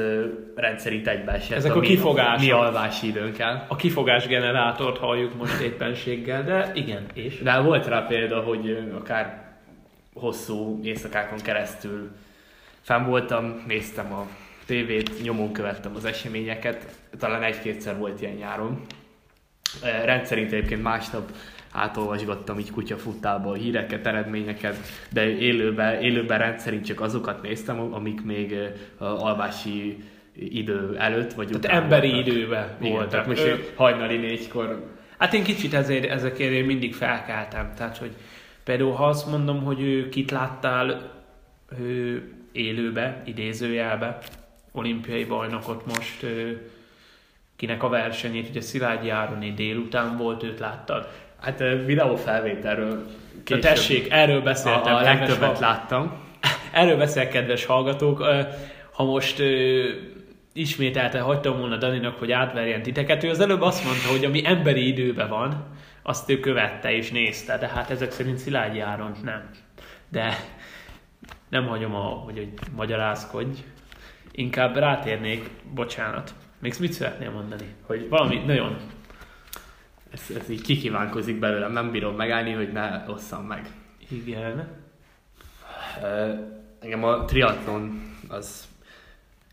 rendszerint 0.55 1.09
egybeesett. 1.09 1.57
Ezek 1.57 1.75
a 1.75 1.81
kifogás. 1.81 2.41
Mi 2.41 2.51
alvási 2.51 3.07
időnkkel. 3.07 3.65
A 3.69 3.77
kifogás 3.77 4.27
generátort 4.27 4.99
halljuk 4.99 5.35
most 5.37 5.61
éppenséggel, 5.61 6.45
de 6.45 6.71
igen, 6.75 7.07
és? 7.15 7.39
De 7.39 7.59
volt 7.59 7.87
rá 7.87 8.01
példa, 8.01 8.41
hogy 8.41 8.79
akár 8.95 9.45
hosszú 10.15 10.81
éjszakákon 10.83 11.39
keresztül 11.39 12.11
fenn 12.81 13.05
voltam, 13.05 13.65
néztem 13.67 14.13
a 14.13 14.27
tévét, 14.67 15.23
nyomon 15.23 15.53
követtem 15.53 15.93
az 15.95 16.05
eseményeket, 16.05 16.87
talán 17.19 17.43
egy-kétszer 17.43 17.99
volt 17.99 18.21
ilyen 18.21 18.35
nyáron. 18.35 18.81
Rendszerint 20.05 20.53
egyébként 20.53 20.83
másnap 20.83 21.31
átolvasgattam 21.77 22.59
így 22.59 22.71
kutyafuttába 22.71 23.51
a 23.51 23.55
híreket, 23.55 24.07
eredményeket, 24.07 24.77
de 25.11 25.29
élőben, 25.29 26.03
élőben 26.03 26.39
rendszerint 26.39 26.85
csak 26.85 27.01
azokat 27.01 27.43
néztem, 27.43 27.95
amik 27.95 28.25
még 28.25 28.55
alvási 28.99 30.05
idő 30.39 30.97
előtt, 30.99 31.33
vagy 31.33 31.49
Tehát 31.61 31.83
emberi 31.83 32.11
voltak. 32.11 32.27
időben 32.27 32.77
Igen, 32.81 32.93
voltak. 32.93 33.27
Most 33.27 33.43
ő... 33.43 33.73
hajnali 33.75 34.17
négykor. 34.17 34.95
Hát 35.19 35.35
én 35.35 35.43
kicsit 35.43 35.75
ezért, 35.75 36.11
ezekért 36.11 36.53
én 36.53 36.65
mindig 36.65 36.95
felkeltem. 36.95 37.73
Tehát, 37.77 37.97
hogy 37.97 38.11
például 38.65 38.93
ha 38.93 39.07
azt 39.07 39.31
mondom, 39.31 39.63
hogy 39.63 39.81
ő 39.81 40.09
kit 40.09 40.31
láttál 40.31 41.13
ő 41.79 42.23
élőbe, 42.53 43.23
idézőjelbe, 43.25 44.19
olimpiai 44.73 45.25
bajnokot 45.25 45.97
most, 45.97 46.23
ő, 46.23 46.71
kinek 47.57 47.83
a 47.83 47.89
versenyét, 47.89 48.49
ugye 48.49 48.61
Szilágyi 48.61 49.09
Ároni 49.09 49.53
délután 49.53 50.17
volt, 50.17 50.43
őt 50.43 50.59
láttad. 50.59 51.09
Hát 51.47 51.59
videófelvételről 51.85 53.07
később. 53.45 53.63
Na 53.63 53.69
tessék, 53.69 54.11
erről 54.11 54.41
beszéltem. 54.41 54.95
A, 54.95 54.99
a 54.99 55.03
legtöbbet 55.03 55.59
láttam. 55.59 56.13
Erről 56.73 56.97
beszél, 56.97 57.29
kedves 57.29 57.65
hallgatók. 57.65 58.25
Ha 58.93 59.05
most 59.05 59.43
ismételte 60.53 61.21
hagytam 61.21 61.59
volna 61.59 61.77
Daninak, 61.77 62.19
hogy 62.19 62.33
átverjen 62.33 62.83
titeket, 62.83 63.25
ő 63.25 63.31
az 63.31 63.41
előbb 63.41 63.61
azt 63.61 63.85
mondta, 63.85 64.09
hogy 64.09 64.25
ami 64.25 64.47
emberi 64.47 64.87
időben 64.87 65.29
van, 65.29 65.65
azt 66.03 66.31
ő 66.31 66.41
követte 66.41 66.93
és 66.93 67.11
nézte, 67.11 67.59
de 67.59 67.67
hát 67.67 67.91
ezek 67.91 68.11
szerint 68.11 68.39
Szilágyi 68.39 68.81
Áron 68.81 69.13
nem. 69.25 69.51
De 70.09 70.37
nem 71.49 71.67
hagyom, 71.67 71.95
a, 71.95 72.05
hogy, 72.05 72.37
hogy 72.37 72.49
magyarázkodj. 72.77 73.59
Inkább 74.33 74.77
rátérnék, 74.77 75.51
bocsánat. 75.75 76.35
Még 76.61 76.75
mit 76.81 76.93
szeretnél 76.93 77.31
mondani? 77.31 77.75
Hogy 77.87 78.09
valami 78.09 78.43
nagyon 78.47 78.77
ez, 80.17 80.37
ez 80.37 80.49
így 80.49 80.63
kikívánkozik 80.63 81.39
belőlem, 81.39 81.73
nem 81.73 81.91
bírom 81.91 82.17
megállni, 82.17 82.53
hogy 82.53 82.73
ne 82.73 83.05
osszam 83.09 83.47
meg. 83.47 83.71
Igen. 84.11 84.69
Uh, 86.03 86.39
engem 86.81 87.05
a 87.05 87.25
triatlon 87.25 88.13
az 88.29 88.65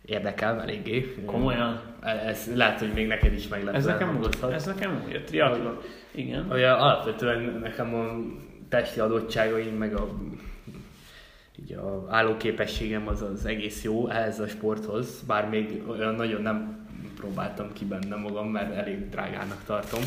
érdekel 0.05 0.61
eléggé. 0.61 1.15
Komolyan? 1.25 1.81
Ez 2.01 2.55
lehet, 2.55 2.79
hogy 2.79 2.93
még 2.93 3.07
neked 3.07 3.33
is 3.33 3.47
meg 3.47 3.63
lesz. 3.63 3.75
Ez 3.75 3.85
nekem 3.85 4.17
úgy, 4.17 4.37
ez 4.51 4.65
nekem 4.65 5.03
úgy, 5.05 5.15
a 5.15 5.23
triatlon. 5.23 5.77
Igen. 6.11 6.47
Ugye 6.51 6.71
alapvetően 6.71 7.59
nekem 7.61 7.95
a 7.95 8.05
testi 8.69 8.99
adottságaim, 8.99 9.75
meg 9.75 9.95
a, 9.95 10.09
így 11.61 11.73
a 11.73 12.05
állóképességem 12.09 13.07
az 13.07 13.21
az 13.21 13.45
egész 13.45 13.83
jó 13.83 14.09
ehhez 14.09 14.39
a 14.39 14.47
sporthoz, 14.47 15.21
bár 15.27 15.49
még 15.49 15.83
olyan 15.87 16.15
nagyon 16.15 16.41
nem 16.41 16.87
próbáltam 17.15 17.73
ki 17.73 17.85
benne 17.85 18.15
magam, 18.15 18.47
mert 18.47 18.75
elég 18.75 19.09
drágának 19.09 19.63
tartom. 19.65 20.01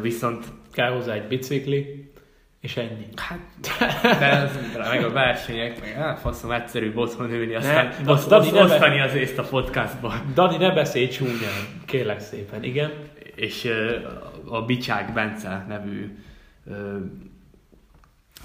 Viszont 0.00 0.44
kell 0.72 0.90
hozzá 0.90 1.12
egy 1.12 1.26
bicikli, 1.26 2.10
és 2.60 2.76
ennyi. 2.76 3.06
Hát, 3.16 3.38
de 4.18 4.26
ez, 4.26 4.50
meg 4.90 5.04
a 5.04 5.10
versenyek, 5.10 5.80
meg 5.80 5.92
hát 5.92 6.18
faszom 6.18 6.50
egyszerű 6.50 6.92
otthon 6.94 7.30
ülni, 7.30 7.54
aztán 7.54 7.94
ne, 8.04 8.12
oszt, 8.12 8.28
Dani, 8.28 8.46
oszt, 8.46 8.60
osztani 8.60 9.00
az 9.00 9.14
észt 9.14 9.38
a 9.38 9.42
podcastban. 9.42 10.32
Dani, 10.34 10.56
ne 10.56 10.70
beszélj 10.70 11.08
csúnyán, 11.08 11.82
kérlek 11.84 12.20
szépen, 12.20 12.62
igen. 12.62 12.92
És 13.34 13.70
a 14.44 14.62
Bicsák 14.62 15.12
Bence 15.12 15.64
nevű 15.68 16.18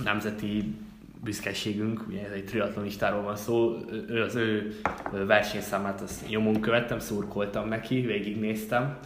nemzeti 0.04 0.76
büszkeségünk, 1.24 2.08
ugye 2.08 2.26
ez 2.26 2.32
egy 2.32 2.46
triatlonistáról 2.46 3.22
van 3.22 3.36
szó, 3.36 3.78
ő, 4.10 4.24
az 4.24 4.36
ő 4.36 4.80
versenyszámát 5.12 6.02
azt 6.02 6.28
nyomon 6.28 6.62
követtem, 6.62 7.00
szurkoltam 7.00 7.68
neki, 7.68 8.02
végignéztem, 8.02 8.98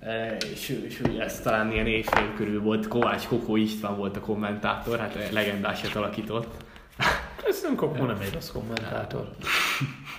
E, 0.00 0.36
és, 0.52 0.68
és 0.86 1.00
ez 1.18 1.40
talán 1.40 1.72
ilyen 1.72 1.86
évfél 1.86 2.32
körül 2.36 2.62
volt, 2.62 2.88
Kovács 2.88 3.26
Kokó 3.26 3.56
István 3.56 3.96
volt 3.96 4.16
a 4.16 4.20
kommentátor, 4.20 4.98
hát 4.98 5.30
legendásat 5.32 5.94
alakított. 5.94 6.64
Nem 7.62 7.74
Kokó 7.74 8.04
nem 8.04 8.18
egy 8.20 8.32
rossz 8.32 8.50
kommentátor. 8.50 9.30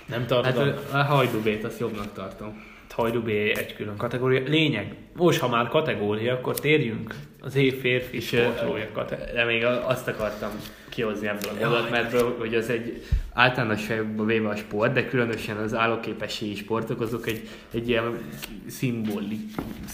Nem 0.06 0.26
tartom. 0.26 0.64
Hát 0.64 0.92
a 0.92 1.02
Hajdubét 1.02 1.64
azt 1.64 1.78
jobbnak 1.78 2.12
tartom. 2.12 2.68
Hajdú 3.00 3.22
B 3.22 3.28
egy 3.28 3.74
külön 3.74 3.96
kategória. 3.96 4.42
Lényeg, 4.46 4.96
most 5.16 5.40
ha 5.40 5.48
már 5.48 5.68
kategória, 5.68 6.34
akkor 6.34 6.60
térjünk 6.60 7.14
az 7.40 7.54
év 7.56 7.80
férfi 7.80 8.20
sportolója 8.20 8.88
kategória. 8.92 9.32
De 9.32 9.44
még 9.44 9.64
azt 9.64 10.08
akartam 10.08 10.50
kihozni 10.88 11.26
ebből 11.28 11.50
a 11.50 11.58
gondolatmenetből, 11.58 12.36
hogy 12.38 12.54
az 12.54 12.68
egy 12.68 13.06
általánosságban 13.32 14.26
véve 14.26 14.48
a 14.48 14.56
sport, 14.56 14.92
de 14.92 15.08
különösen 15.08 15.56
az 15.56 15.74
állóképességi 15.74 16.54
sportok, 16.54 17.00
azok 17.00 17.26
egy, 17.26 17.48
egy 17.70 17.88
ilyen 17.88 18.18
szimbóli, 18.66 19.38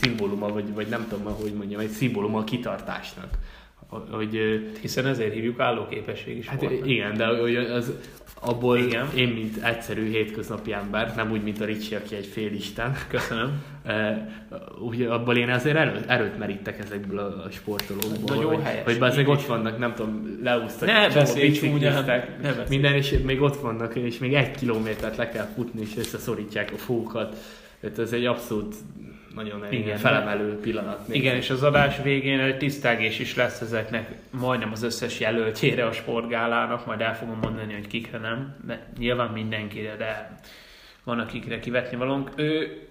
szimbóluma, 0.01 0.49
vagy, 0.49 0.75
vagy 0.75 0.89
nem 0.89 1.07
tudom, 1.09 1.35
hogy 1.35 1.53
mondjam, 1.53 1.81
egy 1.81 1.91
szimbóluma 1.91 2.39
a 2.39 2.45
kitartásnak. 2.45 3.29
Hogy, 3.89 4.39
Hiszen 4.81 5.07
ezért 5.07 5.33
hívjuk 5.33 5.61
állóképességi 5.61 6.43
sportnak. 6.43 6.71
Hát 6.71 6.87
igen, 6.87 7.17
de 7.17 7.27
hogy 7.27 7.57
az, 7.57 7.93
abból 8.41 8.79
Igen. 8.79 9.07
én, 9.15 9.29
mint 9.29 9.57
egyszerű 9.65 10.11
hétköznapi 10.11 10.73
ember, 10.73 11.13
nem 11.17 11.31
úgy, 11.31 11.43
mint 11.43 11.61
a 11.61 11.65
Ricsi, 11.65 11.95
aki 11.95 12.15
egy 12.15 12.27
félisten. 12.27 12.97
Köszönöm. 13.09 13.63
úgy 14.89 15.03
abból 15.03 15.37
én 15.37 15.51
azért 15.51 15.77
erőt, 15.77 16.11
erőt 16.11 16.39
merítek 16.39 16.79
ezekből 16.79 17.19
a 17.19 17.51
sportolókból. 17.51 18.37
Nagyon 18.37 18.55
hogy, 18.55 18.65
helyes. 18.65 18.85
Hogy 18.85 18.97
azért 19.01 19.29
ott 19.29 19.43
vannak, 19.43 19.79
nem 19.79 19.95
tudom, 19.95 20.39
leúztak. 20.43 20.89
Ne 20.89 21.09
beszélj 21.09 21.51
csúnyán. 21.51 22.25
Minden, 22.69 22.95
és 22.95 23.15
még 23.25 23.43
ott 23.43 23.57
vannak, 23.57 23.95
és 23.95 24.19
még 24.19 24.35
egy 24.35 24.51
kilométert 24.51 25.17
le 25.17 25.29
kell 25.29 25.49
futni, 25.55 25.81
és 25.81 25.97
összeszorítják 25.97 26.73
a 26.73 26.77
fókat. 26.77 27.37
Tehát 27.81 27.99
ez 27.99 28.13
egy 28.13 28.25
abszolút 28.25 28.75
nagyon 29.37 29.73
igen, 29.73 29.99
felemelő 29.99 30.61
pillanat. 30.61 31.15
Igen, 31.15 31.37
és 31.37 31.51
az 31.51 31.63
adás 31.63 32.03
végén 32.03 32.41
egy 32.41 32.59
tisztágés 32.59 33.19
is 33.19 33.35
lesz 33.35 33.61
ezeknek 33.61 34.11
majdnem 34.31 34.73
az 34.73 34.83
összes 34.83 35.21
jelöltjére 35.21 35.87
a 35.87 35.93
sportgálának, 35.93 36.87
majd 36.87 37.01
el 37.01 37.17
fogom 37.17 37.39
mondani, 37.43 37.73
hogy 37.73 37.87
kikre 37.87 38.19
nem, 38.19 38.57
de 38.67 38.87
nyilván 38.99 39.31
mindenkire, 39.31 39.97
de 39.97 40.41
van 41.05 41.19
akikre 41.19 41.59
kivetni 41.59 41.97
valónk. 41.97 42.31
Ő 42.37 42.83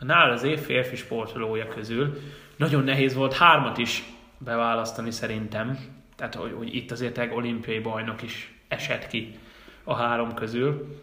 nál 0.00 0.30
az 0.30 0.42
év 0.42 0.58
férfi 0.58 0.96
sportolója 0.96 1.68
közül 1.68 2.20
nagyon 2.56 2.84
nehéz 2.84 3.14
volt 3.14 3.34
hármat 3.34 3.78
is 3.78 4.02
beválasztani 4.38 5.10
szerintem, 5.10 5.78
tehát 6.16 6.34
hogy, 6.34 6.52
hogy 6.56 6.74
itt 6.74 6.90
azért 6.90 7.18
egy 7.18 7.30
olimpiai 7.32 7.78
bajnok 7.78 8.22
is 8.22 8.54
esett 8.68 9.06
ki 9.06 9.38
a 9.84 9.94
három 9.94 10.34
közül. 10.34 11.00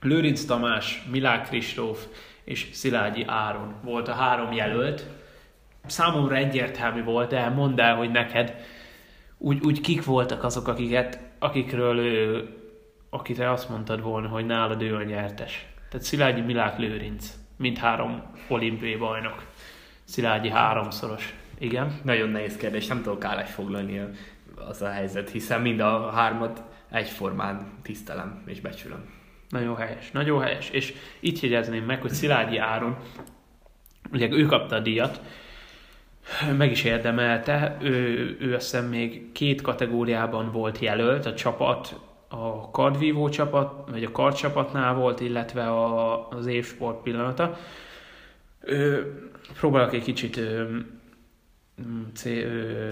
Lőrinc 0.00 0.44
Tamás, 0.44 1.02
Milák 1.10 1.48
Kristóf 1.48 2.06
és 2.48 2.68
Szilágyi 2.72 3.24
Áron 3.26 3.74
volt 3.82 4.08
a 4.08 4.12
három 4.12 4.52
jelölt. 4.52 5.06
Számomra 5.86 6.36
egyértelmű 6.36 7.02
volt, 7.02 7.30
de 7.30 7.48
mondd 7.48 7.80
el, 7.80 7.96
hogy 7.96 8.10
neked 8.10 8.54
úgy, 9.38 9.64
úgy 9.64 9.80
kik 9.80 10.04
voltak 10.04 10.44
azok, 10.44 10.68
akiket, 10.68 11.20
akikről 11.38 11.98
ő, 11.98 12.48
akire 13.10 13.50
azt 13.50 13.68
mondtad 13.68 14.02
volna, 14.02 14.28
hogy 14.28 14.46
nálad 14.46 14.82
ő 14.82 14.94
a 14.94 15.02
nyertes. 15.02 15.66
Tehát 15.90 16.06
Szilágyi 16.06 16.40
Milák 16.40 16.78
Lőrinc, 16.78 17.34
mind 17.56 17.78
három 17.78 18.22
olimpiai 18.48 18.96
bajnok. 18.96 19.44
Szilágyi 20.04 20.50
háromszoros. 20.50 21.34
Igen? 21.58 22.00
Nagyon 22.02 22.28
nehéz 22.28 22.56
kérdés, 22.56 22.86
nem 22.86 23.02
tudok 23.02 23.24
állás 23.24 23.50
foglalni 23.50 24.02
az 24.68 24.82
a 24.82 24.90
helyzet, 24.90 25.30
hiszen 25.30 25.60
mind 25.60 25.80
a 25.80 26.10
hármat 26.10 26.62
egyformán 26.90 27.72
tisztelem 27.82 28.42
és 28.46 28.60
becsülöm. 28.60 29.17
Nagyon 29.48 29.76
helyes, 29.76 30.10
nagyon 30.10 30.40
helyes. 30.42 30.70
És 30.70 30.94
itt 31.20 31.40
jegyezném 31.40 31.84
meg, 31.84 32.00
hogy 32.00 32.10
Szilágyi 32.10 32.56
Áron, 32.56 32.96
ugye 34.12 34.28
ő 34.30 34.46
kapta 34.46 34.76
a 34.76 34.80
díjat, 34.80 35.20
meg 36.56 36.70
is 36.70 36.84
érdemelte, 36.84 37.76
ő, 37.82 38.36
ő 38.40 38.54
azt 38.54 38.70
hiszem 38.70 38.88
még 38.88 39.32
két 39.32 39.60
kategóriában 39.60 40.52
volt 40.52 40.78
jelölt, 40.78 41.26
a 41.26 41.34
csapat, 41.34 42.00
a 42.28 42.70
kardvívó 42.70 43.28
csapat, 43.28 43.90
vagy 43.90 44.04
a 44.04 44.10
kardcsapatnál 44.10 44.94
volt, 44.94 45.20
illetve 45.20 45.70
a, 45.70 46.28
az 46.28 46.46
évsport 46.46 47.02
pillanata. 47.02 47.58
Ő, 48.60 49.12
próbálok 49.58 49.92
egy 49.92 50.02
kicsit 50.02 50.40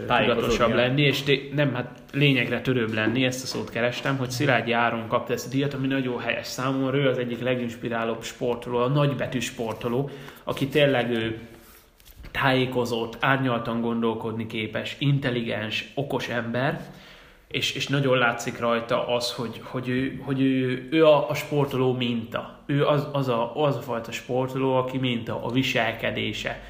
tudatosabb 0.06 0.74
lenni, 0.74 1.02
és 1.02 1.22
té- 1.22 1.54
nem, 1.54 1.74
hát 1.74 2.02
lényegre 2.12 2.60
törőbb 2.60 2.92
lenni, 2.92 3.24
ezt 3.24 3.42
a 3.42 3.46
szót 3.46 3.70
kerestem, 3.70 4.16
hogy 4.16 4.30
Szilágyi 4.30 4.72
Áron 4.72 5.08
kapta 5.08 5.32
ezt 5.32 5.46
a 5.46 5.50
díjat, 5.50 5.74
ami 5.74 5.86
nagyon 5.86 6.20
helyes 6.20 6.46
számomra, 6.46 6.96
ő 6.96 7.08
az 7.08 7.18
egyik 7.18 7.40
leginspirálóbb 7.40 8.22
sportoló, 8.22 8.78
a 8.78 8.88
nagybetű 8.88 9.38
sportoló, 9.38 10.10
aki 10.44 10.68
tényleg 10.68 11.10
ő 11.10 11.38
tájékozott, 12.30 13.16
árnyaltan 13.20 13.80
gondolkodni 13.80 14.46
képes, 14.46 14.96
intelligens, 14.98 15.90
okos 15.94 16.28
ember, 16.28 16.80
és, 17.48 17.74
és 17.74 17.88
nagyon 17.88 18.18
látszik 18.18 18.58
rajta 18.58 19.08
az, 19.08 19.32
hogy, 19.32 19.60
hogy, 19.62 19.88
ő, 19.88 20.20
hogy 20.24 20.40
ő, 20.40 20.88
ő 20.90 21.06
a, 21.06 21.30
a 21.30 21.34
sportoló 21.34 21.92
minta. 21.92 22.58
Ő 22.66 22.86
az, 22.86 23.08
az, 23.12 23.28
a, 23.28 23.64
az 23.64 23.76
a 23.76 23.80
fajta 23.80 24.12
sportoló, 24.12 24.74
aki 24.74 24.98
minta, 24.98 25.44
a 25.44 25.50
viselkedése, 25.50 26.62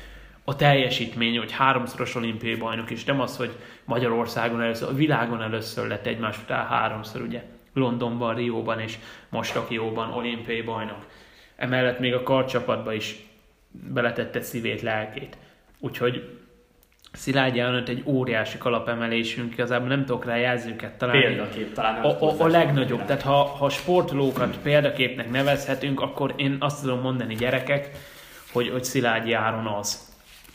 a 0.49 0.57
teljesítmény, 0.57 1.38
hogy 1.38 1.53
háromszoros 1.53 2.14
olimpiai 2.14 2.55
bajnok, 2.55 2.90
és 2.90 3.05
nem 3.05 3.20
az, 3.20 3.36
hogy 3.36 3.51
Magyarországon 3.84 4.61
először, 4.62 4.88
a 4.88 4.94
világon 4.94 5.42
először 5.42 5.88
lett 5.88 6.07
egymás 6.07 6.38
után 6.42 6.66
háromszor, 6.66 7.20
ugye 7.20 7.42
Londonban, 7.72 8.34
Rióban 8.34 8.80
és 8.80 8.99
most 9.28 9.53
Tokióban 9.53 10.12
olimpiai 10.12 10.62
bajnok. 10.62 11.07
Emellett 11.57 11.99
még 11.99 12.14
a 12.14 12.22
karcsapatba 12.22 12.92
is 12.92 13.16
beletette 13.70 14.40
szívét, 14.40 14.82
lelkét. 14.82 15.36
Úgyhogy 15.78 16.38
Szilágyi 17.12 17.59
Elnök 17.59 17.88
egy 17.88 18.03
óriási 18.05 18.59
kalapemelésünk, 18.59 19.53
igazából 19.53 19.88
nem 19.88 20.05
tudok 20.05 20.24
rá 20.24 20.36
jelzőket 20.36 20.99
találni. 20.99 21.22
Példakép 21.22 21.72
talán. 21.72 22.03
A, 22.03 22.09
a, 22.20 22.34
a 22.38 22.47
legnagyobb, 22.47 23.05
tehát 23.05 23.22
ha, 23.22 23.44
ha 23.44 23.68
sportolókat 23.68 24.59
példaképnek 24.62 25.30
nevezhetünk, 25.30 26.01
akkor 26.01 26.32
én 26.36 26.57
azt 26.61 26.82
tudom 26.82 27.01
mondani 27.01 27.34
gyerekek, 27.34 27.90
hogy, 28.53 28.68
hogy 28.68 28.84
Szilágyi 28.84 29.32
Áron 29.32 29.66
az 29.66 30.05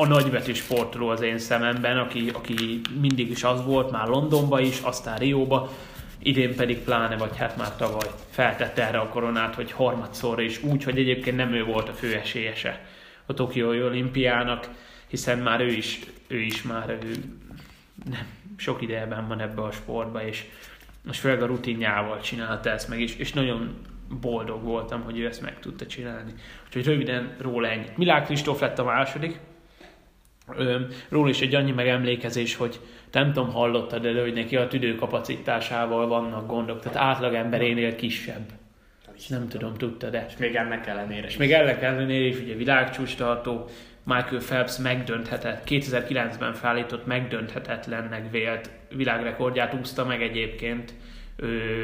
a 0.01 0.07
nagybetű 0.07 0.53
sportoló 0.53 1.07
az 1.07 1.21
én 1.21 1.37
szememben, 1.37 1.97
aki, 1.97 2.29
aki 2.33 2.81
mindig 2.99 3.29
is 3.29 3.43
az 3.43 3.65
volt, 3.65 3.91
már 3.91 4.07
Londonba 4.07 4.59
is, 4.59 4.79
aztán 4.79 5.17
Rióba, 5.17 5.71
idén 6.19 6.55
pedig 6.55 6.77
pláne, 6.77 7.17
vagy 7.17 7.37
hát 7.37 7.57
már 7.57 7.75
tavaly 7.75 8.07
feltette 8.29 8.87
erre 8.87 8.99
a 8.99 9.07
koronát, 9.07 9.55
hogy 9.55 9.71
harmadszorra 9.71 10.41
is 10.41 10.63
úgy, 10.63 10.83
hogy 10.83 10.97
egyébként 10.97 11.35
nem 11.35 11.53
ő 11.53 11.63
volt 11.63 11.89
a 11.89 11.93
fő 11.93 12.15
esélyese 12.15 12.85
a 13.25 13.33
Tokiói 13.33 13.83
olimpiának, 13.83 14.69
hiszen 15.07 15.37
már 15.37 15.61
ő 15.61 15.71
is, 15.71 15.99
ő 16.27 16.39
is 16.39 16.61
már 16.61 16.89
ő, 16.89 17.11
nem, 18.09 18.25
sok 18.57 18.81
idejében 18.81 19.27
van 19.27 19.39
ebbe 19.39 19.61
a 19.61 19.71
sportba, 19.71 20.25
és 20.27 20.45
most 21.03 21.19
főleg 21.19 21.41
a 21.41 21.45
rutinjával 21.45 22.19
csinálta 22.19 22.69
ezt 22.69 22.87
meg, 22.89 23.01
és, 23.01 23.15
és 23.15 23.33
nagyon 23.33 23.75
boldog 24.21 24.63
voltam, 24.63 25.01
hogy 25.03 25.19
ő 25.19 25.27
ezt 25.27 25.41
meg 25.41 25.59
tudta 25.59 25.85
csinálni. 25.85 26.33
Úgyhogy 26.65 26.85
röviden 26.85 27.35
róla 27.39 27.67
ennyi. 27.67 27.87
Milák 27.95 28.25
Kristóf 28.25 28.61
lett 28.61 28.79
a 28.79 28.83
második, 28.83 29.39
Róla 31.09 31.29
is 31.29 31.41
egy 31.41 31.55
annyi 31.55 31.71
megemlékezés, 31.71 32.55
hogy 32.55 32.79
nem 33.11 33.33
tudom, 33.33 33.51
hallottad 33.51 34.01
de 34.01 34.21
hogy 34.21 34.33
neki 34.33 34.55
a 34.55 34.67
tüdőkapacitásával 34.67 36.07
vannak 36.07 36.47
gondok, 36.47 36.79
tehát 36.79 36.97
átlagemberénél 36.97 37.95
kisebb. 37.95 38.49
Nem 39.27 39.47
tudom, 39.47 39.73
tudtad 39.73 40.11
de. 40.11 40.25
És 40.29 40.37
még 40.37 40.55
ennek 40.55 40.87
ellenére 40.87 41.27
És 41.27 41.37
még 41.37 41.51
ennek 41.51 41.81
ellenére 41.81 42.25
is 42.25 42.39
ugye 42.39 42.55
világcsúcs 42.55 43.15
tartó, 43.15 43.69
Michael 44.03 44.41
Phelps 44.41 44.77
megdönthetett, 44.77 45.63
2009-ben 45.67 46.53
felállított 46.53 47.05
megdönthetetlennek 47.05 48.31
vélt 48.31 48.69
világrekordját 48.95 49.73
úszta 49.73 50.05
meg 50.05 50.21
egyébként 50.21 50.93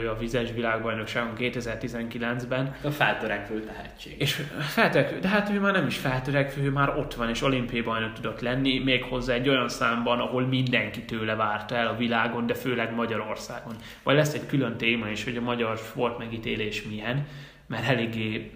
a 0.09 0.17
vizes 0.19 0.51
világbajnokságon 0.51 1.33
2019-ben. 1.37 2.75
A 2.83 2.89
feltörekvő 2.89 3.59
tehetség. 3.59 4.15
És 4.17 4.41
feltörekvő, 4.59 5.19
de 5.19 5.27
hát 5.27 5.49
ő 5.49 5.59
már 5.59 5.73
nem 5.73 5.87
is 5.87 5.97
feltörekvő, 5.97 6.63
ő 6.63 6.71
már 6.71 6.97
ott 6.97 7.13
van, 7.13 7.29
és 7.29 7.41
olimpiai 7.41 7.81
bajnok 7.81 8.13
tudott 8.13 8.41
lenni, 8.41 8.79
még 8.79 9.03
hozzá 9.03 9.33
egy 9.33 9.49
olyan 9.49 9.69
számban, 9.69 10.19
ahol 10.19 10.45
mindenki 10.45 11.01
tőle 11.01 11.35
várta 11.35 11.75
el 11.75 11.87
a 11.87 11.97
világon, 11.97 12.45
de 12.45 12.53
főleg 12.53 12.95
Magyarországon. 12.95 13.75
Vagy 14.03 14.15
lesz 14.15 14.33
egy 14.33 14.45
külön 14.45 14.77
téma 14.77 15.09
is, 15.09 15.23
hogy 15.23 15.37
a 15.37 15.41
magyar 15.41 15.77
sport 15.77 16.17
megítélés 16.17 16.83
milyen, 16.83 17.25
mert 17.67 17.87
eléggé 17.87 18.51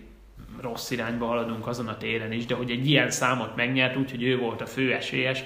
rossz 0.61 0.91
irányba 0.91 1.25
haladunk 1.25 1.67
azon 1.67 1.87
a 1.87 1.97
téren 1.97 2.31
is, 2.31 2.45
de 2.45 2.55
hogy 2.55 2.71
egy 2.71 2.89
ilyen 2.89 3.11
számot 3.11 3.55
megnyert, 3.55 3.95
úgyhogy 3.95 4.23
ő 4.23 4.37
volt 4.37 4.61
a 4.61 4.65
fő 4.65 4.93
esélyes, 4.93 5.43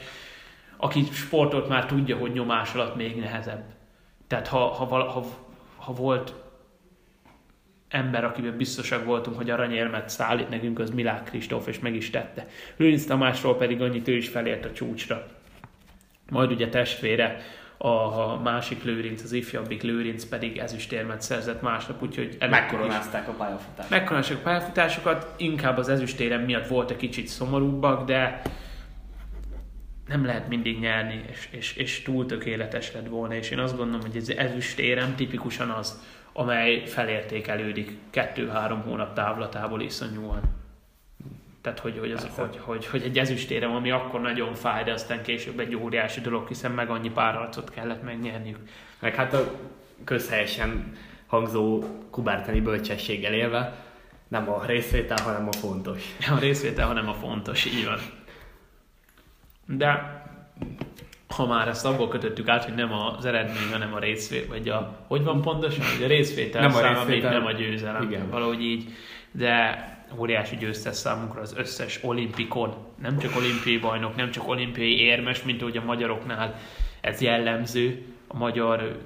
aki 0.77 1.03
sportot 1.11 1.67
már 1.67 1.85
tudja, 1.85 2.17
hogy 2.17 2.31
nyomás 2.31 2.73
alatt 2.73 2.95
még 2.95 3.15
nehezebb. 3.15 3.74
Tehát 4.27 4.47
ha, 4.47 4.67
ha, 4.67 4.85
ha 4.85 5.25
ha 5.85 5.93
volt 5.93 6.33
ember, 7.89 8.23
akiben 8.23 8.57
biztosak 8.57 9.05
voltunk, 9.05 9.37
hogy 9.37 9.49
aranyérmet 9.49 10.09
szállít 10.09 10.49
nekünk, 10.49 10.79
az 10.79 10.89
Milák 10.89 11.23
Kristóf, 11.23 11.67
és 11.67 11.79
meg 11.79 11.95
is 11.95 12.09
tette. 12.09 12.47
Lőrinc 12.75 13.05
Tamásról 13.05 13.57
pedig 13.57 13.81
annyit 13.81 14.07
ő 14.07 14.15
is 14.15 14.27
felért 14.27 14.65
a 14.65 14.71
csúcsra. 14.71 15.25
Majd 16.29 16.51
ugye 16.51 16.69
testvére, 16.69 17.37
a 17.77 18.35
másik 18.41 18.83
Lőrinc, 18.83 19.23
az 19.23 19.31
ifjabbik 19.31 19.81
Lőrinc 19.81 20.25
pedig 20.25 20.57
ezüstérmet 20.57 21.21
szerzett 21.21 21.61
másnap, 21.61 22.01
úgyhogy... 22.01 22.37
Megkoronázták 22.49 23.27
a 23.27 23.31
pályafutásokat. 23.31 23.89
Megkoronázták 23.89 24.37
a 24.37 24.41
pályafutásokat, 24.41 25.33
inkább 25.37 25.77
az 25.77 25.89
ezüstérem 25.89 26.41
miatt 26.41 26.67
volt 26.67 26.91
egy 26.91 26.97
kicsit 26.97 27.27
szomorúbbak, 27.27 28.05
de 28.05 28.41
nem 30.07 30.25
lehet 30.25 30.47
mindig 30.47 30.79
nyerni, 30.79 31.23
és, 31.31 31.47
és, 31.51 31.75
és 31.75 32.01
túl 32.01 32.25
tökéletes 32.25 32.93
lett 32.93 33.07
volna, 33.07 33.33
és 33.33 33.49
én 33.49 33.59
azt 33.59 33.77
gondolom, 33.77 34.01
hogy 34.01 34.15
ez 34.15 34.29
ezüstérem 34.29 35.15
tipikusan 35.15 35.69
az, 35.69 36.01
amely 36.33 36.85
felértékelődik 36.85 37.91
kettő-három 38.09 38.81
hónap 38.81 39.13
távlatából 39.13 39.81
iszonyúan. 39.81 40.41
Tehát, 41.61 41.79
hogy, 41.79 41.97
hogy, 41.99 42.11
az, 42.11 42.27
hogy, 42.35 42.59
hogy, 42.61 42.85
hogy 42.85 43.01
egy 43.01 43.19
ezüstérem, 43.19 43.71
ami 43.71 43.91
akkor 43.91 44.21
nagyon 44.21 44.53
fáj, 44.53 44.83
de 44.83 44.93
aztán 44.93 45.21
később 45.21 45.59
egy 45.59 45.75
óriási 45.75 46.21
dolog, 46.21 46.47
hiszen 46.47 46.71
meg 46.71 46.89
annyi 46.89 47.09
párharcot 47.09 47.69
kellett 47.69 48.03
megnyerniük. 48.03 48.57
Meg 48.99 49.15
hát 49.15 49.33
a 49.33 49.51
közhelyesen 50.03 50.97
hangzó 51.25 51.83
kubártani 52.09 52.61
bölcsességgel 52.61 53.33
élve, 53.33 53.83
nem 54.27 54.49
a 54.49 54.65
részvétel, 54.65 55.23
hanem 55.23 55.47
a 55.47 55.51
fontos. 55.51 56.15
A 56.35 56.39
részvétel, 56.39 56.87
hanem 56.87 57.09
a 57.09 57.13
fontos, 57.13 57.65
így 57.65 57.85
van. 57.85 57.99
De 59.65 60.23
ha 61.27 61.45
már 61.45 61.67
ezt 61.67 61.85
abból 61.85 62.07
kötöttük 62.07 62.47
át, 62.47 62.63
hogy 62.63 62.73
nem 62.73 62.93
az 62.93 63.25
eredmény, 63.25 63.71
hanem 63.71 63.93
a 63.93 63.99
részvétel, 63.99 64.47
vagy 64.47 64.69
a, 64.69 65.05
hogy 65.07 65.23
van 65.23 65.41
pontosan, 65.41 65.85
hogy 65.95 66.03
a 66.03 66.07
részvétel 66.07 66.61
nem 66.61 66.75
a 66.75 66.87
részvétel, 66.87 67.31
nem 67.31 67.45
a 67.45 67.51
győzelem. 67.51 68.03
Igen. 68.03 68.29
Valahogy 68.29 68.61
így, 68.61 68.85
de 69.31 69.83
óriási 70.17 70.55
győztes 70.55 70.95
számunkra 70.95 71.41
az 71.41 71.53
összes 71.57 71.99
olimpikon, 72.03 72.75
nem 73.01 73.17
csak 73.17 73.35
olimpiai 73.35 73.77
bajnok, 73.77 74.15
nem 74.15 74.31
csak 74.31 74.47
olimpiai 74.47 74.99
érmes, 74.99 75.43
mint 75.43 75.61
ahogy 75.61 75.77
a 75.77 75.83
magyaroknál 75.83 76.59
ez 77.01 77.21
jellemző, 77.21 78.05
a 78.27 78.37
magyar 78.37 79.01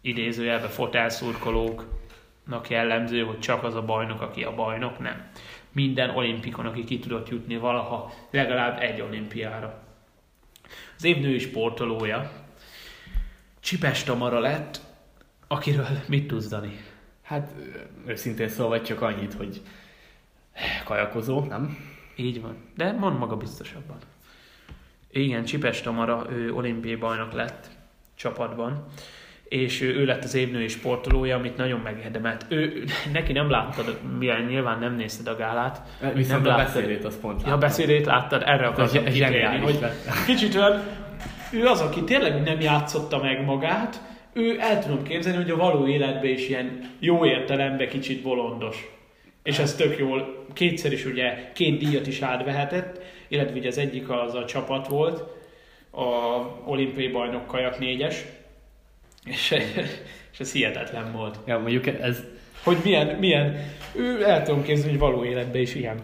idézőjelben 0.00 0.68
fotelszurkolóknak 0.68 2.68
jellemző, 2.68 3.22
hogy 3.22 3.38
csak 3.38 3.64
az 3.64 3.74
a 3.74 3.82
bajnok, 3.82 4.20
aki 4.20 4.44
a 4.44 4.54
bajnok, 4.54 4.98
nem. 4.98 5.26
Minden 5.78 6.10
olimpikon, 6.10 6.66
aki 6.66 6.84
ki 6.84 6.98
tudott 6.98 7.28
jutni 7.28 7.56
valaha 7.56 8.12
legalább 8.30 8.80
egy 8.80 9.00
olimpiára. 9.00 9.82
Az 10.96 11.04
év 11.04 11.20
női 11.20 11.38
sportolója 11.38 12.30
Csipes 13.60 14.02
Tamara 14.02 14.38
lett, 14.38 14.80
akiről 15.46 15.86
mit 16.08 16.26
tudsz, 16.26 16.48
Dani? 16.48 16.80
Hát 17.22 17.54
őszintén 18.06 18.48
szóval 18.48 18.82
csak 18.82 19.00
annyit, 19.00 19.34
hogy 19.34 19.62
kajakozó, 20.84 21.40
nem? 21.40 21.78
Így 22.16 22.40
van. 22.40 22.56
De 22.76 22.92
mond 22.92 23.18
maga 23.18 23.36
biztosabban. 23.36 23.98
Igen, 25.10 25.44
Csipes 25.44 25.80
Tamara, 25.80 26.26
ő 26.30 26.52
olimpiai 26.52 26.96
bajnok 26.96 27.32
lett 27.32 27.70
csapatban, 28.14 28.86
és 29.48 29.80
ő, 29.80 29.94
ő 29.94 30.04
lett 30.04 30.24
az 30.24 30.34
évnői 30.34 30.68
sportolója, 30.68 31.36
amit 31.36 31.56
nagyon 31.56 31.80
megérdemelt. 31.80 32.46
Ő, 32.48 32.84
neki 33.12 33.32
nem 33.32 33.50
láttad, 33.50 33.98
milyen 34.18 34.42
nyilván 34.42 34.78
nem 34.78 34.94
nézted 34.94 35.26
a 35.26 35.36
gálát. 35.36 35.82
Viszont 36.14 36.42
nem 36.44 36.52
a 36.52 36.56
beszédét 36.56 37.04
az 37.04 37.20
pont 37.20 37.34
láttam. 37.34 37.50
Ja, 37.50 37.54
a 37.54 37.58
beszédét 37.58 38.06
láttad, 38.06 38.42
erre 38.46 38.66
akartam 38.66 39.04
kitérni, 39.04 39.58
hogy 39.58 39.78
kicsit 40.26 40.54
olyan, 40.54 40.82
ő 41.52 41.64
az, 41.64 41.80
aki 41.80 42.04
tényleg 42.04 42.42
nem 42.42 42.60
játszotta 42.60 43.22
meg 43.22 43.44
magát, 43.44 44.00
ő 44.32 44.56
el 44.60 44.82
tudom 44.82 45.02
képzelni, 45.02 45.38
hogy 45.42 45.50
a 45.50 45.56
való 45.56 45.86
életben 45.86 46.30
is 46.30 46.48
ilyen 46.48 46.80
jó 46.98 47.26
értelemben 47.26 47.88
kicsit 47.88 48.22
bolondos 48.22 48.96
és 49.48 49.58
ez 49.58 49.74
tök 49.74 49.98
jól, 49.98 50.44
kétszer 50.52 50.92
is 50.92 51.04
ugye 51.04 51.52
két 51.54 51.78
díjat 51.78 52.06
is 52.06 52.20
átvehetett, 52.20 53.00
illetve 53.28 53.58
ugye 53.58 53.68
az 53.68 53.78
egyik 53.78 54.10
az 54.10 54.34
a 54.34 54.44
csapat 54.44 54.88
volt, 54.88 55.24
a 55.90 56.06
olimpiai 56.66 57.08
bajnok 57.08 57.46
kajak 57.46 57.78
négyes, 57.78 58.24
és, 59.28 59.50
és 60.32 60.40
ez 60.40 60.52
hihetetlen 60.52 61.12
volt. 61.12 61.38
Ja, 61.46 61.58
mondjuk 61.58 61.86
ez... 61.86 62.22
Hogy 62.62 62.78
milyen, 62.84 63.16
milyen, 63.18 63.56
ő 63.94 64.24
el 64.24 64.42
tudom 64.42 64.62
képzelni, 64.62 64.90
hogy 64.90 64.98
való 64.98 65.24
életben 65.24 65.60
is 65.60 65.74
ilyen. 65.74 66.00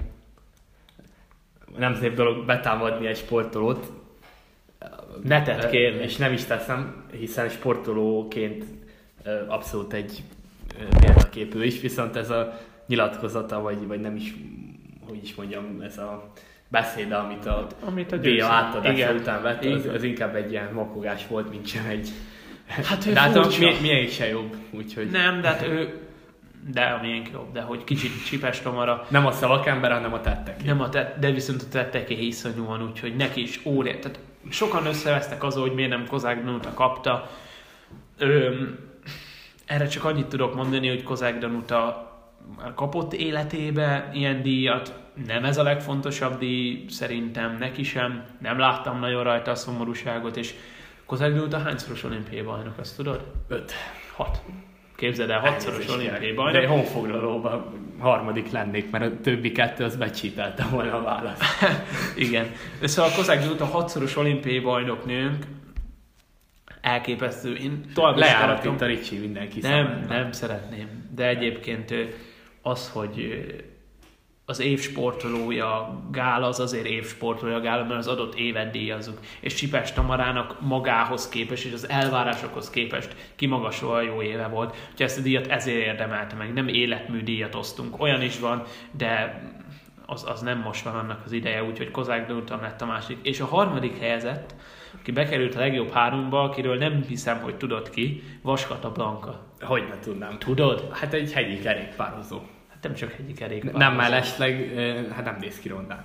Nem 1.77 1.95
szép 1.95 2.14
dolog 2.14 2.47
betámadni 2.47 3.07
egy 3.07 3.16
sportolót. 3.16 3.93
Netet 5.22 5.70
kérni. 5.70 6.03
És 6.03 6.16
nem 6.16 6.33
is 6.33 6.45
teszem, 6.45 7.05
hiszen 7.18 7.49
sportolóként 7.49 8.64
abszolút 9.49 9.93
egy 9.93 10.22
példaképű 11.01 11.64
is, 11.64 11.81
viszont 11.81 12.16
ez 12.16 12.31
a 12.31 12.61
nyilatkozata, 12.87 13.61
vagy, 13.61 13.87
vagy 13.87 14.01
nem 14.01 14.16
is, 14.16 14.35
hogy 15.07 15.22
is 15.22 15.35
mondjam, 15.35 15.81
ez 15.81 15.99
a 15.99 16.33
beszéde, 16.68 17.14
amit 17.14 17.47
a, 17.47 17.66
amit 17.85 18.12
a 18.12 18.16
díja 18.16 18.47
átadása 18.47 19.12
után 19.12 19.43
vett, 19.43 19.64
az, 19.64 19.87
az, 19.87 20.03
inkább 20.03 20.35
egy 20.35 20.51
ilyen 20.51 20.72
makogás 20.72 21.27
volt, 21.27 21.51
mint 21.51 21.66
sem 21.66 21.87
egy... 21.89 22.09
Hát 22.66 23.06
ő 23.06 23.12
de 23.12 23.20
hát 23.20 23.36
a, 23.36 23.48
mi, 23.80 23.88
is 23.88 24.14
se 24.14 24.28
jobb, 24.28 24.56
úgyhogy... 24.70 25.10
Nem, 25.10 25.40
de 25.40 25.48
hát 25.48 25.62
ő, 25.62 25.98
de 26.72 26.82
a 26.82 27.00
miénk 27.00 27.30
jobb, 27.32 27.52
de 27.52 27.60
hogy 27.60 27.84
kicsit 27.84 28.24
csipes 28.26 28.60
tomara. 28.60 29.06
Nem 29.08 29.26
a 29.26 29.32
szavak 29.32 29.66
ember, 29.66 29.92
hanem 29.92 30.12
a 30.12 30.20
tettek. 30.20 30.64
Nem 30.64 30.80
a 30.80 30.88
tett, 30.88 31.18
de 31.18 31.30
viszont 31.30 31.62
a 31.62 31.68
tetteké 31.68 32.14
iszonyúan, 32.14 32.82
úgyhogy 32.82 33.16
neki 33.16 33.42
is 33.42 33.60
óriás. 33.64 33.96
Tehát 34.00 34.18
sokan 34.50 34.86
összevesztek 34.86 35.42
azon, 35.42 35.62
hogy 35.62 35.74
miért 35.74 35.90
nem 35.90 36.06
Kozák 36.06 36.44
Danuta 36.44 36.74
kapta. 36.74 37.30
Öm, 38.18 38.78
erre 39.66 39.86
csak 39.86 40.04
annyit 40.04 40.26
tudok 40.26 40.54
mondani, 40.54 40.88
hogy 40.88 41.02
Kozák 41.02 41.38
Danuta 41.38 42.12
már 42.56 42.74
kapott 42.74 43.12
életébe 43.12 44.10
ilyen 44.12 44.42
díjat, 44.42 44.94
nem 45.26 45.44
ez 45.44 45.58
a 45.58 45.62
legfontosabb 45.62 46.38
díj, 46.38 46.84
szerintem 46.88 47.56
neki 47.58 47.82
sem, 47.82 48.24
nem 48.38 48.58
láttam 48.58 48.98
nagyon 48.98 49.22
rajta 49.22 49.50
a 49.50 49.54
szomorúságot, 49.54 50.36
és 50.36 50.54
Kozák 51.07 51.52
a 51.52 51.59
hányszoros 51.59 52.05
olimpiai 52.05 52.42
bajnok, 52.42 52.78
azt 52.78 52.96
tudod? 52.96 53.30
Öt. 53.48 53.72
Hat. 54.16 54.42
Képzeld 54.96 55.30
el, 55.30 55.40
hatszoros 55.40 55.88
olimpiai 55.88 56.32
bajnok. 56.32 56.62
De 56.62 56.68
honfoglalóban 56.68 57.64
harmadik 57.98 58.50
lennék, 58.50 58.90
mert 58.90 59.05
a 59.05 59.20
többi 59.22 59.52
kettő 59.52 59.84
az 59.84 59.96
becsítelte 59.96 60.66
volna 60.70 60.96
a 60.96 61.02
választ. 61.02 61.42
Igen. 62.16 62.50
De 62.80 62.86
szóval 62.86 63.11
Kozák 63.16 63.61
a 63.61 63.64
hatszoros 63.64 64.16
olimpiai 64.16 64.61
bajnok 64.61 65.05
nőnk, 65.05 65.46
elképesztő. 66.80 67.55
Én 67.55 67.84
tovább 67.94 68.16
Lejárat 68.16 68.64
itt 68.64 68.80
a 68.80 68.86
Ricsi 68.86 69.18
mindenki 69.18 69.61
Nem, 69.61 69.70
számára. 69.70 70.07
nem 70.22 70.32
szeretném. 70.32 71.11
De 71.14 71.28
egyébként 71.28 71.94
az, 72.62 72.90
hogy 72.90 73.44
az 74.47 74.61
évsportolója 74.61 76.01
gála 76.11 76.47
az 76.47 76.61
azért 76.61 76.86
évsportolója 76.86 77.61
gála, 77.61 77.84
mert 77.84 77.99
az 77.99 78.07
adott 78.07 78.34
évet 78.34 78.70
díjazzuk. 78.70 79.18
És 79.40 79.55
Csipes 79.55 79.92
Tamarának 79.92 80.61
magához 80.61 81.28
képest 81.28 81.64
és 81.64 81.72
az 81.72 81.88
elvárásokhoz 81.88 82.70
képest 82.70 83.16
kimagasolva 83.36 84.01
jó 84.01 84.22
éve 84.22 84.47
volt. 84.47 84.76
Úgyhogy 84.90 85.07
ezt 85.07 85.18
a 85.18 85.22
díjat 85.22 85.47
ezért 85.47 85.86
érdemelte 85.86 86.34
meg. 86.34 86.53
Nem 86.53 86.68
életmű 86.68 87.22
díjat 87.22 87.55
osztunk. 87.55 88.01
Olyan 88.01 88.22
is 88.22 88.38
van, 88.38 88.62
de 88.90 89.42
az, 90.07 90.24
az 90.28 90.40
nem 90.40 90.59
most 90.59 90.84
van 90.84 90.95
annak 90.95 91.22
az 91.24 91.32
ideje, 91.32 91.64
úgyhogy 91.64 91.90
Kozák 91.90 92.26
Dótam 92.26 92.61
lett 92.61 92.80
a 92.80 92.86
másik. 92.86 93.18
És 93.22 93.40
a 93.40 93.47
harmadik 93.47 93.99
helyezett, 93.99 94.55
aki 95.01 95.12
bekerült 95.12 95.55
a 95.55 95.59
legjobb 95.59 95.90
háromba, 95.90 96.42
akiről 96.42 96.76
nem 96.76 97.05
hiszem, 97.09 97.40
hogy 97.40 97.57
tudod 97.57 97.90
ki, 97.90 98.22
Vaskata 98.42 98.92
Blanka. 98.92 99.47
Hogy 99.61 99.84
ne 99.88 99.99
tudnám. 99.99 100.38
Tudod? 100.38 100.88
Hát 100.92 101.12
egy 101.12 101.32
hegyi 101.32 101.59
kerékpározó 101.59 102.40
nem 102.85 102.95
csak 102.95 103.14
egyik 103.18 103.37
kerékpár. 103.37 103.72
Nem 103.74 103.95
mellesleg, 103.95 104.72
hát 105.14 105.24
nem 105.24 105.37
néz 105.41 105.59
ki 105.59 105.68
rondán. 105.68 106.05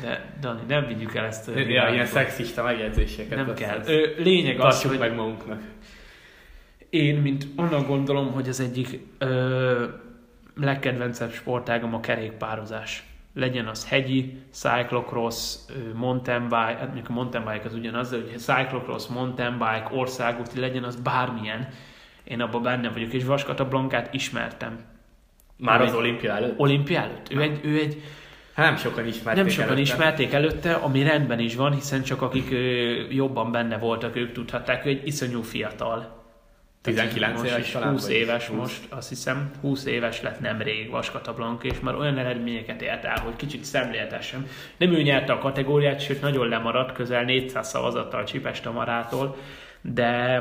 De 0.00 0.34
Dani, 0.40 0.60
nem 0.68 0.86
vigyük 0.86 1.14
el 1.14 1.24
ezt. 1.24 1.50
Ja, 1.54 1.88
ilyen 1.88 2.06
szexista 2.06 2.62
megjegyzéseket. 2.62 3.46
Nem 3.46 3.54
kell. 3.54 3.80
Ö, 3.86 4.08
lényeg 4.16 4.60
az, 4.60 4.82
hogy 4.82 4.98
meg 4.98 5.14
magunknak. 5.14 5.60
Én, 6.90 7.16
mint 7.16 7.46
onnan 7.56 7.86
gondolom, 7.86 8.32
hogy 8.32 8.48
az 8.48 8.60
egyik 8.60 8.98
ö, 9.18 9.86
legkedvencebb 10.56 11.32
sportágom 11.32 11.94
a 11.94 12.00
kerékpározás. 12.00 13.02
Legyen 13.34 13.66
az 13.66 13.88
hegyi, 13.88 14.42
cyclocross, 14.52 15.56
mountain 15.94 16.42
bike, 16.42 16.56
hát 16.56 16.84
mondjuk 16.86 17.08
a 17.08 17.12
mountain 17.12 17.44
bike 17.44 17.64
az 17.64 17.74
ugyanaz, 17.74 18.10
de 18.10 18.16
hogy 18.16 18.38
cyclocross, 18.38 19.06
mountain 19.06 19.52
bike, 19.52 19.88
országúti, 19.90 20.60
legyen 20.60 20.84
az 20.84 20.96
bármilyen. 20.96 21.68
Én 22.24 22.40
abban 22.40 22.62
benne 22.62 22.90
vagyok, 22.90 23.12
és 23.12 23.24
Vaskata 23.24 23.68
Blankát 23.68 24.14
ismertem 24.14 24.78
már 25.56 25.80
az 25.80 25.94
olimpia 25.94 26.32
előtt? 26.32 26.58
Olimpia 26.58 27.00
előtt. 27.00 27.32
Ő 27.32 27.40
egy, 27.40 27.60
ő 27.62 27.78
egy 27.78 28.02
Hát 28.54 28.66
nem 28.66 28.76
sokan 28.76 29.06
ismerték 29.06 29.42
Nem 29.42 29.52
sokan 29.52 29.68
előtte. 29.70 29.82
ismerték 29.82 30.32
előtte, 30.32 30.72
ami 30.72 31.02
rendben 31.02 31.38
is 31.38 31.54
van, 31.54 31.74
hiszen 31.74 32.02
csak 32.02 32.22
akik 32.22 32.50
ö, 32.50 32.56
jobban 33.10 33.52
benne 33.52 33.78
voltak, 33.78 34.16
ők 34.16 34.32
tudhatták, 34.32 34.86
ő 34.86 34.88
egy 34.88 35.06
iszonyú 35.06 35.42
fiatal. 35.42 36.22
19 36.82 37.40
most 37.40 37.50
éves 37.52 37.70
talán? 37.70 37.90
20 37.90 38.08
éves 38.08 38.46
20. 38.46 38.58
most, 38.58 38.80
azt 38.88 39.08
hiszem. 39.08 39.50
20 39.60 39.84
éves 39.84 40.22
lett 40.22 40.40
nemrég 40.40 40.90
Vaskata 40.90 41.34
Blanka, 41.34 41.66
és 41.66 41.80
már 41.80 41.94
olyan 41.94 42.18
eredményeket 42.18 42.82
ért 42.82 43.04
el, 43.04 43.20
hogy 43.20 43.36
kicsit 43.36 43.64
szemléletesen. 43.64 44.46
Nem 44.76 44.92
ő 44.92 45.02
nyerte 45.02 45.32
a 45.32 45.38
kategóriát, 45.38 46.00
sőt 46.00 46.20
nagyon 46.20 46.48
lemaradt, 46.48 46.92
közel 46.92 47.24
400 47.24 47.68
szavazattal 47.68 48.24
Csipes 48.24 48.60
Tamarától, 48.60 49.36
de 49.80 50.38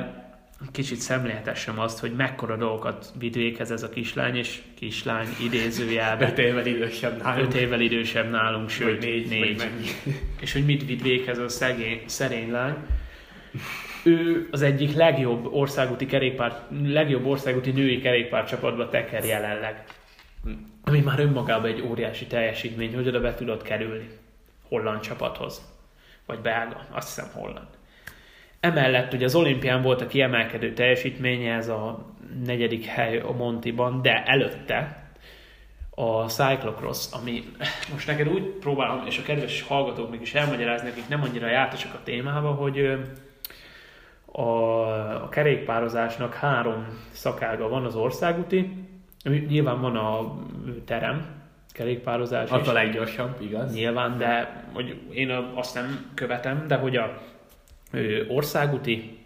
kicsit 0.72 0.98
szemléletessem 0.98 1.80
azt, 1.80 2.00
hogy 2.00 2.14
mekkora 2.16 2.56
dolgokat 2.56 3.14
vitt 3.20 3.34
véghez 3.34 3.72
ez 3.72 3.84
a 3.84 3.90
kislány, 3.90 4.36
és 4.36 4.62
kislány 4.76 5.28
idézőjelben. 5.44 6.30
Öt 6.30 6.38
évvel 6.38 6.66
idősebb 6.66 7.22
nálunk. 7.22 7.46
Öt 7.46 7.54
évvel 7.62 7.82
idősebb 7.82 8.30
nálunk, 8.30 8.70
sőt, 8.70 9.02
négy. 9.02 9.30
négy. 9.30 9.64
És 10.42 10.54
hogy 10.54 10.66
mit 10.66 10.86
vitt 10.86 11.02
véghez 11.02 11.38
a 11.38 11.50
szegény, 11.50 12.04
szerény 12.06 12.52
lány. 12.52 12.76
Ő 14.04 14.48
az 14.52 14.62
egyik 14.62 14.96
legjobb 14.96 15.54
országúti 15.54 16.06
kerékpár, 16.06 16.68
legjobb 16.84 17.26
országúti 17.26 17.72
női 17.72 18.02
kerékpárcsapatba 18.02 18.90
teker 18.90 19.26
jelenleg. 19.26 19.84
Ami 20.84 21.00
már 21.00 21.20
önmagában 21.20 21.70
egy 21.70 21.82
óriási 21.82 22.26
teljesítmény, 22.26 22.96
hogy 22.96 23.08
oda 23.08 23.20
be 23.20 23.34
tudod 23.34 23.62
kerülni 23.62 24.08
holland 24.68 25.00
csapathoz 25.00 25.62
vagy 26.26 26.40
belga, 26.40 26.86
azt 26.92 27.08
hiszem 27.08 27.30
holland. 27.34 27.68
Emellett 28.64 29.14
ugye 29.14 29.26
az 29.26 29.36
olimpián 29.36 29.82
volt 29.82 30.02
a 30.02 30.08
kiemelkedő 30.08 30.74
teljesítménye, 30.74 31.54
ez 31.56 31.68
a 31.68 32.06
negyedik 32.46 32.86
hely 32.86 33.18
a 33.20 33.32
Montiban, 33.32 34.02
de 34.02 34.24
előtte 34.26 35.10
a 35.90 36.30
cyclocross, 36.30 37.08
ami 37.12 37.44
most 37.92 38.08
neked 38.08 38.28
úgy 38.28 38.44
próbálom, 38.44 39.06
és 39.06 39.18
a 39.18 39.22
kedves 39.22 39.62
hallgatóknak 39.62 40.22
is 40.22 40.34
elmagyarázni, 40.34 40.90
akik 40.90 41.08
nem 41.08 41.22
annyira 41.22 41.48
jártasak 41.48 41.94
a 41.94 42.04
témába, 42.04 42.52
hogy 42.52 42.98
a, 44.26 44.42
a 45.24 45.30
kerékpározásnak 45.30 46.34
három 46.34 46.86
szakága 47.12 47.68
van 47.70 47.86
az 47.86 47.96
országúti, 47.96 48.88
nyilván 49.48 49.82
van 49.82 49.96
a 49.96 50.38
terem, 50.86 51.26
kerékpározás 51.72 52.50
Az 52.50 52.68
a 52.68 52.74
leggyorsabb, 52.74 53.42
igaz? 53.42 53.74
Nyilván, 53.74 54.18
de 54.18 54.64
hogy 54.74 55.02
én 55.14 55.30
azt 55.54 55.76
nem 55.76 56.12
követem, 56.14 56.68
de 56.68 56.76
hogy 56.76 56.96
a 56.96 57.22
országúti, 58.28 59.24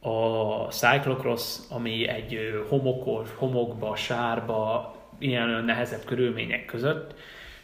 a 0.00 0.70
cyclocross, 0.70 1.58
ami 1.70 2.08
egy 2.08 2.64
homokos, 2.68 3.28
homokba, 3.34 3.96
sárba, 3.96 4.94
ilyen 5.18 5.64
nehezebb 5.64 6.04
körülmények 6.04 6.64
között, 6.64 7.14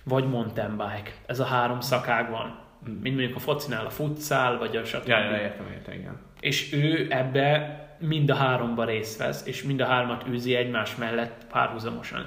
vagy 0.05 0.29
mountain 0.29 0.77
bike. 0.77 1.11
Ez 1.27 1.41
a 1.41 1.45
három 1.45 1.81
szakág 1.81 2.31
van. 2.31 2.59
Mint 2.85 3.17
mondjuk 3.17 3.37
a 3.37 3.41
focinál 3.41 3.87
a 3.87 3.91
futszál, 3.91 4.59
vagy 4.59 4.77
a 4.77 4.85
stb. 4.85 5.09
Ja, 5.09 5.19
ja, 5.19 5.41
értem, 5.41 5.67
értem, 5.73 5.95
igen. 5.95 6.21
És 6.41 6.73
ő 6.73 7.07
ebbe 7.11 7.79
mind 7.99 8.31
a 8.31 8.35
háromba 8.35 8.85
részt 8.85 9.19
vesz, 9.19 9.47
és 9.47 9.63
mind 9.63 9.81
a 9.81 9.87
hármat 9.87 10.29
űzi 10.29 10.55
egymás 10.55 10.97
mellett 10.97 11.47
párhuzamosan. 11.51 12.27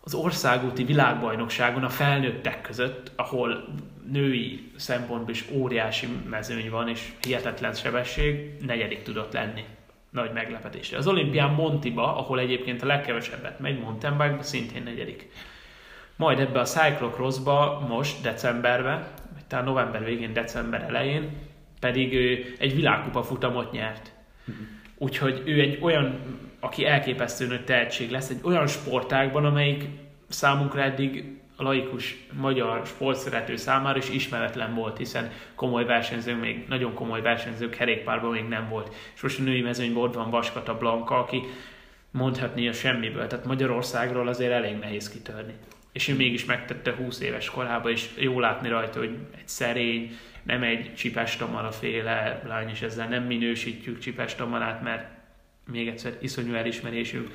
Az 0.00 0.14
országúti 0.14 0.84
világbajnokságon 0.84 1.84
a 1.84 1.88
felnőttek 1.88 2.60
között, 2.60 3.12
ahol 3.16 3.64
női 4.10 4.70
szempontból 4.76 5.30
is 5.30 5.44
óriási 5.50 6.08
mezőny 6.28 6.70
van, 6.70 6.88
és 6.88 7.12
hihetetlen 7.22 7.72
sebesség, 7.72 8.52
negyedik 8.66 9.02
tudott 9.02 9.32
lenni. 9.32 9.64
Nagy 10.10 10.32
meglepetésre. 10.32 10.96
Az 10.96 11.06
olimpián 11.06 11.50
Montiba, 11.50 12.16
ahol 12.16 12.38
egyébként 12.38 12.82
a 12.82 12.86
legkevesebbet 12.86 13.60
megy, 13.60 13.78
bike 14.00 14.38
szintén 14.40 14.82
negyedik. 14.82 15.28
Majd 16.16 16.38
ebbe 16.38 16.60
a 16.60 16.64
cyclocrossba 16.64 17.86
most 17.88 18.22
decemberben, 18.22 19.06
vagy 19.34 19.44
talán 19.46 19.64
november 19.64 20.04
végén, 20.04 20.32
december 20.32 20.82
elején 20.82 21.30
pedig 21.80 22.14
ő 22.14 22.54
egy 22.58 22.74
világkupa 22.74 23.22
futamot 23.22 23.72
nyert. 23.72 24.12
Uh-huh. 24.40 24.66
Úgyhogy 24.96 25.42
ő 25.44 25.60
egy 25.60 25.78
olyan, 25.80 26.20
aki 26.60 26.86
elképesztő 26.86 27.46
nagy 27.46 27.64
tehetség 27.64 28.10
lesz, 28.10 28.30
egy 28.30 28.40
olyan 28.42 28.66
sportágban, 28.66 29.44
amelyik 29.44 29.84
számunkra 30.28 30.82
eddig 30.82 31.37
laikus 31.62 32.16
magyar 32.32 32.86
sportszerető 32.86 33.56
számára 33.56 33.98
is 33.98 34.08
ismeretlen 34.08 34.74
volt, 34.74 34.96
hiszen 34.96 35.30
komoly 35.54 35.84
versenyzők, 35.84 36.40
még 36.40 36.64
nagyon 36.68 36.94
komoly 36.94 37.20
versenyzők 37.20 37.70
kerékpárban 37.70 38.30
még 38.30 38.44
nem 38.44 38.68
volt. 38.68 38.94
És 39.14 39.20
most 39.20 39.38
a 39.38 39.42
női 39.42 39.60
mezőnyben 39.60 40.02
ott 40.02 40.14
van 40.14 40.30
Vaskata 40.30 40.78
Blanka, 40.78 41.18
aki 41.18 41.42
mondhatni 42.10 42.68
a 42.68 42.72
semmiből. 42.72 43.26
Tehát 43.26 43.44
Magyarországról 43.44 44.28
azért 44.28 44.52
elég 44.52 44.78
nehéz 44.78 45.08
kitörni. 45.10 45.54
És 45.92 46.08
ő 46.08 46.14
mégis 46.14 46.44
megtette 46.44 46.94
20 46.94 47.20
éves 47.20 47.50
korában, 47.50 47.90
és 47.90 48.08
jó 48.16 48.40
látni 48.40 48.68
rajta, 48.68 48.98
hogy 48.98 49.16
egy 49.36 49.48
szerény, 49.48 50.16
nem 50.42 50.62
egy 50.62 50.94
csipes 50.94 51.36
tamara 51.36 51.70
féle 51.70 52.42
lány, 52.46 52.68
és 52.68 52.82
ezzel 52.82 53.08
nem 53.08 53.22
minősítjük 53.22 54.34
tamarát, 54.36 54.82
mert 54.82 55.08
még 55.70 55.88
egyszer 55.88 56.16
iszonyú 56.20 56.54
elismerésünk, 56.54 57.30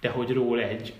de 0.00 0.08
hogy 0.08 0.32
róla 0.32 0.62
egy 0.62 0.94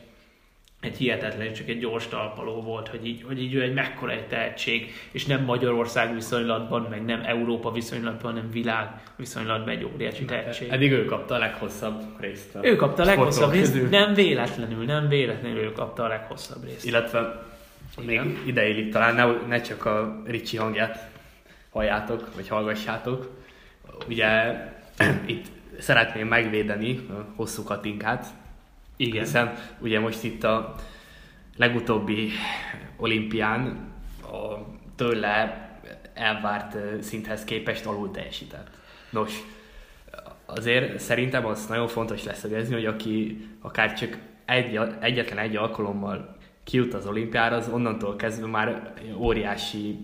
egy 0.81 0.97
hihetetlen, 0.97 1.53
csak 1.53 1.69
egy 1.69 1.79
gyors 1.79 2.09
talpaló 2.09 2.63
volt, 2.63 2.89
hogy 2.89 3.07
így, 3.07 3.23
hogy 3.27 3.43
így 3.43 3.55
ő 3.55 3.63
egy 3.63 3.75
mekkora 3.75 4.13
egy 4.13 4.27
tehetség, 4.27 4.93
és 5.11 5.27
nem 5.27 5.45
Magyarország 5.45 6.15
viszonylatban, 6.15 6.87
meg 6.91 7.05
nem 7.05 7.23
Európa 7.25 7.73
viszonylatban, 7.73 8.33
hanem 8.33 8.51
világ 8.51 8.89
viszonylatban 9.17 9.69
egy 9.69 9.85
óriási 9.95 10.25
tehetség. 10.25 10.69
Eddig 10.69 10.93
ő 10.93 11.05
kapta 11.05 11.35
a 11.35 11.39
leghosszabb 11.39 12.03
részt. 12.21 12.55
A 12.55 12.67
ő 12.67 12.77
kapta 12.77 13.03
a 13.03 13.07
leghosszabb 13.07 13.53
részt, 13.53 13.73
közül. 13.73 13.89
nem 13.89 14.15
véletlenül, 14.15 14.85
nem 14.85 15.09
véletlenül 15.09 15.59
ő 15.59 15.73
kapta 15.73 16.05
a 16.05 16.09
leghosszabb 16.09 16.65
részt. 16.65 16.85
Illetve 16.85 17.47
Igen. 18.01 18.27
még 18.27 18.37
ide 18.47 18.69
illik 18.69 18.93
talán, 18.93 19.15
ne, 19.15 19.47
ne 19.47 19.61
csak 19.61 19.85
a 19.85 20.23
Ricsi 20.27 20.57
hangját 20.57 21.11
halljátok, 21.71 22.35
vagy 22.35 22.49
hallgassátok. 22.49 23.31
Ugye 24.09 24.55
itt 25.27 25.47
szeretném 25.79 26.29
megvédeni 26.29 27.07
a 27.11 27.33
hosszú 27.37 27.63
katinkát, 27.63 28.27
igen. 28.99 29.25
Hiszen 29.25 29.55
ugye 29.79 30.01
most 30.01 30.25
itt 30.25 30.45
a 30.45 30.75
legutóbbi 31.57 32.31
olimpián 32.97 33.93
a 34.23 34.55
tőle 34.97 35.67
elvárt 36.15 36.77
szinthez 37.03 37.45
képest 37.45 37.87
alul 37.87 38.11
teljesített. 38.11 38.71
Nos, 39.11 39.33
azért 40.47 40.99
szerintem 40.99 41.47
az 41.47 41.67
nagyon 41.67 41.89
fontos 41.89 42.25
leszögezni, 42.25 42.75
hogy 42.75 42.87
aki 42.87 43.47
akár 43.61 43.95
csak 43.95 44.19
egy, 44.45 44.81
egyetlen 45.01 45.39
egy 45.39 45.57
alkalommal 45.57 46.37
kijut 46.65 46.95
az 46.95 47.07
olimpiára, 47.07 47.57
az 47.57 47.69
onnantól 47.69 48.17
kezdve 48.17 48.47
már 48.47 48.95
óriási 49.17 49.99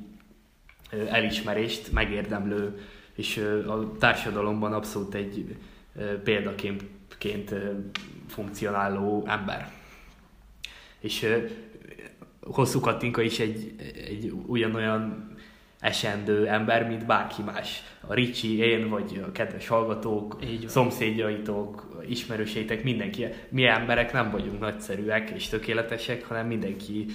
elismerést 1.09 1.93
megérdemlő, 1.93 2.81
és 3.15 3.37
a 3.67 3.93
társadalomban 3.99 4.73
abszolút 4.73 5.15
egy 5.15 5.57
példaként 6.25 6.85
funkcionáló 8.29 9.25
ember. 9.27 9.71
És 11.01 11.27
Hosszú 12.41 12.81
Katinka 12.81 13.23
is 13.23 13.39
egy, 13.39 13.75
egy 14.07 14.33
ugyanolyan 14.47 15.33
esendő 15.81 16.49
ember, 16.49 16.89
mint 16.89 17.07
bárki 17.07 17.43
más. 17.43 17.83
A 18.01 18.15
Ricsi, 18.15 18.59
én, 18.59 18.89
vagy 18.89 19.23
a 19.27 19.33
kedves 19.33 19.69
hallgatók, 19.69 20.39
Így 20.45 20.69
szomszédjaitok, 20.69 22.03
ismerőseitek, 22.09 22.83
mindenki. 22.83 23.27
Mi 23.49 23.67
emberek 23.67 24.13
nem 24.13 24.31
vagyunk 24.31 24.61
nagyszerűek 24.61 25.31
és 25.31 25.49
tökéletesek, 25.49 26.25
hanem 26.25 26.47
mindenki 26.47 27.07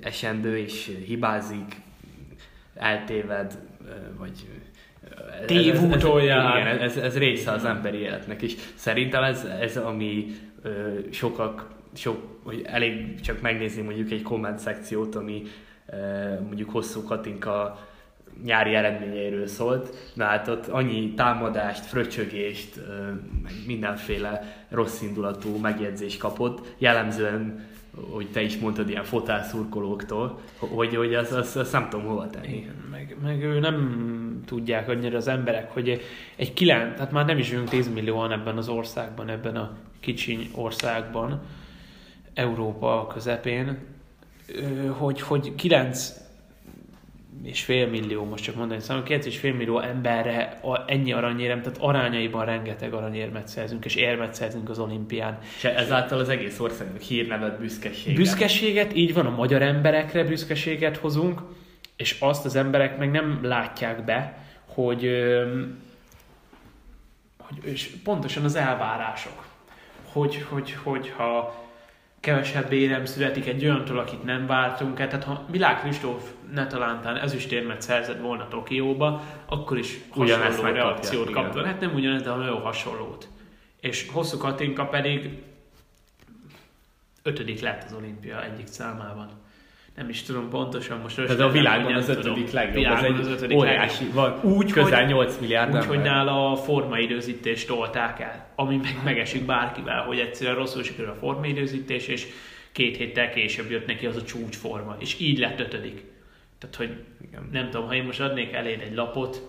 esendő 0.00 0.58
és 0.58 0.96
hibázik, 1.06 1.76
eltéved, 2.74 3.58
vagy 4.16 4.48
tévúton 5.46 6.22
jár. 6.22 6.60
Igen, 6.60 6.78
ez, 6.78 6.96
ez 6.96 7.18
része 7.18 7.50
az 7.50 7.64
emberi 7.64 7.98
életnek, 7.98 8.42
és 8.42 8.54
szerintem 8.74 9.22
ez, 9.22 9.44
ez 9.60 9.76
ami 9.76 10.26
ö, 10.62 10.70
sokak, 11.10 11.66
sok, 11.94 12.40
hogy 12.42 12.62
elég 12.64 13.20
csak 13.20 13.40
megnézni 13.40 13.82
mondjuk 13.82 14.10
egy 14.10 14.22
komment 14.22 14.58
szekciót, 14.58 15.14
ami 15.14 15.42
ö, 15.86 15.96
mondjuk 16.40 16.70
hosszú 16.70 17.02
Katinka 17.02 17.86
nyári 18.44 18.74
eredményeiről 18.74 19.46
szólt, 19.46 20.12
na 20.14 20.24
hát 20.24 20.48
ott 20.48 20.66
annyi 20.66 21.14
támadást, 21.14 21.84
fröcsögést, 21.84 22.80
meg 23.42 23.52
mindenféle 23.66 24.64
rossz 24.70 25.02
indulatú 25.02 25.56
megjegyzést 25.56 26.18
kapott, 26.18 26.74
jellemzően 26.78 27.66
hogy 28.10 28.30
te 28.30 28.42
is 28.42 28.58
mondtad, 28.58 28.88
ilyen 28.88 29.04
fotászurkolóktól, 29.04 30.40
hogy, 30.58 30.96
hogy 30.96 31.14
az, 31.14 31.32
az, 31.32 31.56
az 31.56 31.70
nem 31.72 31.88
tudom 31.88 32.06
hova 32.06 32.26
tenni. 32.26 32.56
Igen, 32.56 32.74
meg, 33.22 33.42
ő 33.42 33.58
nem 33.58 34.42
tudják 34.46 34.88
annyira 34.88 35.16
az 35.16 35.28
emberek, 35.28 35.70
hogy 35.70 36.02
egy 36.36 36.52
kilenc, 36.52 36.94
tehát 36.94 37.12
már 37.12 37.26
nem 37.26 37.38
is 37.38 37.50
jövünk 37.50 37.68
10 37.68 37.92
millióan 37.92 38.32
ebben 38.32 38.56
az 38.56 38.68
országban, 38.68 39.28
ebben 39.28 39.56
a 39.56 39.76
kicsiny 40.00 40.50
országban, 40.54 41.40
Európa 42.34 43.06
közepén, 43.06 43.78
hogy, 44.98 45.20
hogy 45.20 45.54
9 45.54 46.26
és 47.42 47.64
fél 47.64 47.86
millió, 47.86 48.24
most 48.24 48.44
csak 48.44 48.54
mondani, 48.54 48.80
szóval 48.80 49.02
9 49.02 49.26
és 49.26 49.38
fél 49.38 49.54
millió 49.54 49.80
emberre 49.80 50.60
ennyi 50.86 51.12
aranyérem, 51.12 51.62
tehát 51.62 51.78
arányaiban 51.78 52.44
rengeteg 52.44 52.92
aranyérmet 52.92 53.48
szerzünk, 53.48 53.84
és 53.84 53.94
érmet 53.94 54.34
szerzünk 54.34 54.68
az 54.68 54.78
olimpián. 54.78 55.38
És 55.56 55.64
ezáltal 55.64 56.18
az 56.18 56.28
egész 56.28 56.60
országnak 56.60 57.00
hírnevet, 57.00 57.58
büszkeséget. 57.58 58.16
Büszkeséget, 58.16 58.96
így 58.96 59.14
van, 59.14 59.26
a 59.26 59.30
magyar 59.30 59.62
emberekre 59.62 60.24
büszkeséget 60.24 60.96
hozunk, 60.96 61.40
és 61.98 62.16
azt 62.20 62.44
az 62.44 62.56
emberek 62.56 62.98
meg 62.98 63.10
nem 63.10 63.38
látják 63.42 64.04
be, 64.04 64.44
hogy, 64.66 65.10
hogy 67.38 67.64
és 67.64 67.90
pontosan 68.04 68.44
az 68.44 68.54
elvárások. 68.54 69.46
Hogy, 70.12 70.46
hogy, 70.48 70.72
hogy 70.82 71.12
ha 71.16 71.64
kevesebb 72.20 72.72
érem 72.72 73.04
születik 73.04 73.46
egy 73.46 73.64
olyantól, 73.64 73.98
akit 73.98 74.24
nem 74.24 74.46
vártunk 74.46 75.00
el. 75.00 75.08
Tehát 75.08 75.24
ha 75.24 75.46
Milák 75.50 75.80
Kristóf 75.80 76.30
ne 76.52 76.66
talántán 76.66 77.16
ezüstérmet 77.16 77.82
szerzett 77.82 78.20
volna 78.20 78.48
Tokióba, 78.48 79.22
akkor 79.46 79.78
is 79.78 79.98
hasonló 80.10 80.62
reakciót 80.62 81.30
kapta. 81.30 81.64
Hát 81.64 81.80
nem 81.80 81.94
ugyanez, 81.94 82.22
de 82.22 82.30
nagyon 82.30 82.60
hasonlót. 82.60 83.28
És 83.80 84.08
Hosszú 84.12 84.38
Katinka 84.38 84.86
pedig 84.86 85.42
ötödik 87.22 87.60
lett 87.60 87.82
az 87.82 87.92
olimpia 87.92 88.44
egyik 88.44 88.66
számában 88.66 89.46
nem 89.98 90.08
is 90.08 90.22
tudom 90.22 90.48
pontosan 90.48 90.98
most. 91.02 91.16
Tehát 91.16 91.40
a 91.40 91.50
világon 91.50 91.94
az 91.94 92.08
ötödik 92.08 92.50
legjobb, 92.50 92.84
az 92.84 93.02
egy 93.02 93.18
az 93.20 93.28
ötödik 93.28 93.56
óriási, 93.56 94.04
van 94.12 94.40
úgy, 94.42 94.72
közel 94.72 95.00
hogy, 95.00 95.14
8 95.14 95.38
milliárd 95.40 95.74
Úgy, 95.74 95.84
hogy 95.84 96.00
nála 96.00 96.50
a 96.50 96.56
formaidőzítést 96.56 97.66
tolták 97.66 98.20
el, 98.20 98.52
ami 98.56 98.76
meg 98.76 99.00
megesik 99.04 99.44
bárkivel, 99.44 100.02
hogy 100.02 100.18
egyszerűen 100.18 100.56
rosszul 100.56 100.82
sikerül 100.82 101.10
a 101.10 101.14
formaidőzítés, 101.14 102.06
és 102.06 102.26
két 102.72 102.96
héttel 102.96 103.30
később 103.30 103.70
jött 103.70 103.86
neki 103.86 104.06
az 104.06 104.16
a 104.16 104.22
csúcsforma, 104.22 104.96
és 104.98 105.20
így 105.20 105.38
lett 105.38 105.60
ötödik. 105.60 106.04
Tehát, 106.58 106.76
hogy 106.76 106.90
Igen. 107.20 107.48
nem 107.52 107.70
tudom, 107.70 107.86
ha 107.86 107.94
én 107.94 108.04
most 108.04 108.20
adnék 108.20 108.52
eléd 108.52 108.80
egy 108.80 108.94
lapot, 108.94 109.40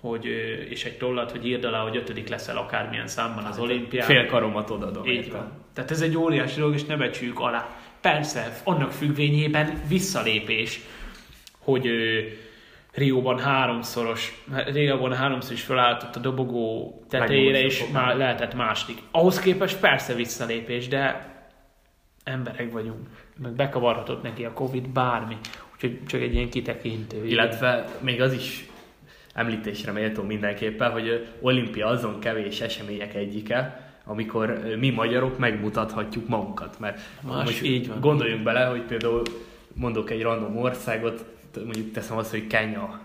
hogy, 0.00 0.24
és 0.68 0.84
egy 0.84 0.96
tollat, 0.96 1.30
hogy 1.30 1.46
írd 1.46 1.64
alá, 1.64 1.82
hogy 1.82 1.96
ötödik 1.96 2.28
leszel 2.28 2.56
akármilyen 2.56 3.06
számban 3.06 3.44
az 3.44 3.58
olimpián. 3.58 4.06
Fél 4.06 4.26
karomat 4.26 4.70
odadom. 4.70 5.06
Így 5.06 5.30
van. 5.30 5.52
Tehát 5.72 5.90
ez 5.90 6.00
egy 6.00 6.16
óriási 6.16 6.58
dolog, 6.58 6.74
és 6.74 6.84
ne 6.84 6.96
becsüljük 6.96 7.40
alá. 7.40 7.68
Persze, 8.06 8.52
annak 8.64 8.92
függvényében 8.92 9.80
visszalépés, 9.88 10.80
hogy 11.58 11.86
ö, 11.86 12.20
Rióban 12.92 13.38
háromszoros, 13.38 14.42
Rióban 14.66 15.14
háromszor 15.14 15.52
is 15.52 15.62
felállított 15.62 16.16
a 16.16 16.20
dobogó 16.20 16.94
tetejére, 17.08 17.60
és 17.60 17.84
már 17.92 18.16
lehetett 18.16 18.54
második. 18.54 18.98
Ahhoz 19.10 19.40
képest 19.40 19.80
persze 19.80 20.14
visszalépés, 20.14 20.88
de 20.88 21.34
emberek 22.24 22.72
vagyunk. 22.72 23.08
Meg 23.42 23.52
bekavarhatott 23.52 24.22
neki 24.22 24.44
a 24.44 24.52
Covid 24.52 24.88
bármi. 24.88 25.36
Úgyhogy 25.74 26.00
csak 26.06 26.20
egy 26.20 26.34
ilyen 26.34 26.50
kitekintő. 26.50 27.26
Illetve 27.26 27.84
még 28.00 28.20
az 28.20 28.32
is 28.32 28.68
említésre 29.34 29.92
méltó 29.92 30.22
mindenképpen, 30.22 30.90
hogy 30.90 31.26
olimpia 31.40 31.86
azon 31.86 32.20
kevés 32.20 32.60
események 32.60 33.14
egyike, 33.14 33.85
amikor 34.06 34.76
mi 34.78 34.90
magyarok 34.90 35.38
megmutathatjuk 35.38 36.28
magunkat. 36.28 36.78
Mert 36.78 37.00
Más, 37.20 37.44
most 37.44 37.62
így 37.62 37.88
van. 37.88 38.00
gondoljunk 38.00 38.42
bele, 38.42 38.64
hogy 38.64 38.82
például 38.82 39.22
mondok 39.74 40.10
egy 40.10 40.22
random 40.22 40.56
országot, 40.56 41.24
mondjuk 41.54 41.92
teszem 41.92 42.16
azt, 42.16 42.30
hogy 42.30 42.46
Kenya. 42.46 43.00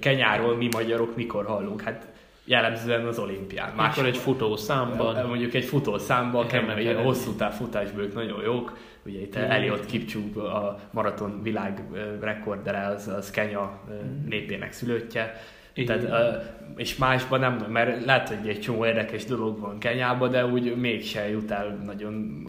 Kenyáról 0.00 0.56
mi 0.56 0.68
magyarok 0.72 1.16
mikor 1.16 1.46
hallunk? 1.46 1.82
Hát 1.82 2.08
jellemzően 2.44 3.06
az 3.06 3.18
olimpián. 3.18 3.72
Akkor 3.76 4.06
egy 4.06 4.16
futó 4.16 4.56
számban. 4.56 5.26
Mondjuk 5.26 5.54
egy 5.54 5.64
futószámban, 5.64 6.46
kemény, 6.46 6.94
hosszú 6.96 7.32
táv 7.32 7.52
futásból 7.52 8.02
ők 8.02 8.14
nagyon 8.14 8.42
jók. 8.42 8.76
Ugye 9.06 9.20
itt 9.20 9.34
Igen. 9.34 9.50
Eliott 9.50 9.86
Kipcsuk, 9.86 10.36
a 10.36 10.78
maraton 10.90 11.42
világ 11.42 11.82
ö, 11.92 11.98
rekordere, 12.20 12.86
az, 12.86 13.08
az 13.08 13.30
Kenya 13.30 13.78
ö, 13.90 13.92
népének 14.28 14.72
szülöttje. 14.72 15.40
Igen. 15.76 16.00
Tehát, 16.00 16.54
és 16.76 16.96
másban 16.96 17.40
nem, 17.40 17.66
mert 17.68 18.04
lehet, 18.04 18.28
hogy 18.28 18.48
egy 18.48 18.60
csomó 18.60 18.86
érdekes 18.86 19.24
dolog 19.24 19.60
van 19.60 19.78
Kenyában, 19.78 20.30
de 20.30 20.46
úgy 20.46 20.76
mégse 20.76 21.28
jut 21.28 21.50
el 21.50 21.82
nagyon 21.84 22.46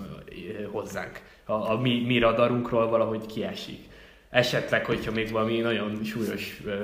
hozzánk. 0.71 1.21
A, 1.45 1.53
a 1.53 1.79
mi, 1.81 2.03
mi 2.05 2.19
radarunkról 2.19 2.89
valahogy 2.89 3.25
kiesik. 3.25 3.79
Esetleg, 4.29 4.85
hogyha 4.85 5.11
még 5.11 5.31
valami 5.31 5.59
nagyon 5.59 6.03
súlyos 6.03 6.61
ö, 6.65 6.75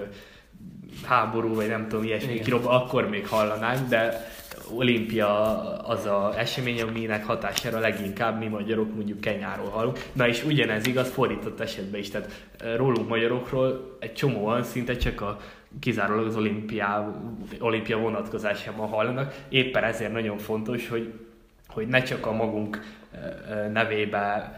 háború, 1.06 1.56
vagy 1.56 1.68
nem 1.68 1.88
tudom, 1.88 2.06
ilyesmi 2.06 2.32
Igen. 2.32 2.44
kirobb, 2.44 2.66
akkor 2.66 3.10
még 3.10 3.28
hallanánk, 3.28 3.88
de 3.88 4.28
olimpia 4.76 5.60
az 5.80 6.06
a 6.06 6.34
esemény, 6.38 6.82
aminek 6.82 7.26
hatására 7.26 7.80
leginkább 7.80 8.40
mi 8.40 8.48
magyarok 8.48 8.96
mondjuk 8.96 9.22
Kenyáról 9.22 9.70
hallunk. 9.70 10.00
Na 10.14 10.28
és 10.28 10.44
ugyanez 10.44 10.88
igaz 10.88 11.10
fordított 11.10 11.60
esetben 11.60 12.00
is, 12.00 12.10
tehát 12.10 12.46
eh, 12.58 12.76
rólunk 12.76 13.08
magyarokról 13.08 13.98
egy 14.00 14.14
csomóan 14.14 14.64
szinte 14.64 14.96
csak 14.96 15.22
a 15.22 15.40
kizárólag 15.80 16.26
az 16.26 16.36
olimpia, 16.36 17.22
olimpia 17.60 17.98
vonatkozásában 17.98 18.88
hallanak. 18.88 19.36
Éppen 19.50 19.84
ezért 19.84 20.12
nagyon 20.12 20.38
fontos, 20.38 20.88
hogy, 20.88 21.14
hogy 21.68 21.88
ne 21.88 22.04
csak 22.04 22.26
a 22.26 22.32
magunk 22.32 22.82
nevébe 23.72 24.58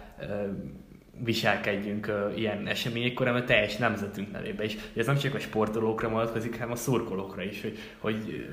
viselkedjünk 1.23 2.11
ilyen 2.35 2.67
eseményekkor, 2.67 3.25
hanem 3.25 3.41
a 3.41 3.45
teljes 3.45 3.77
nemzetünk 3.77 4.31
nevébe 4.31 4.63
is. 4.63 4.77
Ez 4.95 5.05
nem 5.05 5.17
csak 5.17 5.33
a 5.33 5.39
sportolókra 5.39 6.09
vonatkozik, 6.09 6.53
hanem 6.53 6.71
a 6.71 6.75
szurkolókra 6.75 7.43
is, 7.43 7.61
hogy, 7.61 7.77
hogy 7.99 8.47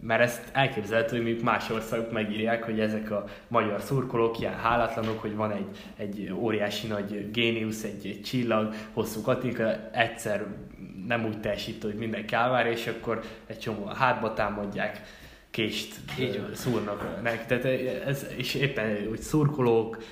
mert 0.00 0.22
ezt 0.22 0.42
elképzelhető, 0.52 1.16
hogy 1.16 1.24
mondjuk 1.24 1.44
más 1.44 1.70
országok 1.70 2.12
megírják, 2.12 2.64
hogy 2.64 2.80
ezek 2.80 3.10
a 3.10 3.24
magyar 3.48 3.80
szurkolók 3.80 4.40
ilyen 4.40 4.54
hálátlanok, 4.54 5.20
hogy 5.20 5.34
van 5.34 5.52
egy, 5.52 5.76
egy 5.96 6.32
óriási 6.32 6.86
nagy 6.86 7.30
géniusz, 7.30 7.82
egy, 7.82 8.06
egy 8.06 8.22
csillag, 8.22 8.74
hosszú 8.92 9.20
katinka, 9.20 9.90
egyszer 9.92 10.46
nem 11.06 11.24
úgy 11.24 11.40
teljesít, 11.40 11.82
hogy 11.82 11.94
mindenki 11.94 12.34
elvár, 12.34 12.66
és 12.66 12.86
akkor 12.86 13.20
egy 13.46 13.58
csomó 13.58 13.84
hátba 13.86 14.32
támadják, 14.32 15.00
kést 15.50 15.94
szúrnak 16.52 17.22
neki. 17.22 17.44
Tehát 17.46 17.64
ez, 18.06 18.26
és 18.36 18.54
éppen, 18.54 19.08
hogy 19.08 19.20
szurkolók, 19.20 20.02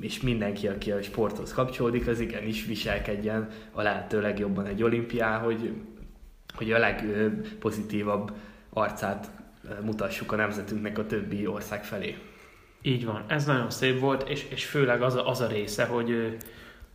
és 0.00 0.20
mindenki, 0.20 0.68
aki 0.68 0.90
a 0.90 1.02
sporthoz 1.02 1.52
kapcsolódik, 1.52 2.06
az 2.06 2.20
igenis 2.20 2.64
viselkedjen 2.64 3.48
a 3.72 3.82
lehető 3.82 4.20
legjobban 4.20 4.66
egy 4.66 4.82
olimpián, 4.82 5.40
hogy, 5.40 5.72
hogy 6.54 6.72
a 6.72 6.78
legpozitívabb 6.78 8.32
arcát 8.72 9.30
mutassuk 9.82 10.32
a 10.32 10.36
nemzetünknek 10.36 10.98
a 10.98 11.06
többi 11.06 11.46
ország 11.46 11.84
felé. 11.84 12.16
Így 12.82 13.04
van, 13.04 13.24
ez 13.26 13.44
nagyon 13.44 13.70
szép 13.70 14.00
volt, 14.00 14.28
és, 14.28 14.46
és 14.50 14.64
főleg 14.64 15.02
az 15.02 15.14
a, 15.14 15.28
az 15.28 15.40
a 15.40 15.46
része, 15.46 15.84
hogy, 15.84 16.38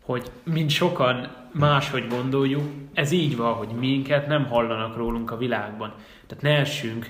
hogy 0.01 0.31
mind 0.43 0.69
sokan 0.69 1.35
máshogy 1.51 2.07
gondoljuk, 2.07 2.63
ez 2.93 3.11
így 3.11 3.37
van, 3.37 3.53
hogy 3.53 3.69
minket 3.69 4.27
nem 4.27 4.45
hallanak 4.45 4.95
rólunk 4.95 5.31
a 5.31 5.37
világban. 5.37 5.93
Tehát 6.27 6.43
ne 6.43 6.57
essünk 6.57 7.09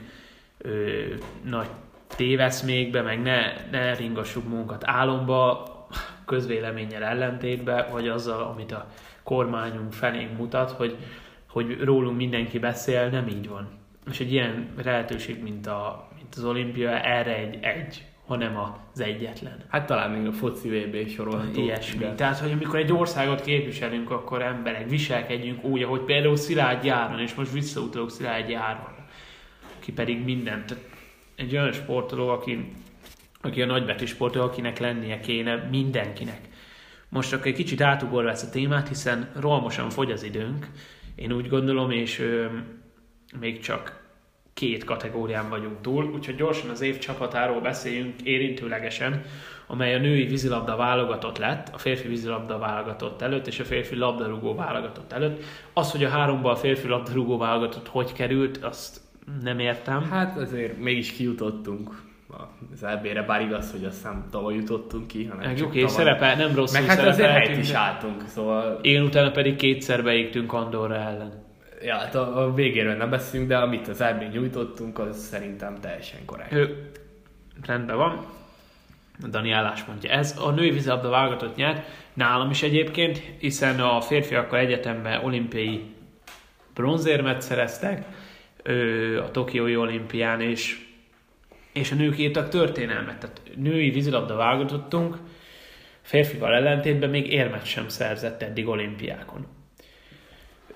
ö, 0.58 1.02
nagy 1.44 1.68
téveszmékbe, 2.08 3.02
meg 3.02 3.22
ne, 3.22 3.54
ne 3.72 3.94
ringassuk 3.94 4.48
magunkat 4.48 4.84
álomba, 4.86 5.74
közvéleménnyel 6.26 7.04
ellentétbe, 7.04 7.88
vagy 7.92 8.08
azzal, 8.08 8.44
amit 8.44 8.72
a 8.72 8.88
kormányunk 9.24 9.94
felénk 9.94 10.38
mutat, 10.38 10.72
hogy, 10.72 10.98
hogy 11.50 11.80
rólunk 11.84 12.18
mindenki 12.18 12.60
beszél, 12.60 13.10
nem 13.10 13.28
így 13.28 13.50
van. 13.50 13.70
És 14.12 14.20
egy 14.20 14.32
ilyen 14.32 14.70
lehetőség, 14.84 15.42
mint, 15.42 15.68
a, 15.68 16.10
mint 16.16 16.36
az 16.36 16.44
olimpia, 16.46 16.90
erre 17.04 17.36
egy, 17.38 17.58
egy, 17.62 18.04
hanem 18.26 18.58
az 18.94 19.00
egyetlen. 19.00 19.64
Hát 19.70 19.86
talán 19.86 20.12
még 20.12 20.28
a 20.28 20.32
foci 20.32 20.70
VB 20.70 21.08
sorolható. 21.10 21.62
Ilyesmi. 21.62 22.00
de- 22.00 22.16
Tehát, 22.16 22.40
hogy 22.40 22.52
amikor 22.52 22.80
egy 22.80 22.92
országot 22.92 23.42
képviselünk, 23.42 24.12
akkor 24.12 24.42
emberek 24.42 24.90
viselkedjünk 24.90 25.64
úgy, 25.64 25.84
ahogy 25.84 26.02
például 26.02 26.36
Szilágy 26.36 26.86
Járon, 26.86 27.20
és 27.20 27.34
most 27.34 27.52
visszautalok 27.52 28.12
Szilágy 28.12 28.50
Járon, 28.50 28.94
aki 29.82 29.92
pedig 29.92 30.24
mindent. 30.24 30.76
Egy 31.36 31.52
olyan 31.56 31.72
sportoló, 31.72 32.28
aki, 32.30 32.72
aki 33.42 33.62
a 33.62 33.66
nagybetű 33.66 34.06
sportoló, 34.06 34.46
akinek 34.46 34.80
lennie 34.80 35.20
kéne 35.20 35.56
mindenkinek. 35.72 36.40
Most 37.10 37.34
akkor 37.34 37.48
egy 37.48 37.54
kicsit 37.56 37.82
átugorva 37.82 38.30
ezt 38.30 38.48
a 38.48 38.50
témát, 38.50 38.88
hiszen 38.88 39.32
rohamosan 39.40 39.90
fogy 39.90 40.12
az 40.12 40.24
időnk, 40.24 40.68
én 41.16 41.32
úgy 41.32 41.48
gondolom, 41.50 41.92
és 41.92 42.24
még 43.40 43.60
csak 43.60 44.04
két 44.54 44.84
kategórián 44.84 45.50
vagyunk 45.50 45.82
túl, 45.82 46.06
úgyhogy 46.14 46.36
gyorsan 46.36 46.70
az 46.70 46.82
év 46.82 46.98
csapatáról 46.98 47.62
beszéljünk 47.62 48.22
érintőlegesen, 48.22 49.22
amely 49.68 49.96
a 49.96 50.00
női 50.00 50.26
vízilabda 50.26 50.76
válogatott 50.76 51.38
lett, 51.38 51.70
a 51.74 51.78
férfi 51.78 52.08
vízilabda 52.08 52.58
válogatott 52.58 53.22
előtt, 53.22 53.48
és 53.48 53.60
a 53.60 53.64
férfi 53.64 53.96
labdarúgó 53.96 54.56
válogatott 54.56 55.12
előtt. 55.12 55.44
Az, 55.74 55.92
hogy 55.92 56.04
a 56.04 56.10
háromba 56.10 56.52
a 56.52 56.56
férfi 56.56 56.88
labdarúgó 56.88 57.38
válogatott 57.38 57.88
hogy 57.88 58.14
került, 58.14 58.58
azt 58.58 59.00
nem 59.42 59.60
értem. 59.60 60.04
Hát 60.10 60.38
azért 60.38 60.78
mégis 60.78 61.12
kijutottunk 61.12 62.04
az 62.74 62.84
EB-re, 62.84 63.22
bár 63.24 63.42
igaz, 63.42 63.72
hogy 63.72 63.84
azt 63.84 63.96
hiszem 63.96 64.28
tavaly 64.32 64.56
jutottunk 64.56 65.08
ki, 65.08 65.26
hanem 65.26 65.46
Meg 65.48 65.56
csak 65.56 65.68
oké, 65.68 65.82
tavaly. 65.82 65.96
szerepel, 65.96 66.36
nem 66.36 66.56
rosszul 66.56 66.80
Meg 66.80 66.90
hát 66.90 67.06
azért 67.06 67.30
helyt 67.30 67.58
is 67.58 67.72
álltunk, 67.72 68.24
szóval 68.28 68.80
Igen, 68.82 69.04
utána 69.04 69.32
pedig 69.32 69.56
kétszer 69.56 70.04
beégtünk 70.04 70.54
Andorra 70.54 70.96
ellen. 70.96 71.45
Ja, 71.86 71.96
hát 71.96 72.16
a, 72.16 72.44
a 72.44 72.54
végéről 72.54 72.96
nem 72.96 73.10
beszélünk, 73.10 73.50
de 73.50 73.58
amit 73.58 73.88
az 73.88 74.02
EB 74.02 74.32
nyújtottunk, 74.34 75.00
az 75.00 75.18
szerintem 75.18 75.80
teljesen 75.80 76.26
korrekt. 76.26 76.52
Ő, 76.52 76.92
rendben 77.66 77.98
van. 77.98 78.26
Dani 79.30 79.52
álláspontja 79.52 80.12
ez. 80.12 80.40
A 80.40 80.52
női 80.52 80.70
vízilabda 80.72 81.10
válogatott 81.10 81.56
nyert, 81.56 81.88
nálam 82.14 82.50
is 82.50 82.64
egyébként, 82.64 83.22
hiszen 83.38 83.80
a 83.80 84.02
férfiakkal 84.02 84.60
egyetemben 84.60 85.24
olimpiai 85.24 85.84
bronzérmet 86.74 87.42
szereztek 87.42 88.06
ö, 88.64 89.22
a 89.22 89.32
Tokiói 89.32 89.76
olimpián, 89.76 90.42
és, 90.42 90.86
és 91.74 91.92
a 91.92 91.96
nők 91.96 92.18
írtak 92.18 92.50
történelmet. 92.50 93.18
Tehát 93.18 93.42
női 93.56 93.90
vízilabda 93.90 94.36
válogatottunk, 94.36 95.18
férfival 96.02 96.54
ellentétben 96.54 97.10
még 97.10 97.32
érmet 97.32 97.66
sem 97.66 97.90
szerzett 97.90 98.42
eddig 98.42 98.68
olimpiákon. 98.68 99.55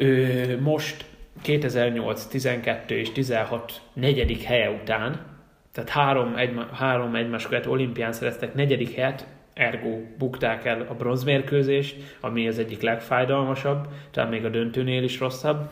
Ö, 0.01 0.59
most 0.59 1.05
2008, 1.41 2.25
12 2.25 2.97
és 2.97 3.11
16 3.11 3.81
negyedik 3.93 4.41
helye 4.41 4.69
után, 4.69 5.25
tehát 5.71 5.89
három, 5.89 6.35
egyma, 6.35 6.65
három 6.73 7.15
egymás 7.15 7.47
követő 7.47 7.69
olimpián 7.69 8.13
szereztek 8.13 8.53
negyedik 8.53 8.95
helyet, 8.95 9.27
ergo 9.53 9.97
bukták 10.17 10.65
el 10.65 10.81
a 10.89 10.93
bronzmérkőzést, 10.93 12.17
ami 12.19 12.47
az 12.47 12.59
egyik 12.59 12.81
legfájdalmasabb, 12.81 13.87
talán 14.11 14.29
még 14.29 14.45
a 14.45 14.49
döntőnél 14.49 15.03
is 15.03 15.19
rosszabb. 15.19 15.71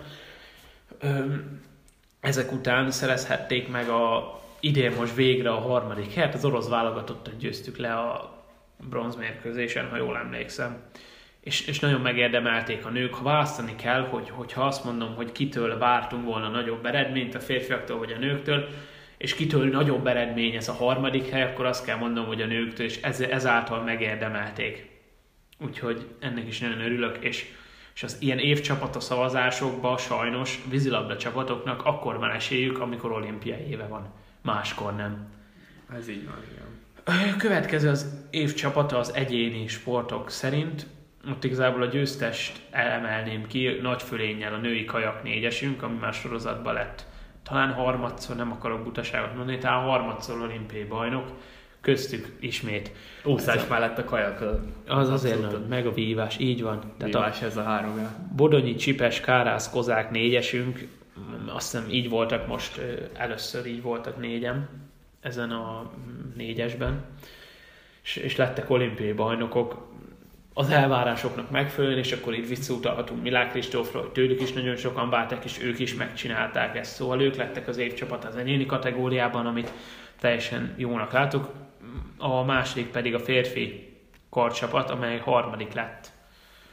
Ezek 2.20 2.52
után 2.52 2.92
szerezhették 2.92 3.68
meg 3.72 3.90
a 3.90 4.40
idén 4.60 4.92
most 4.92 5.16
végre 5.16 5.50
a 5.50 5.60
harmadik 5.60 6.14
helyet, 6.14 6.34
az 6.34 6.46
orosz 6.46 6.70
válogatottat 6.70 7.38
győztük 7.38 7.78
le 7.78 7.94
a 7.94 8.36
bronzmérkőzésen, 8.90 9.90
ha 9.90 9.98
jól 9.98 10.18
emlékszem. 10.18 10.78
És, 11.48 11.68
és 11.68 11.80
nagyon 11.80 12.02
megérdemelték 12.02 12.86
a 12.86 12.90
nők. 12.90 13.14
Ha 13.14 13.24
választani 13.24 13.76
kell, 13.76 14.02
hogy, 14.02 14.30
hogyha 14.30 14.66
azt 14.66 14.84
mondom, 14.84 15.16
hogy 15.16 15.32
kitől 15.32 15.78
vártunk 15.78 16.26
volna 16.26 16.50
nagyobb 16.50 16.86
eredményt, 16.86 17.36
a 17.36 17.40
férfiaktól 17.40 17.98
vagy 17.98 18.12
a 18.12 18.18
nőktől, 18.18 18.68
és 19.18 19.36
kitől 19.36 19.70
nagyobb 19.70 20.08
eredmény 20.08 20.56
ez 20.56 20.68
a 20.68 20.74
harmadik 20.74 21.30
hely, 21.30 21.44
akkor 21.44 21.66
azt 21.66 21.86
kell 21.86 21.98
mondom, 21.98 22.26
hogy 22.26 22.42
a 22.42 22.46
nőktől, 22.46 22.86
és 22.86 23.02
ez, 23.02 23.20
ezáltal 23.20 23.84
megérdemelték. 23.84 24.90
Úgyhogy 25.60 26.08
ennek 26.20 26.48
is 26.48 26.60
nagyon 26.60 26.82
örülök, 26.82 27.18
és 27.20 27.46
És 27.94 28.04
az 28.04 28.18
ilyen 28.20 28.40
évcsapata 28.40 29.00
szavazásokban 29.00 29.98
sajnos 29.98 30.60
vízilabda 30.70 31.18
csapatoknak 31.18 31.86
akkor 31.86 32.18
van 32.18 32.32
esélyük, 32.32 32.80
amikor 32.80 33.12
olimpiai 33.12 33.70
éve 33.70 33.88
van. 33.88 34.14
Máskor 34.42 34.96
nem. 34.96 35.28
Ez 35.98 36.10
így 36.10 36.26
van, 36.26 36.44
igen. 36.52 37.38
Következő 37.38 37.90
az 37.90 38.28
év 38.30 38.54
csapata 38.54 38.98
az 38.98 39.14
egyéni 39.14 39.68
sportok 39.68 40.30
szerint. 40.30 40.96
Ott 41.32 41.44
igazából 41.44 41.82
a 41.82 41.86
győztest 41.86 42.62
emelném 42.72 43.48
ki 43.48 43.78
nagy 43.82 44.02
fölénnyel 44.02 44.54
a 44.54 44.58
női 44.58 44.86
kajak 44.86 45.24
négyesünk, 45.24 45.84
ami 45.84 45.98
már 45.98 46.14
sorozatban 46.14 46.74
lett. 46.74 47.06
Talán 47.44 47.74
harmadszor, 47.74 48.36
nem 48.36 48.52
akarok 48.52 48.84
butaságot 48.84 49.36
mondani, 49.36 49.58
talán 49.58 49.84
harmadszor 49.84 50.42
olimpiai 50.42 50.84
bajnok, 50.84 51.32
köztük 51.82 52.38
ismét. 52.40 52.92
Úszás 53.24 53.68
mellett 53.68 53.98
a 53.98 54.04
kajak. 54.04 54.44
Az 54.88 55.10
azért 55.10 55.42
nagy, 55.42 55.68
meg 55.68 55.86
a 55.86 55.94
vívás, 55.94 56.38
így 56.40 56.62
van. 56.62 56.80
Tehát 56.98 57.14
vívás 57.14 57.42
a 57.42 57.46
ez 57.46 57.58
a 57.58 57.64
három. 57.64 57.98
Ja. 57.98 58.16
Bodonyi, 58.36 58.76
Csipes, 58.76 59.22
Kárász, 59.22 59.70
Kozák 59.70 60.12
négyesünk, 60.12 60.88
azt 61.46 61.72
hiszem 61.72 61.90
így 61.90 62.10
voltak 62.10 62.48
most, 62.48 62.82
először 63.14 63.66
így 63.66 63.82
voltak 63.82 64.20
négyen 64.20 64.70
ezen 65.20 65.52
a 65.52 65.92
négyesben, 66.36 67.06
és, 68.04 68.16
és 68.16 68.36
lettek 68.36 68.70
olimpiai 68.70 69.12
bajnokok 69.12 69.88
az 70.58 70.70
elvárásoknak 70.70 71.50
megfelelően, 71.50 72.00
és 72.00 72.12
akkor 72.12 72.34
itt 72.34 72.48
visszautalhatunk 72.48 73.22
Milák 73.22 73.52
Kristófra, 73.52 74.00
hogy 74.00 74.12
tőlük 74.12 74.42
is 74.42 74.54
nagyon 74.54 74.76
sokan 74.76 75.10
várták, 75.10 75.44
és 75.44 75.64
ők 75.64 75.80
is 75.80 75.96
megcsinálták 75.96 76.76
ezt. 76.76 76.94
Szóval 76.94 77.22
ők 77.22 77.36
lettek 77.36 77.68
az 77.68 77.78
évcsapat 77.78 78.26
az 78.26 78.36
egyéni 78.36 78.66
kategóriában, 78.66 79.46
amit 79.46 79.72
teljesen 80.20 80.74
jónak 80.78 81.12
látok. 81.12 81.52
A 82.18 82.44
második 82.44 82.88
pedig 82.88 83.14
a 83.14 83.20
férfi 83.20 83.94
karcsapat, 84.30 84.90
amely 84.90 85.18
harmadik 85.18 85.74
lett 85.74 86.12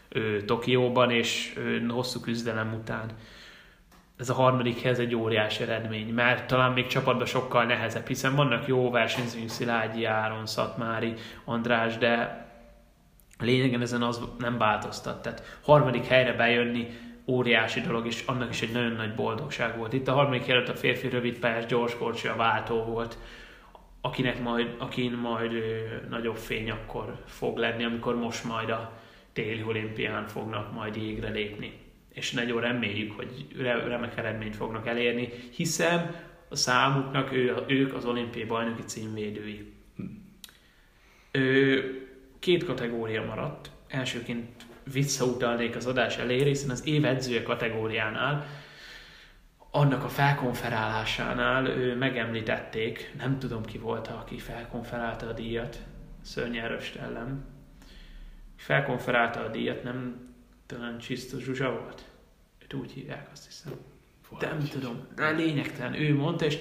ő, 0.08 0.44
Tokióban, 0.44 1.10
és 1.10 1.52
ő, 1.56 1.86
hosszú 1.88 2.20
küzdelem 2.20 2.74
után 2.80 3.10
ez 4.18 4.30
a 4.30 4.34
harmadik 4.34 4.80
hely 4.80 4.94
egy 4.98 5.14
óriási 5.14 5.62
eredmény, 5.62 6.14
mert 6.14 6.46
talán 6.46 6.72
még 6.72 6.86
csapatban 6.86 7.26
sokkal 7.26 7.64
nehezebb, 7.64 8.06
hiszen 8.06 8.34
vannak 8.34 8.66
jó 8.66 8.90
versenyzőink, 8.90 9.48
Szilágyi, 9.48 10.04
Áron, 10.04 10.46
Szatmári, 10.46 11.14
András, 11.44 11.98
de 11.98 12.43
lényegen 13.44 13.80
ezen 13.80 14.02
az 14.02 14.20
nem 14.38 14.58
változtat. 14.58 15.22
Tehát 15.22 15.58
harmadik 15.62 16.04
helyre 16.04 16.32
bejönni 16.32 16.86
óriási 17.26 17.80
dolog, 17.80 18.06
és 18.06 18.22
annak 18.26 18.50
is 18.50 18.62
egy 18.62 18.72
nagyon 18.72 18.92
nagy 18.92 19.14
boldogság 19.14 19.76
volt. 19.76 19.92
Itt 19.92 20.08
a 20.08 20.12
harmadik 20.12 20.44
helyet 20.44 20.68
a 20.68 20.74
férfi 20.74 21.08
rövid 21.08 21.38
pályás 21.38 21.66
gyors 21.66 22.24
a 22.24 22.36
váltó 22.36 22.82
volt, 22.82 23.18
akinek 24.00 24.42
majd, 24.42 24.74
akin 24.78 25.12
majd 25.12 25.52
ö, 25.52 25.60
nagyobb 26.08 26.36
fény 26.36 26.70
akkor 26.70 27.22
fog 27.26 27.56
lenni, 27.56 27.84
amikor 27.84 28.16
most 28.16 28.44
majd 28.44 28.70
a 28.70 28.92
téli 29.32 29.62
olimpián 29.62 30.26
fognak 30.26 30.72
majd 30.72 30.96
jégre 30.96 31.28
lépni 31.28 31.82
és 32.14 32.32
nagyon 32.32 32.60
reméljük, 32.60 33.12
hogy 33.12 33.46
remek 33.62 34.16
eredményt 34.16 34.56
fognak 34.56 34.86
elérni, 34.86 35.28
hiszen 35.54 36.14
a 36.48 36.56
számuknak 36.56 37.32
ő, 37.32 37.54
ők 37.66 37.94
az 37.94 38.04
olimpiai 38.04 38.44
bajnoki 38.44 38.82
címvédői. 38.82 39.72
Ő, 41.30 42.03
két 42.44 42.64
kategória 42.64 43.24
maradt. 43.24 43.70
Elsőként 43.88 44.66
visszautalnék 44.92 45.76
az 45.76 45.86
adás 45.86 46.16
eléré, 46.16 46.48
hiszen 46.48 46.70
az 46.70 46.86
év 46.86 47.04
edzője 47.04 47.42
kategóriánál 47.42 48.46
annak 49.70 50.04
a 50.04 50.08
felkonferálásánál 50.08 51.66
ő 51.66 51.96
megemlítették, 51.96 53.12
nem 53.18 53.38
tudom 53.38 53.64
ki 53.64 53.78
volt, 53.78 54.06
aki 54.08 54.38
felkonferálta 54.38 55.26
a 55.26 55.32
díjat, 55.32 55.78
Szörnyeröst 56.22 56.96
ellen. 56.96 57.44
Felkonferálta 58.56 59.40
a 59.40 59.48
díjat, 59.48 59.82
nem 59.82 60.28
talán 60.66 60.98
Csisztus 60.98 61.42
Zsuzsa 61.42 61.70
volt? 61.70 62.04
Őt 62.62 62.74
úgy 62.74 62.92
hívják, 62.92 63.28
azt 63.32 63.44
hiszem. 63.44 63.72
De 64.38 64.46
nem 64.46 64.68
tudom, 64.68 65.06
de 65.16 65.30
lényegtelen, 65.30 65.94
ő 65.94 66.14
mondta, 66.14 66.44
és 66.44 66.58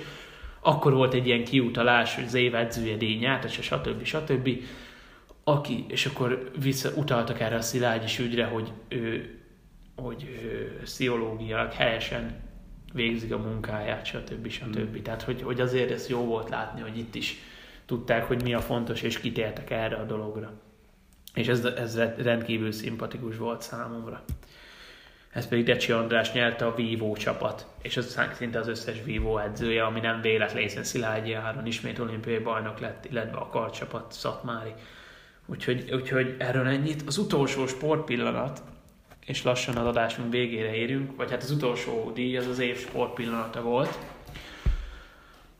akkor 0.59 0.93
volt 0.93 1.13
egy 1.13 1.27
ilyen 1.27 1.43
kiutalás, 1.43 2.15
hogy 2.15 2.23
az 2.23 2.33
év 2.33 2.55
edzője 2.55 2.95
díjnyát, 2.95 3.43
és 3.43 3.59
stb. 3.61 4.03
stb. 4.03 4.49
Aki, 5.43 5.85
és 5.87 6.05
akkor 6.05 6.51
visszautaltak 6.59 7.39
erre 7.39 7.55
a 7.55 7.61
Szilágyis 7.61 8.19
ügyre, 8.19 8.45
hogy 8.45 8.71
ő, 8.87 9.37
hogy 9.95 10.23
ő 10.43 10.81
sziológiailag 10.85 11.71
helyesen 11.71 12.41
végzik 12.93 13.33
a 13.33 13.37
munkáját, 13.37 14.05
stb. 14.05 14.49
stb. 14.49 14.79
Mm. 14.79 15.01
Tehát, 15.01 15.21
hogy, 15.21 15.41
hogy 15.41 15.61
azért 15.61 15.91
ez 15.91 16.09
jó 16.09 16.25
volt 16.25 16.49
látni, 16.49 16.81
hogy 16.81 16.97
itt 16.97 17.15
is 17.15 17.37
tudták, 17.85 18.23
hogy 18.23 18.43
mi 18.43 18.53
a 18.53 18.59
fontos, 18.59 19.01
és 19.01 19.19
kitértek 19.19 19.69
erre 19.69 19.95
a 19.95 20.05
dologra. 20.05 20.53
És 21.33 21.47
ez, 21.47 21.65
ez 21.65 21.97
rendkívül 22.17 22.71
szimpatikus 22.71 23.37
volt 23.37 23.61
számomra. 23.61 24.23
Ez 25.33 25.47
pedig 25.47 25.65
Decsi 25.65 25.91
András 25.91 26.31
nyerte 26.31 26.65
a 26.65 26.75
Vivo 26.75 27.15
csapat, 27.15 27.67
és 27.81 27.97
az 27.97 28.19
szinte 28.33 28.59
az 28.59 28.67
összes 28.67 29.03
Vivo 29.03 29.37
edzője, 29.37 29.83
ami 29.83 29.99
nem 29.99 30.21
véletlen, 30.21 30.61
hiszen 30.61 30.83
Szilágyi 30.83 31.33
Áron 31.33 31.65
ismét 31.65 31.99
olimpiai 31.99 32.37
bajnok 32.37 32.79
lett, 32.79 33.05
illetve 33.05 33.37
a 33.37 33.49
karcsapat 33.49 34.11
Szatmári. 34.11 34.73
Úgyhogy, 35.45 35.91
úgyhogy 35.93 36.35
erről 36.39 36.67
ennyit. 36.67 37.01
Az 37.05 37.17
utolsó 37.17 37.67
sportpillanat, 37.67 38.63
és 39.25 39.43
lassan 39.43 39.77
az 39.77 39.85
adásunk 39.85 40.31
végére 40.31 40.75
érünk, 40.75 41.15
vagy 41.15 41.31
hát 41.31 41.43
az 41.43 41.51
utolsó 41.51 42.11
díj 42.13 42.37
az 42.37 42.47
az 42.47 42.59
év 42.59 42.77
sportpillanata 42.77 43.61
volt, 43.61 43.97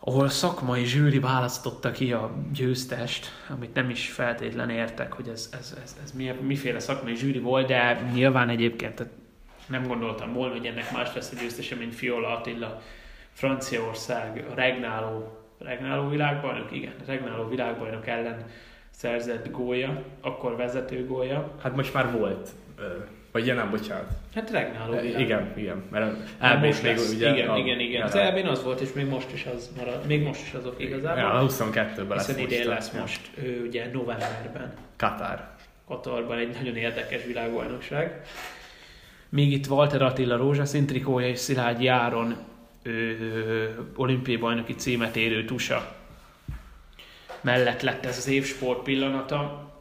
ahol 0.06 0.30
szakmai 0.30 0.86
zsűri 0.86 1.20
választotta 1.20 1.92
ki 1.92 2.14
a 2.14 2.32
győztest, 2.54 3.28
amit 3.50 3.74
nem 3.74 3.90
is 3.90 4.10
feltétlen 4.10 4.70
értek, 4.70 5.14
hogy 5.14 5.28
ez, 5.28 5.50
ez, 5.60 5.78
ez, 5.84 5.98
ez 6.04 6.12
mi, 6.12 6.32
miféle 6.42 6.80
szakmai 6.80 7.16
zsűri 7.16 7.40
volt, 7.40 7.68
de 7.68 8.10
nyilván 8.14 8.50
egyébként 8.50 9.06
nem 9.68 9.88
gondoltam 9.88 10.34
volna, 10.34 10.54
hogy 10.56 10.66
ennek 10.66 10.92
más 10.92 11.14
lesz 11.14 11.32
a 11.32 11.40
győztese, 11.42 11.76
mint 11.76 11.96
Fiola 11.96 12.38
Attila, 12.38 12.82
Franciaország, 13.32 14.46
regnáló, 14.56 15.38
regnáló 15.60 16.10
világbajnok, 16.10 16.72
igen, 16.72 16.94
regnáló 17.06 17.48
világbajnok 17.48 18.08
ellen 18.08 18.46
szerzett 18.96 19.52
gólya, 19.52 20.04
akkor 20.22 20.56
vezető 20.56 21.06
gólya. 21.06 21.52
Hát 21.62 21.76
most 21.76 21.94
már 21.94 22.12
volt 22.12 22.50
vagy 23.34 23.46
ja, 23.46 23.54
nem, 23.54 23.70
bocsánat. 23.70 24.08
Hát 24.36 24.52
regnáló 24.52 25.00
világ. 25.00 25.20
Igen, 25.20 25.54
igen. 25.56 25.84
Mert 25.92 26.16
elbén 26.40 26.74
még 26.84 26.98
ugye... 27.16 27.34
Igen, 27.34 27.50
a, 27.50 27.58
igen, 27.58 27.80
igen. 27.80 28.02
Az 28.02 28.16
elbén 28.16 28.46
az 28.46 28.64
volt, 28.64 28.80
és 28.80 28.94
még 28.94 29.08
most 29.08 29.34
is 29.34 29.46
az 29.56 29.72
marad. 29.78 30.06
Még 30.08 30.24
most 30.24 30.42
is 30.42 30.54
azok 30.54 30.76
igazából. 30.78 31.22
Ja, 31.22 31.32
a 31.32 31.46
22-ben 31.46 32.08
lesz 32.08 32.26
Hiszen 32.26 32.42
idén 32.42 32.68
lesz 32.68 32.92
most, 32.92 33.30
ő, 33.44 33.66
ugye 33.68 33.90
novemberben. 33.92 34.74
Katár. 34.98 35.50
Katarban 35.88 36.38
egy 36.38 36.56
nagyon 36.62 36.76
érdekes 36.76 37.26
világbajnokság. 37.26 38.22
Még 39.30 39.52
itt 39.52 39.68
Walter 39.68 40.02
Attila 40.02 40.38
rózsaszín 40.38 40.86
trikója 40.86 41.28
és 41.28 41.40
Szilágyi 41.40 41.88
Áron 41.88 42.36
olimpiai 43.96 44.38
bajnoki 44.38 44.74
címet 44.74 45.16
érő 45.16 45.46
tusa 45.46 45.96
mellett 47.44 47.82
lett 47.82 48.06
ez 48.06 48.18
az 48.18 48.28
évsport 48.28 48.84
pillanata. 48.84 49.72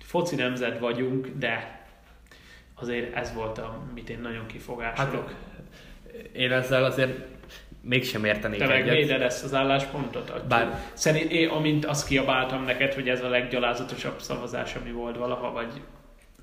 Foci 0.00 0.34
nemzet 0.34 0.78
vagyunk, 0.78 1.28
de 1.36 1.86
azért 2.74 3.14
ez 3.14 3.34
volt, 3.34 3.58
amit 3.58 4.10
én 4.10 4.20
nagyon 4.20 4.46
kifogásolok. 4.46 5.28
Hát, 5.28 5.36
én 6.32 6.52
ezzel 6.52 6.84
azért 6.84 7.18
mégsem 7.80 8.24
értenék 8.24 8.58
Te 8.58 8.66
megvéded 8.66 9.22
ezt 9.22 9.44
az 9.44 9.54
álláspontot? 9.54 10.46
Bár... 10.46 10.80
Szerint 10.92 11.30
én, 11.30 11.48
amint 11.48 11.84
azt 11.84 12.06
kiabáltam 12.06 12.64
neked, 12.64 12.94
hogy 12.94 13.08
ez 13.08 13.22
a 13.22 13.28
leggyalázatosabb 13.28 14.20
szavazás, 14.20 14.74
ami 14.74 14.90
volt 14.90 15.16
valaha, 15.16 15.52
vagy 15.52 15.80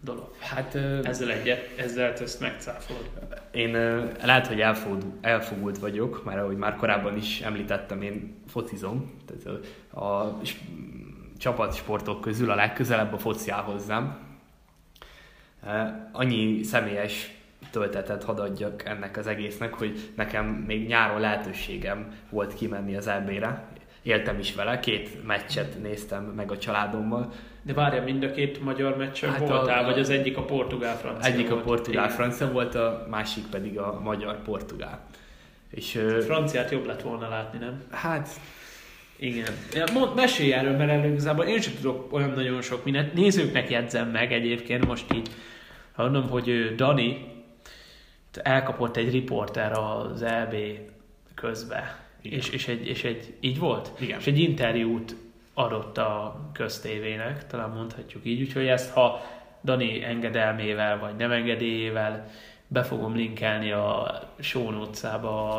dolog. 0.05 0.35
Hát, 0.39 0.75
ezzel 1.03 1.31
egyet, 1.31 1.77
ezzel 1.77 2.13
ezt 2.13 2.39
megcáfolod. 2.39 3.09
Én 3.51 3.71
lehet, 4.23 4.47
hogy 4.47 4.61
elfogult, 4.61 5.05
elfogult 5.21 5.77
vagyok, 5.77 6.23
mert 6.23 6.39
ahogy 6.39 6.57
már 6.57 6.75
korábban 6.75 7.17
is 7.17 7.41
említettem, 7.41 8.01
én 8.01 8.35
focizom. 8.47 9.11
Tehát 9.25 9.59
a, 9.89 10.05
a 10.05 10.39
csapatsportok 11.37 12.21
közül 12.21 12.51
a 12.51 12.55
legközelebb 12.55 13.13
a 13.13 13.17
foci 13.17 13.51
áll 13.51 13.63
hozzám. 13.63 14.17
Annyi 16.11 16.63
személyes 16.63 17.33
töltetet 17.71 18.23
hadd 18.23 18.39
adjak 18.39 18.85
ennek 18.85 19.17
az 19.17 19.27
egésznek, 19.27 19.73
hogy 19.73 20.11
nekem 20.15 20.45
még 20.45 20.87
nyáron 20.87 21.19
lehetőségem 21.19 22.13
volt 22.29 22.53
kimenni 22.53 22.95
az 22.95 23.07
EB-re. 23.07 23.63
Éltem 24.05 24.39
is 24.39 24.55
vele, 24.55 24.79
két 24.79 25.25
meccset 25.25 25.81
néztem 25.81 26.23
meg 26.23 26.51
a 26.51 26.57
családommal. 26.57 27.31
De 27.61 27.73
várja, 27.73 28.03
mind 28.03 28.23
a 28.23 28.31
két 28.31 28.63
magyar 28.63 28.97
meccsen 28.97 29.31
hát 29.31 29.39
voltál, 29.39 29.83
a, 29.83 29.85
vagy 29.85 29.99
az 29.99 30.09
egyik 30.09 30.37
a 30.37 30.43
portugál-francia 30.43 31.33
Egyik 31.33 31.49
volt. 31.49 31.61
a 31.61 31.63
portugál-francia 31.63 32.51
volt, 32.51 32.75
a 32.75 33.07
másik 33.09 33.45
pedig 33.45 33.79
a 33.79 33.99
magyar-portugál. 34.03 35.05
És, 35.69 35.99
Franciát 36.25 36.71
jobb 36.71 36.85
lett 36.85 37.01
volna 37.01 37.29
látni, 37.29 37.59
nem? 37.59 37.83
Hát 37.91 38.29
igen. 39.15 39.53
Mond, 39.93 40.15
mesélj 40.15 40.53
erről, 40.53 40.75
mert 40.77 40.89
előgazából 40.89 41.45
én 41.45 41.61
sem 41.61 41.73
tudok 41.75 42.13
olyan 42.13 42.29
nagyon 42.29 42.61
sok 42.61 42.83
mindent. 42.83 43.13
Nézőknek 43.13 43.69
jegyzem 43.69 44.09
meg 44.09 44.33
egyébként 44.33 44.85
most 44.85 45.13
így 45.13 45.29
mondom, 45.95 46.29
hogy 46.29 46.75
Dani 46.75 47.25
elkapott 48.43 48.97
egy 48.97 49.11
riporter 49.11 49.71
az 49.71 50.21
EB 50.21 50.55
közbe, 51.35 52.04
és, 52.25 52.49
és, 52.49 52.67
egy, 52.67 52.87
és 52.87 53.03
egy, 53.03 53.33
így 53.39 53.59
volt? 53.59 53.91
Igen. 53.99 54.19
És 54.19 54.27
egy 54.27 54.39
interjút 54.39 55.15
adott 55.53 55.97
a 55.97 56.41
köztévének, 56.53 57.47
talán 57.47 57.69
mondhatjuk 57.69 58.25
így, 58.25 58.41
úgyhogy 58.41 58.67
ezt 58.67 58.91
ha 58.93 59.21
Dani 59.63 60.03
engedelmével, 60.03 60.99
vagy 60.99 61.15
nem 61.15 61.31
engedélyével 61.31 62.27
be 62.67 62.83
fogom 62.83 63.15
linkelni 63.15 63.71
a 63.71 64.19
show 64.39 64.71
notes-ába 64.71 65.55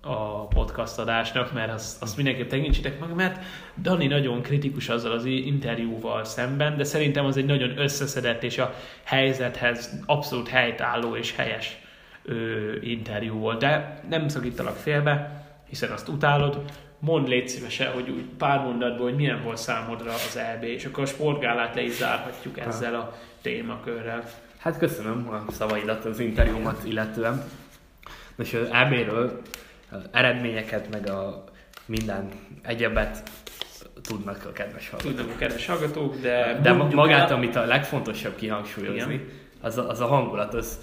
a 0.00 0.46
podcast 0.46 0.98
adásnak, 0.98 1.52
mert 1.52 1.72
azt, 1.72 2.02
azt 2.02 2.16
mindenképp 2.16 2.48
tekintsétek 2.48 3.00
meg, 3.00 3.14
mert 3.14 3.44
Dani 3.82 4.06
nagyon 4.06 4.42
kritikus 4.42 4.88
azzal 4.88 5.12
az 5.12 5.24
interjúval 5.24 6.24
szemben, 6.24 6.76
de 6.76 6.84
szerintem 6.84 7.24
az 7.24 7.36
egy 7.36 7.44
nagyon 7.44 7.78
összeszedett 7.78 8.42
és 8.42 8.58
a 8.58 8.74
helyzethez 9.02 10.02
abszolút 10.06 10.48
helytálló 10.48 11.16
és 11.16 11.36
helyes 11.36 11.78
ö, 12.22 12.72
interjú 12.80 13.34
volt. 13.34 13.58
De 13.58 14.02
nem 14.08 14.28
szakítalak 14.28 14.76
félbe, 14.76 15.45
hiszen 15.78 15.94
azt 15.94 16.08
utálod, 16.08 16.62
mondd 16.98 17.28
légy 17.28 17.48
szívesen, 17.48 17.92
hogy 17.92 18.08
úgy 18.08 18.24
pár 18.38 18.60
mondatból, 18.60 19.06
hogy 19.06 19.16
milyen 19.16 19.42
volt 19.42 19.56
számodra 19.56 20.12
az 20.12 20.36
EB, 20.36 20.62
és 20.62 20.84
akkor 20.84 21.02
a 21.02 21.06
sportgálát 21.06 21.74
le 21.74 21.82
is 21.82 21.92
zárhatjuk 21.92 22.58
ezzel 22.58 22.94
a 22.94 23.16
témakörrel. 23.42 24.24
Hát 24.58 24.78
köszönöm 24.78 25.28
a 25.48 25.52
szavaidat 25.52 26.04
az 26.04 26.18
interjúmat 26.18 26.84
illetően. 26.84 27.44
Most 28.36 28.54
az 28.54 28.68
EB-ről 28.72 29.42
eredményeket, 30.10 30.90
meg 30.90 31.08
a 31.08 31.44
minden 31.86 32.30
egyebet 32.62 33.30
tudnak 34.02 34.44
a 34.44 34.52
kedves 34.52 34.90
hallgatók. 34.90 35.16
Tudnak 35.16 35.34
a 35.34 35.38
kedves 35.38 35.66
hallgatók, 35.66 36.20
de... 36.20 36.58
De 36.62 36.72
magát, 36.72 37.30
el... 37.30 37.36
amit 37.36 37.56
a 37.56 37.64
legfontosabb 37.64 38.36
kihangsúlyozni, 38.36 39.14
Igen. 39.14 39.28
az 39.60 39.78
a, 39.78 39.88
az 39.88 40.00
a 40.00 40.06
hangulat, 40.06 40.54
az, 40.54 40.78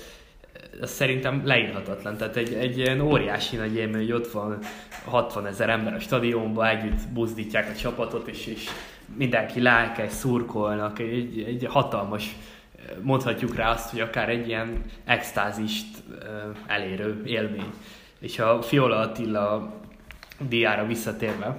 az 0.81 0.89
szerintem 0.89 1.41
leírhatatlan. 1.45 2.17
Tehát 2.17 2.35
egy, 2.35 2.53
egy 2.53 2.77
ilyen 2.77 3.01
óriási 3.01 3.55
nagy 3.55 3.75
élmény, 3.75 4.01
hogy 4.01 4.11
ott 4.11 4.31
van 4.31 4.57
60 5.05 5.45
ezer 5.45 5.69
ember 5.69 5.93
a 5.93 5.99
stadionban, 5.99 6.67
együtt 6.67 7.07
buzdítják 7.13 7.69
a 7.69 7.75
csapatot, 7.75 8.27
és, 8.27 8.47
és 8.47 8.69
mindenki 9.15 9.61
lelkes, 9.61 10.11
szurkolnak, 10.11 10.99
egy, 10.99 11.43
egy 11.47 11.65
hatalmas 11.69 12.35
mondhatjuk 13.01 13.55
rá 13.55 13.71
azt, 13.71 13.89
hogy 13.89 13.99
akár 13.99 14.29
egy 14.29 14.47
ilyen 14.47 14.83
extázist 15.05 16.03
elérő 16.67 17.21
élmény. 17.25 17.73
És 18.19 18.39
a 18.39 18.61
Fiola 18.61 18.99
Attila 18.99 19.73
diára 20.47 20.85
visszatérve, 20.85 21.57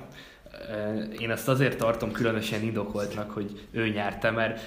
én 1.19 1.31
ezt 1.31 1.49
azért 1.49 1.79
tartom 1.79 2.13
különösen 2.13 2.63
indokoltnak, 2.63 3.31
hogy 3.31 3.69
ő 3.71 3.89
nyerte, 3.89 4.31
mert 4.31 4.61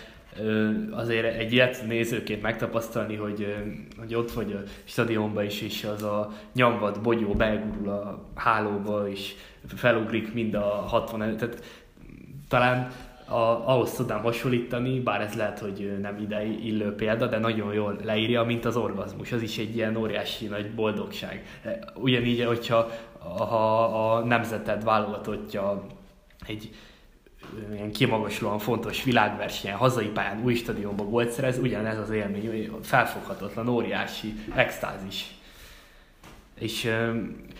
azért 0.91 1.35
egy 1.35 1.53
ilyet 1.53 1.83
nézőként 1.87 2.41
megtapasztalni, 2.41 3.15
hogy, 3.15 3.55
hogy 3.99 4.15
ott 4.15 4.31
vagy 4.31 4.51
a 4.51 4.69
stadionban 4.83 5.45
is, 5.45 5.61
és 5.61 5.83
az 5.83 6.03
a 6.03 6.31
nyomvad 6.53 7.01
bogyó 7.01 7.33
begurul 7.33 7.89
a 7.89 8.23
hálóba, 8.35 9.09
és 9.09 9.35
felugrik 9.75 10.33
mind 10.33 10.53
a 10.53 10.63
60 10.87 11.37
tehát 11.37 11.63
talán 12.47 12.91
a, 13.29 13.69
ahhoz 13.69 13.91
tudnám 13.91 14.21
hasonlítani, 14.21 14.99
bár 14.99 15.21
ez 15.21 15.33
lehet, 15.33 15.59
hogy 15.59 15.97
nem 16.01 16.17
ide 16.21 16.45
illő 16.45 16.95
példa, 16.95 17.27
de 17.27 17.37
nagyon 17.37 17.73
jól 17.73 17.99
leírja, 18.03 18.43
mint 18.43 18.65
az 18.65 18.75
orgazmus. 18.75 19.31
Az 19.31 19.41
is 19.41 19.57
egy 19.57 19.75
ilyen 19.75 19.95
óriási 19.95 20.45
nagy 20.45 20.71
boldogság. 20.71 21.61
Ugyanígy, 21.95 22.43
hogyha 22.43 22.89
ha 23.19 23.83
a 24.13 24.23
nemzeted 24.23 24.83
válogatottja 24.83 25.85
egy 26.47 26.69
ilyen 27.73 27.91
kimagaslóan 27.91 28.59
fontos 28.59 29.03
világversenyen, 29.03 29.77
hazai 29.77 30.07
pályán, 30.07 30.41
új 30.43 30.55
stadionban 30.55 31.09
volt 31.09 31.31
szerez, 31.31 31.57
ugyanez 31.57 31.97
az 31.97 32.09
élmény, 32.09 32.69
felfoghatatlan, 32.81 33.67
óriási, 33.67 34.33
extázis. 34.55 35.25
És 36.59 36.91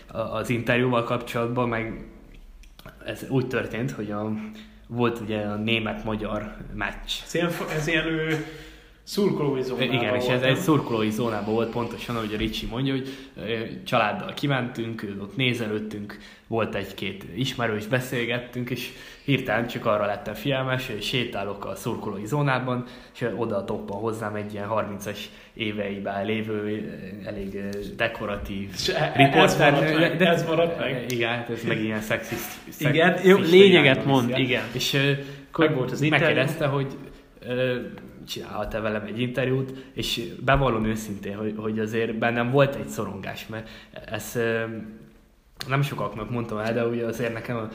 az 0.06 0.50
interjúval 0.50 1.04
kapcsolatban 1.04 1.68
meg 1.68 2.06
ez 3.04 3.26
úgy 3.28 3.46
történt, 3.46 3.90
hogy 3.90 4.10
a 4.10 4.32
volt 4.86 5.20
ugye 5.20 5.40
a 5.40 5.56
német-magyar 5.56 6.56
meccs. 6.74 7.12
Ez 7.24 7.34
ilyen, 7.34 7.50
ez 7.76 7.86
ilyen 7.86 8.06
ő, 8.06 8.46
szurkolói 9.02 9.62
zónában 9.62 9.94
Igen, 9.94 10.14
és 10.14 10.26
ez 10.26 10.42
egy 10.42 10.56
szurkolói 10.56 11.10
zónában 11.10 11.54
volt 11.54 11.70
pontosan, 11.70 12.16
ahogy 12.16 12.34
a 12.34 12.36
Ricsi 12.36 12.66
mondja, 12.66 12.92
hogy 12.92 13.08
családdal 13.84 14.34
kimentünk, 14.34 15.06
ott 15.20 15.36
nézelődtünk, 15.36 16.18
volt 16.46 16.74
egy-két 16.74 17.24
ismerős, 17.36 17.86
beszélgettünk, 17.86 18.70
és 18.70 18.92
hirtelen 19.28 19.66
csak 19.66 19.86
arra 19.86 20.06
lettem 20.06 20.34
figyelmes, 20.34 20.86
hogy 20.86 21.02
sétálok 21.02 21.64
a 21.64 21.74
szurkolói 21.74 22.26
zónában, 22.26 22.84
és 23.14 23.26
oda 23.36 23.56
a 23.56 23.64
toppan 23.64 24.00
hozzám 24.00 24.34
egy 24.34 24.52
ilyen 24.52 24.68
30-as 24.70 25.18
éveiben 25.54 26.24
lévő, 26.24 26.88
elég 27.24 27.62
dekoratív 27.96 28.70
e- 28.96 29.12
riporter. 29.16 29.42
Ez 29.42 29.58
maradt 29.58 29.98
meg, 29.98 30.16
de, 30.16 30.28
ez 30.28 30.46
maradt 30.46 30.78
meg. 30.78 31.04
Igen, 31.08 31.30
hát 31.30 31.50
ez 31.50 31.62
meg 31.62 31.80
ilyen 31.80 32.00
szexiszt. 32.00 32.80
Igen, 32.80 33.18
jó, 33.24 33.36
lényeget 33.36 34.04
mond, 34.04 34.38
igen. 34.38 34.62
És 34.72 34.96
meg 35.56 35.74
volt 35.74 35.90
az 35.90 36.00
megkérdezte, 36.00 36.66
hogy 36.66 36.96
csinálhat-e 38.28 38.80
velem 38.80 39.04
egy 39.06 39.20
interjút, 39.20 39.72
és 39.94 40.22
bevallom 40.44 40.84
őszintén, 40.84 41.36
hogy, 41.36 41.54
hogy 41.56 41.78
azért 41.78 42.14
bennem 42.14 42.50
volt 42.50 42.74
egy 42.74 42.88
szorongás, 42.88 43.46
mert 43.46 43.68
ez 44.06 44.38
nem 45.66 45.82
sokaknak 45.82 46.30
mondtam 46.30 46.58
el, 46.58 46.72
de 46.72 46.86
ugye 46.86 47.04
azért 47.04 47.32
nekem 47.32 47.68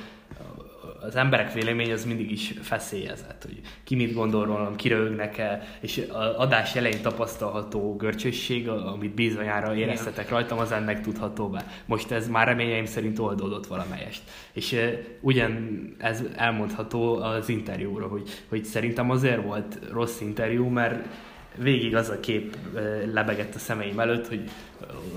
az 1.05 1.15
emberek 1.15 1.53
vélemény 1.53 1.91
az 1.91 2.05
mindig 2.05 2.31
is 2.31 2.53
feszélyezett, 2.61 3.43
hogy 3.43 3.61
ki 3.83 3.95
mit 3.95 4.13
gondol 4.13 4.45
rólam, 4.45 4.75
kirögnek 4.75 5.37
el, 5.37 5.61
és 5.79 6.07
az 6.11 6.35
adás 6.35 6.75
elején 6.75 7.01
tapasztalható 7.01 7.95
görcsösség, 7.95 8.67
amit 8.67 9.13
bizonyára 9.13 9.75
éreztetek 9.75 10.29
rajtam, 10.29 10.57
az 10.57 10.71
ennek 10.71 11.01
tudható 11.01 11.49
be. 11.49 11.65
Most 11.85 12.11
ez 12.11 12.27
már 12.27 12.47
reményeim 12.47 12.85
szerint 12.85 13.19
oldódott 13.19 13.67
valamelyest. 13.67 14.21
És 14.53 14.75
ugyan 15.19 15.81
ez 15.97 16.23
elmondható 16.35 17.15
az 17.15 17.49
interjúról, 17.49 18.09
hogy, 18.09 18.29
hogy 18.49 18.65
szerintem 18.65 19.09
azért 19.09 19.43
volt 19.43 19.79
rossz 19.91 20.21
interjú, 20.21 20.67
mert 20.67 21.07
végig 21.55 21.95
az 21.95 22.09
a 22.09 22.19
kép 22.19 22.57
lebegett 23.13 23.55
a 23.55 23.59
szemeim 23.59 23.99
előtt, 23.99 24.27
hogy 24.27 24.49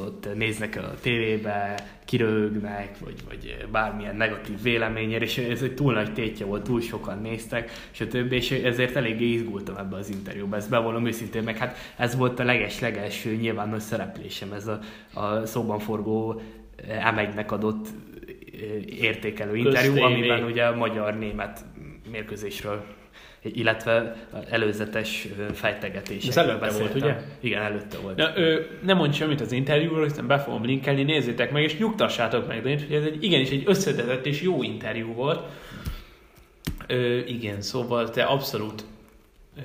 ott 0.01 0.29
néznek 0.35 0.77
a 0.77 0.95
tévébe, 1.01 1.75
kirögnek, 2.05 2.99
vagy, 2.99 3.15
vagy 3.29 3.67
bármilyen 3.73 4.17
negatív 4.17 4.63
véleményért, 4.63 5.23
és 5.23 5.39
ez 5.39 5.63
egy 5.63 5.75
túl 5.75 5.93
nagy 5.93 6.13
tétje 6.13 6.47
volt, 6.47 6.63
túl 6.63 6.81
sokan 6.81 7.21
néztek, 7.21 7.71
és 7.93 8.01
a 8.01 8.09
többi, 8.09 8.37
és 8.37 8.51
ezért 8.51 8.97
eléggé 8.97 9.33
izgultam 9.33 9.77
ebbe 9.77 9.97
az 9.97 10.11
interjúba, 10.11 10.57
ezt 10.57 10.71
bevallom 10.71 11.07
őszintén, 11.07 11.43
meg 11.43 11.57
hát 11.57 11.77
ez 11.97 12.17
volt 12.17 12.39
a 12.39 12.45
leges-legelső 12.45 13.35
nyilvános 13.35 13.83
szereplésem, 13.83 14.53
ez 14.53 14.67
a, 14.67 14.79
a 15.15 15.47
szóban 15.47 15.79
forgó 15.79 16.41
M1-nek 16.89 17.49
adott 17.49 17.87
értékelő 18.87 19.57
interjú, 19.57 20.03
amiben 20.03 20.45
ugye 20.45 20.65
a 20.65 20.77
magyar-német 20.77 21.65
mérkőzésről 22.11 22.85
illetve 23.53 24.17
előzetes 24.51 25.29
fejtegetés. 25.53 26.27
Ez 26.27 26.37
előtte 26.37 26.59
beszéltem. 26.59 26.93
volt, 26.93 27.03
ugye? 27.05 27.17
Igen, 27.41 27.63
előtte 27.63 27.99
volt. 27.99 28.17
Na, 28.17 28.37
ö, 28.37 28.61
nem 28.83 28.97
mondj 28.97 29.17
semmit 29.17 29.41
az 29.41 29.53
interjúról, 29.53 30.05
hiszen 30.05 30.27
be 30.27 30.39
fogom 30.39 30.65
linkelni, 30.65 31.03
nézzétek 31.03 31.53
meg, 31.53 31.63
és 31.63 31.79
nyugtassátok 31.79 32.47
meg, 32.47 32.63
de 32.63 32.69
hogy 32.69 32.93
ez 32.93 33.05
egy, 33.05 33.25
igenis 33.25 33.51
egy 33.51 33.63
összetett 33.67 34.27
és 34.27 34.43
jó 34.43 34.63
interjú 34.63 35.13
volt. 35.13 35.45
Ö, 36.87 37.19
igen, 37.19 37.61
szóval 37.61 38.11
te 38.11 38.23
abszolút... 38.23 38.85
Ö, 39.57 39.61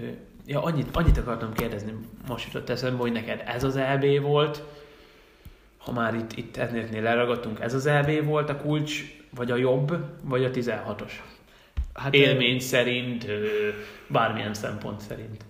ja, 0.45 0.63
annyit, 0.63 0.87
annyit 0.91 1.17
akartam 1.17 1.53
kérdezni, 1.53 1.93
most 2.27 2.45
jutott 2.45 2.69
eszembe, 2.69 3.01
hogy 3.01 3.11
neked 3.11 3.43
ez 3.45 3.63
az 3.63 3.75
EB 3.75 4.21
volt, 4.21 4.63
ha 5.77 5.91
már 5.91 6.15
itt, 6.15 6.37
itt 6.37 6.57
ennél 6.57 7.01
leragadtunk, 7.01 7.59
ez 7.59 7.73
az 7.73 7.85
EB 7.85 8.23
volt 8.25 8.49
a 8.49 8.57
kulcs, 8.57 9.03
vagy 9.35 9.51
a 9.51 9.55
jobb, 9.55 9.97
vagy 10.23 10.43
a 10.43 10.49
16-os? 10.49 11.11
Hát 11.93 12.13
élmény 12.13 12.59
szerint, 12.59 13.25
bármilyen 14.07 14.53
szempont 14.53 14.99
szerint. 14.99 15.43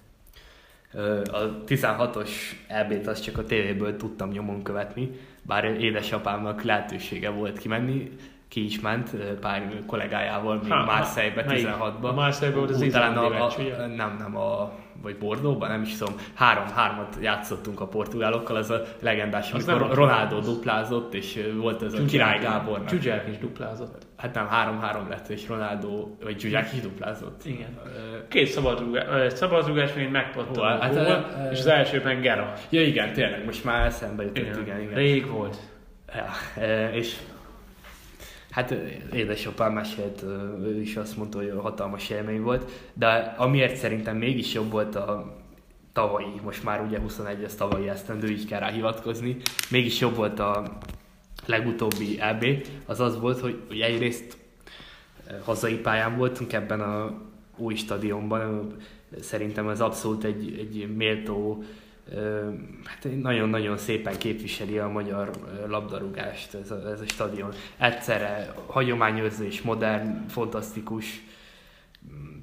A 1.31 1.63
16-os 1.67 2.29
EB-t 2.67 3.07
azt 3.07 3.23
csak 3.23 3.37
a 3.37 3.43
tévéből 3.43 3.97
tudtam 3.97 4.29
nyomon 4.29 4.63
követni, 4.63 5.09
bár 5.41 5.63
édesapámnak 5.65 6.63
lehetősége 6.63 7.29
volt 7.29 7.59
kimenni, 7.59 8.11
ki 8.47 8.65
is 8.65 8.79
ment 8.79 9.09
pár 9.39 9.83
kollégájával 9.85 10.55
még 10.55 10.71
Marseille-be 10.71 11.45
16-ba. 11.47 12.01
A 12.01 12.11
Marseille-be 12.11 12.59
volt 12.59 12.69
az 12.69 12.87
Talán 12.91 13.17
a, 13.17 13.45
a, 13.45 13.87
nem, 13.87 14.15
nem, 14.19 14.37
a 14.37 14.71
vagy 15.01 15.17
Bordóban, 15.17 15.69
nem 15.69 15.81
is 15.81 15.97
tudom, 15.97 16.15
három-hármat 16.33 17.17
játszottunk 17.21 17.79
a 17.79 17.87
portugálokkal, 17.87 18.55
az 18.55 18.69
a 18.69 18.81
legendás, 19.01 19.51
az 19.51 19.67
amikor 19.67 19.95
Ronaldo 19.95 20.39
duplázott, 20.39 21.13
és 21.13 21.39
volt 21.57 21.81
ez 21.81 21.93
a 21.93 22.05
Király 22.05 22.39
Gábor. 22.39 22.81
Zsuzsák 22.89 23.27
is 23.29 23.37
duplázott. 23.37 24.05
Hát 24.17 24.33
nem, 24.33 24.47
három-három 24.47 25.09
lett, 25.09 25.27
és 25.29 25.47
Ronaldo, 25.47 26.07
vagy 26.23 26.39
Zsuzsák 26.39 26.73
is 26.73 26.81
duplázott. 26.81 27.45
Igen. 27.45 27.79
Két 28.27 28.47
szabadrugás, 28.47 29.33
szabadrugás 29.33 29.93
még 29.93 30.09
megpattant 30.09 30.81
hát, 30.81 30.93
gól, 30.93 31.49
és 31.51 31.59
az 31.59 31.67
első 31.67 32.01
meg 32.03 32.21
Gera. 32.21 32.53
Ja 32.69 32.81
igen, 32.81 33.13
tényleg, 33.13 33.45
most 33.45 33.63
már 33.63 33.85
eszembe 33.85 34.23
jutott, 34.23 34.43
igen, 34.43 34.61
igen. 34.61 34.81
igen. 34.81 34.93
Rég 34.93 35.29
volt. 35.29 35.57
Ja, 36.13 36.25
és 36.93 37.17
Hát 38.51 38.71
édesapám 39.13 39.73
mesélt, 39.73 40.23
ő 40.63 40.81
is 40.81 40.95
azt 40.95 41.17
mondta, 41.17 41.37
hogy 41.37 41.53
hatalmas 41.61 42.09
élmény 42.09 42.41
volt, 42.41 42.71
de 42.93 43.07
amiért 43.37 43.75
szerintem 43.75 44.17
mégis 44.17 44.53
jobb 44.53 44.71
volt 44.71 44.95
a 44.95 45.39
tavalyi, 45.93 46.39
most 46.43 46.63
már 46.63 46.81
ugye 46.81 46.99
21 46.99 47.43
ez 47.43 47.55
tavalyi 47.55 47.89
esztendő, 47.89 48.27
így 48.27 48.45
kell 48.45 48.59
rá 48.59 48.69
hivatkozni, 48.69 49.37
mégis 49.69 49.99
jobb 49.99 50.15
volt 50.15 50.39
a 50.39 50.77
legutóbbi 51.45 52.19
EB, 52.19 52.45
az 52.85 52.99
az 52.99 53.19
volt, 53.19 53.39
hogy, 53.39 53.61
hogy 53.67 53.79
egyrészt 53.79 54.37
hazai 55.43 55.75
pályán 55.75 56.17
voltunk 56.17 56.53
ebben 56.53 56.81
a 56.81 57.21
új 57.57 57.75
stadionban. 57.75 58.75
Szerintem 59.19 59.69
ez 59.69 59.81
abszolút 59.81 60.23
egy, 60.23 60.57
egy 60.59 60.95
méltó, 60.95 61.63
hát 62.83 63.07
nagyon-nagyon 63.21 63.77
szépen 63.77 64.17
képviseli 64.17 64.77
a 64.77 64.87
magyar 64.87 65.31
labdarúgást 65.67 66.53
ez 66.53 66.71
a, 66.71 66.89
ez 66.91 67.01
a 67.01 67.07
stadion. 67.07 67.51
Egyszerre 67.77 68.53
hagyományőrző 68.65 69.45
és 69.45 69.61
modern, 69.61 70.27
fantasztikus, 70.27 71.21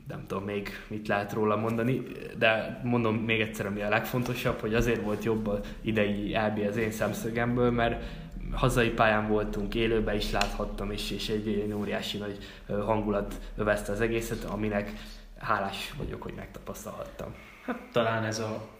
nem 0.09 0.25
tudom 0.27 0.45
még 0.45 0.69
mit 0.89 1.09
lehet 1.09 1.33
róla 1.33 1.57
mondani, 1.57 2.03
de 2.39 2.81
mondom 2.85 3.17
még 3.17 3.41
egyszer, 3.41 3.67
ami 3.67 3.83
a 3.83 3.89
legfontosabb, 3.89 4.61
hogy 4.61 4.75
azért 4.75 5.03
volt 5.03 5.25
jobb 5.25 5.47
a 5.47 5.61
idei 5.81 6.35
EB 6.35 6.59
az 6.69 6.77
én 6.77 6.91
szemszögemből, 6.91 7.71
mert 7.71 8.05
hazai 8.53 8.91
pályán 8.91 9.29
voltunk, 9.29 9.75
élőben 9.75 10.17
is 10.17 10.31
láthattam, 10.31 10.91
és, 10.91 11.11
és 11.11 11.29
egy, 11.29 11.49
egy 11.49 11.73
óriási 11.73 12.19
nagy 12.19 12.39
hangulat 12.67 13.41
övezte 13.57 13.93
az 13.93 14.01
egészet, 14.01 14.45
aminek 14.45 14.93
hálás 15.39 15.95
vagyok, 15.97 16.23
hogy 16.23 16.33
megtapasztalhattam. 16.37 17.35
Hát 17.65 17.79
talán 17.93 18.25
ez 18.25 18.39
a 18.39 18.78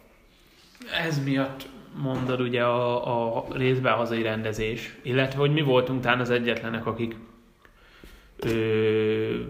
ez 1.05 1.25
miatt 1.25 1.69
mondod 1.95 2.41
ugye 2.41 2.63
a, 2.65 3.37
a 3.37 3.47
részben 3.53 3.93
hazai 3.93 4.23
rendezés, 4.23 4.97
illetve 5.03 5.39
hogy 5.39 5.53
mi 5.53 5.63
voltunk 5.63 6.01
talán 6.01 6.21
az 6.21 6.31
egyetlenek, 6.31 6.87
akik 6.87 7.17
ö, 8.37 9.41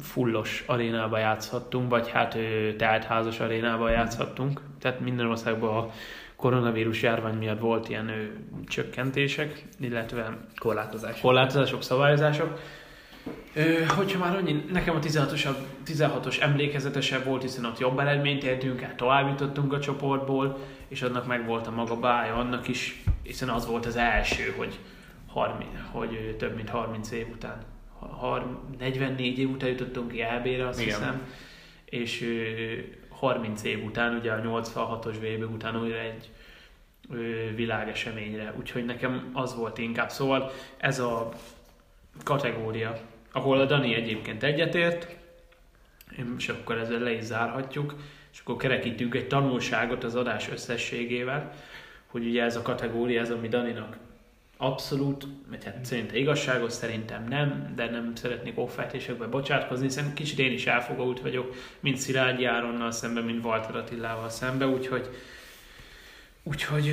fullos 0.00 0.64
arénába 0.66 1.18
játszhattunk, 1.18 1.90
vagy 1.90 2.10
hát 2.10 2.34
ö, 2.34 2.74
teltházas 2.76 3.40
arénába 3.40 3.90
játszhattunk. 3.90 4.60
Tehát 4.80 5.00
minden 5.00 5.26
országban 5.26 5.76
a 5.76 5.90
koronavírus 6.36 7.02
járvány 7.02 7.36
miatt 7.36 7.60
volt 7.60 7.88
ilyen 7.88 8.08
ö, 8.08 8.24
csökkentések, 8.66 9.64
illetve 9.80 10.38
korlátozások, 10.58 11.20
korlátozások 11.20 11.82
szabályozások. 11.82 12.58
Ö, 13.54 13.84
hogyha 13.84 14.18
már 14.18 14.36
annyi, 14.36 14.64
nekem 14.72 14.96
a 14.96 14.98
16-os, 14.98 15.48
16-os 15.86 16.40
emlékezetesebb 16.40 17.24
volt, 17.24 17.42
hiszen 17.42 17.64
ott 17.64 17.78
jobb 17.78 17.98
eredményt 17.98 18.44
értünk 18.44 18.82
el, 18.82 18.94
tovább 18.94 19.28
jutottunk 19.28 19.72
a 19.72 19.80
csoportból, 19.80 20.58
és 20.88 21.02
annak 21.02 21.26
meg 21.26 21.46
volt 21.46 21.66
a 21.66 21.70
maga 21.70 21.96
bája, 21.96 22.34
annak 22.34 22.68
is, 22.68 23.02
hiszen 23.22 23.48
az 23.48 23.66
volt 23.66 23.86
az 23.86 23.96
első, 23.96 24.54
hogy, 24.56 24.78
30, 25.26 25.68
hogy 25.90 26.36
több 26.38 26.54
mint 26.54 26.68
30 26.68 27.10
év 27.10 27.26
után, 27.32 27.58
44 28.78 29.38
év 29.38 29.50
után 29.50 29.68
jutottunk 29.68 30.10
ki 30.10 30.20
EB-re, 30.20 30.68
azt 30.68 30.80
Igen. 30.80 30.94
hiszem, 30.94 31.22
és 31.84 32.24
30 33.08 33.62
év 33.62 33.84
után, 33.84 34.16
ugye 34.16 34.32
a 34.32 34.40
86-os 34.40 35.16
VB 35.20 35.52
után 35.52 35.80
újra 35.80 35.98
egy 35.98 36.30
világeseményre, 37.54 38.54
úgyhogy 38.58 38.84
nekem 38.84 39.30
az 39.32 39.56
volt 39.56 39.78
inkább. 39.78 40.10
Szóval 40.10 40.50
ez 40.76 40.98
a 40.98 41.28
kategória, 42.24 43.00
ahol 43.32 43.60
a 43.60 43.64
Dani 43.64 43.94
egyébként 43.94 44.42
egyetért, 44.42 45.16
és 46.38 46.48
akkor 46.48 46.78
ezzel 46.78 46.98
le 46.98 47.12
is 47.12 47.22
zárhatjuk, 47.22 47.94
és 48.32 48.40
akkor 48.40 48.56
kerekítünk 48.56 49.14
egy 49.14 49.26
tanulságot 49.26 50.04
az 50.04 50.14
adás 50.14 50.48
összességével, 50.50 51.52
hogy 52.06 52.26
ugye 52.26 52.42
ez 52.42 52.56
a 52.56 52.62
kategória, 52.62 53.20
ez 53.20 53.30
ami 53.30 53.48
Daninak 53.48 53.96
abszolút, 54.56 55.26
mert 55.50 55.62
hát 55.62 55.84
szerintem 55.84 56.16
igazságos, 56.16 56.72
szerintem 56.72 57.24
nem, 57.28 57.72
de 57.74 57.90
nem 57.90 58.14
szeretnék 58.14 58.58
offátésekbe 58.58 59.26
bocsátkozni, 59.26 59.84
hiszen 59.84 60.14
kicsit 60.14 60.38
én 60.38 60.52
is 60.52 60.66
elfogult 60.66 61.20
vagyok, 61.20 61.54
mint 61.80 61.96
Szilágyi 61.96 62.44
Áronnal 62.44 62.90
szemben, 62.90 63.24
mint 63.24 63.44
Walter 63.44 63.76
Attilával 63.76 64.28
szemben, 64.28 64.68
úgyhogy, 64.68 65.08
úgyhogy 66.42 66.88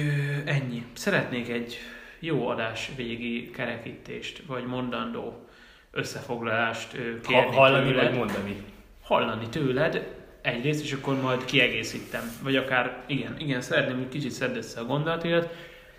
ennyi. 0.46 0.86
Szeretnék 0.94 1.50
egy 1.50 1.78
jó 2.20 2.48
adás 2.48 2.92
végi 2.96 3.50
kerekítést, 3.50 4.44
vagy 4.48 4.66
mondandó 4.66 5.49
összefoglalást 5.92 6.92
kérni 7.28 7.46
ha, 7.46 7.52
Hallani 7.52 7.90
tőled. 7.90 8.06
vagy 8.06 8.18
mondani? 8.18 8.64
Hallani 9.02 9.50
tőled, 9.50 10.08
egyrészt, 10.42 10.84
és 10.84 10.94
akkor 10.94 11.22
majd 11.22 11.46
kiegészítem. 11.46 12.32
Vagy 12.44 12.56
akár, 12.56 13.04
igen, 13.06 13.36
igen, 13.40 13.62
szeretném, 13.62 13.98
hogy 13.98 14.10
kicsit 14.10 14.32
szedd 14.32 14.56
össze 14.56 14.80
a 14.80 14.86
gondolatodat. 14.86 15.56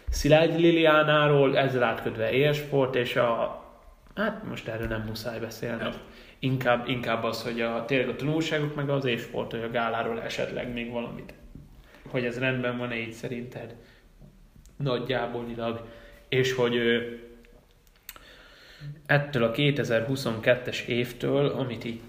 Szilágyi 0.08 0.60
Liliánáról, 0.60 1.58
ezzel 1.58 1.82
átkötve 1.82 2.30
élsport, 2.30 2.94
és 2.94 3.16
a... 3.16 3.62
Hát 4.14 4.44
most 4.48 4.68
erről 4.68 4.86
nem 4.86 5.04
muszáj 5.06 5.38
beszélni. 5.38 5.82
Ja. 5.82 5.92
Inkább, 6.38 6.88
inkább 6.88 7.24
az, 7.24 7.42
hogy 7.42 7.60
a, 7.60 7.84
tényleg 7.84 8.08
a 8.08 8.16
tanulságok, 8.16 8.74
meg 8.74 8.90
az 8.90 9.04
élsport, 9.04 9.50
hogy 9.50 9.62
a 9.62 9.70
gáláról 9.70 10.22
esetleg 10.22 10.72
még 10.72 10.90
valamit. 10.90 11.34
Hogy 12.08 12.24
ez 12.24 12.38
rendben 12.38 12.78
van-e 12.78 12.96
így 12.96 13.12
szerinted? 13.12 13.74
Nagyjából 14.76 15.46
ilag 15.54 15.84
és 16.30 16.52
hogy 16.52 16.76
ettől 19.07 19.44
a 19.44 19.51
2022-es 19.51 20.85
évtől, 20.85 21.47
amit 21.47 21.85
így, 21.85 22.01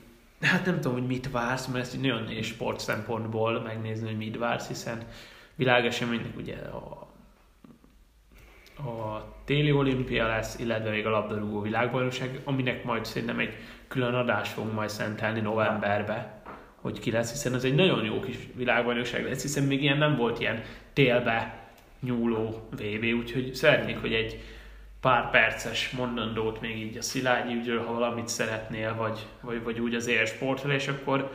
hát 0.41 0.65
nem 0.65 0.75
tudom, 0.75 0.93
hogy 0.93 1.07
mit 1.07 1.31
vársz, 1.31 1.67
mert 1.67 1.85
ezt 1.85 1.95
így 1.95 2.01
nagyon 2.01 2.23
nehéz 2.23 2.45
sport 2.45 2.79
szempontból 2.79 3.61
megnézni, 3.61 4.07
hogy 4.07 4.17
mit 4.17 4.37
vársz, 4.37 4.67
hiszen 4.67 5.03
világeseménynek 5.55 6.37
ugye 6.37 6.55
a, 6.55 7.07
a 8.89 9.25
téli 9.45 9.71
olimpia 9.71 10.27
lesz, 10.27 10.59
illetve 10.59 10.89
még 10.89 11.05
a 11.05 11.09
labdarúgó 11.09 11.61
világbajnokság, 11.61 12.41
aminek 12.43 12.83
majd 12.83 13.05
szerintem 13.05 13.39
egy 13.39 13.53
külön 13.87 14.13
adást 14.13 14.51
fogunk 14.51 14.73
majd 14.73 14.89
szentelni 14.89 15.39
novemberbe, 15.39 16.41
hogy 16.75 16.99
ki 16.99 17.11
lesz, 17.11 17.31
hiszen 17.31 17.53
ez 17.53 17.63
egy 17.63 17.75
nagyon 17.75 18.05
jó 18.05 18.19
kis 18.19 18.37
világbajnokság 18.55 19.23
lesz, 19.23 19.41
hiszen 19.41 19.63
még 19.63 19.81
ilyen 19.81 19.97
nem 19.97 20.15
volt 20.15 20.39
ilyen 20.39 20.63
télbe 20.93 21.69
nyúló 21.99 22.67
VB, 22.71 23.03
úgyhogy 23.19 23.55
szeretnék, 23.55 23.97
hogy 23.97 24.13
egy 24.13 24.39
pár 25.01 25.29
perces 25.29 25.89
mondandót 25.89 26.61
még 26.61 26.77
így 26.77 26.97
a 26.97 27.01
Szilágyi 27.01 27.53
ügyről, 27.53 27.85
ha 27.85 27.93
valamit 27.93 28.27
szeretnél, 28.27 28.95
vagy, 28.95 29.25
vagy, 29.41 29.63
vagy 29.63 29.79
úgy 29.79 29.95
az 29.95 30.07
élsportról, 30.07 30.73
és 30.73 30.87
akkor 30.87 31.31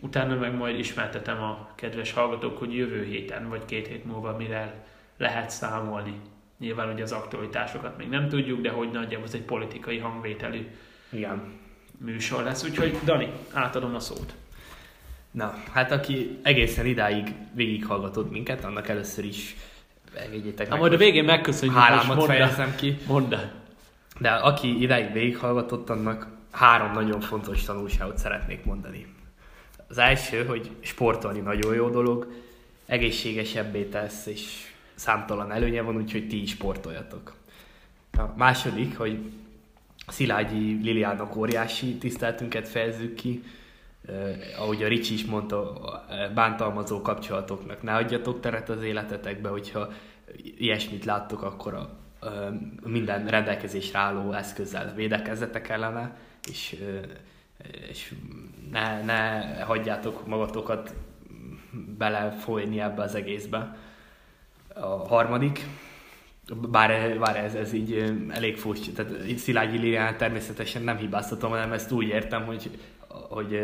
utána 0.00 0.34
meg 0.34 0.54
majd 0.54 0.78
ismertetem 0.78 1.42
a 1.42 1.68
kedves 1.74 2.12
hallgatók, 2.12 2.58
hogy 2.58 2.74
jövő 2.74 3.04
héten, 3.04 3.48
vagy 3.48 3.64
két 3.64 3.86
hét 3.86 4.04
múlva 4.04 4.36
mire 4.36 4.84
lehet 5.16 5.50
számolni. 5.50 6.20
Nyilván 6.58 6.92
ugye 6.92 7.02
az 7.02 7.12
aktualitásokat 7.12 7.96
még 7.96 8.08
nem 8.08 8.28
tudjuk, 8.28 8.60
de 8.60 8.70
hogy 8.70 8.90
nagyjából 8.90 9.26
ez 9.26 9.34
egy 9.34 9.42
politikai 9.42 9.98
hangvételű 9.98 10.66
Igen. 11.10 11.42
műsor 11.98 12.42
lesz. 12.42 12.64
Úgyhogy 12.64 12.98
Dani, 13.04 13.28
átadom 13.52 13.94
a 13.94 14.00
szót. 14.00 14.34
Na, 15.30 15.54
hát 15.72 15.90
aki 15.90 16.38
egészen 16.42 16.86
idáig 16.86 17.34
végighallgatott 17.54 18.30
minket, 18.30 18.64
annak 18.64 18.88
először 18.88 19.24
is 19.24 19.56
Engedjétek 20.14 20.68
meg. 20.68 20.78
Majd 20.78 20.92
a 20.92 20.96
végén 20.96 21.24
megköszönjük. 21.24 21.78
Hálámat 21.78 22.24
fejezem 22.24 22.74
ki. 22.76 22.96
Mondd 23.06 23.34
De 24.18 24.30
aki 24.30 24.82
idáig 24.82 25.12
végighallgatott, 25.12 25.90
annak 25.90 26.26
három 26.50 26.92
nagyon 26.92 27.20
fontos 27.20 27.62
tanulságot 27.62 28.18
szeretnék 28.18 28.64
mondani. 28.64 29.06
Az 29.88 29.98
első, 29.98 30.44
hogy 30.44 30.70
sportolni 30.80 31.40
nagyon 31.40 31.74
jó 31.74 31.88
dolog, 31.88 32.32
egészségesebbé 32.86 33.82
tesz, 33.82 34.26
és 34.26 34.42
számtalan 34.94 35.52
előnye 35.52 35.82
van, 35.82 35.96
úgyhogy 35.96 36.28
ti 36.28 36.42
is 36.42 36.50
sportoljatok. 36.50 37.34
A 38.18 38.22
második, 38.36 38.96
hogy 38.96 39.18
Szilágyi 40.08 40.80
Liliának 40.82 41.36
óriási 41.36 41.94
tiszteltünket 41.94 42.68
fejezzük 42.68 43.14
ki, 43.14 43.42
ahogy 44.58 44.82
a 44.82 44.88
Ricsi 44.88 45.14
is 45.14 45.24
mondta, 45.24 45.80
bántalmazó 46.34 47.02
kapcsolatoknak 47.02 47.82
ne 47.82 47.94
adjatok 47.94 48.40
teret 48.40 48.68
az 48.68 48.82
életetekbe, 48.82 49.48
hogyha 49.48 49.92
ilyesmit 50.58 51.04
láttok, 51.04 51.42
akkor 51.42 51.74
a, 51.74 51.90
a, 52.26 52.28
minden 52.84 53.26
rendelkezésre 53.26 53.98
álló 53.98 54.32
eszközzel 54.32 54.94
védekezzetek 54.94 55.68
ellene, 55.68 56.16
és, 56.48 56.76
és 57.88 58.14
ne, 58.70 59.02
ne 59.02 59.40
hagyjátok 59.62 60.26
magatokat 60.26 60.94
belefolyni 61.98 62.80
ebbe 62.80 63.02
az 63.02 63.14
egészbe. 63.14 63.76
A 64.74 64.86
harmadik, 64.86 65.66
bár, 66.70 67.18
bár 67.18 67.36
ez, 67.36 67.54
ez 67.54 67.72
így 67.72 68.14
elég 68.28 68.56
furcsa, 68.56 68.92
tehát 68.92 69.38
Szilágyi 69.38 69.78
Lilián 69.78 70.16
természetesen 70.16 70.82
nem 70.82 70.96
hibáztatom, 70.96 71.50
hanem 71.50 71.72
ezt 71.72 71.92
úgy 71.92 72.06
értem, 72.06 72.44
hogy, 72.44 72.70
hogy 73.28 73.60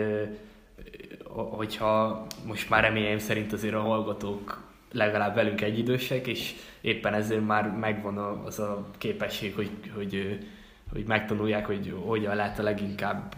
hogyha 1.32 2.26
most 2.46 2.70
már 2.70 2.82
reményeim 2.82 3.18
szerint 3.18 3.52
azért 3.52 3.74
a 3.74 3.80
hallgatók 3.80 4.62
legalább 4.92 5.34
velünk 5.34 5.60
egyidősek, 5.60 6.26
és 6.26 6.54
éppen 6.80 7.14
ezért 7.14 7.46
már 7.46 7.70
megvan 7.70 8.18
az 8.18 8.58
a 8.58 8.86
képesség, 8.98 9.54
hogy, 9.54 9.70
hogy, 9.94 10.38
hogy 10.92 11.04
megtanulják, 11.04 11.66
hogy 11.66 11.94
hogyan 12.04 12.36
lehet 12.36 12.58
a 12.58 12.62
leginkább 12.62 13.34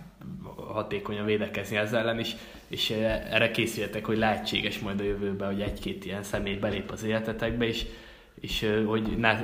hatékonyan 0.57 1.25
védekezni 1.25 1.77
ezzel 1.77 2.01
ellen, 2.01 2.19
és, 2.19 2.35
és 2.69 2.91
erre 3.31 3.51
készüljetek, 3.51 4.05
hogy 4.05 4.19
lehetséges 4.19 4.79
majd 4.79 5.01
a 5.01 5.05
jövőben, 5.05 5.53
hogy 5.53 5.61
egy-két 5.61 6.05
ilyen 6.05 6.23
személy 6.23 6.57
belép 6.57 6.91
az 6.91 7.03
életetekbe, 7.03 7.67
és, 7.67 7.87
és 8.41 8.67
hogy 8.87 9.19
ne 9.19 9.43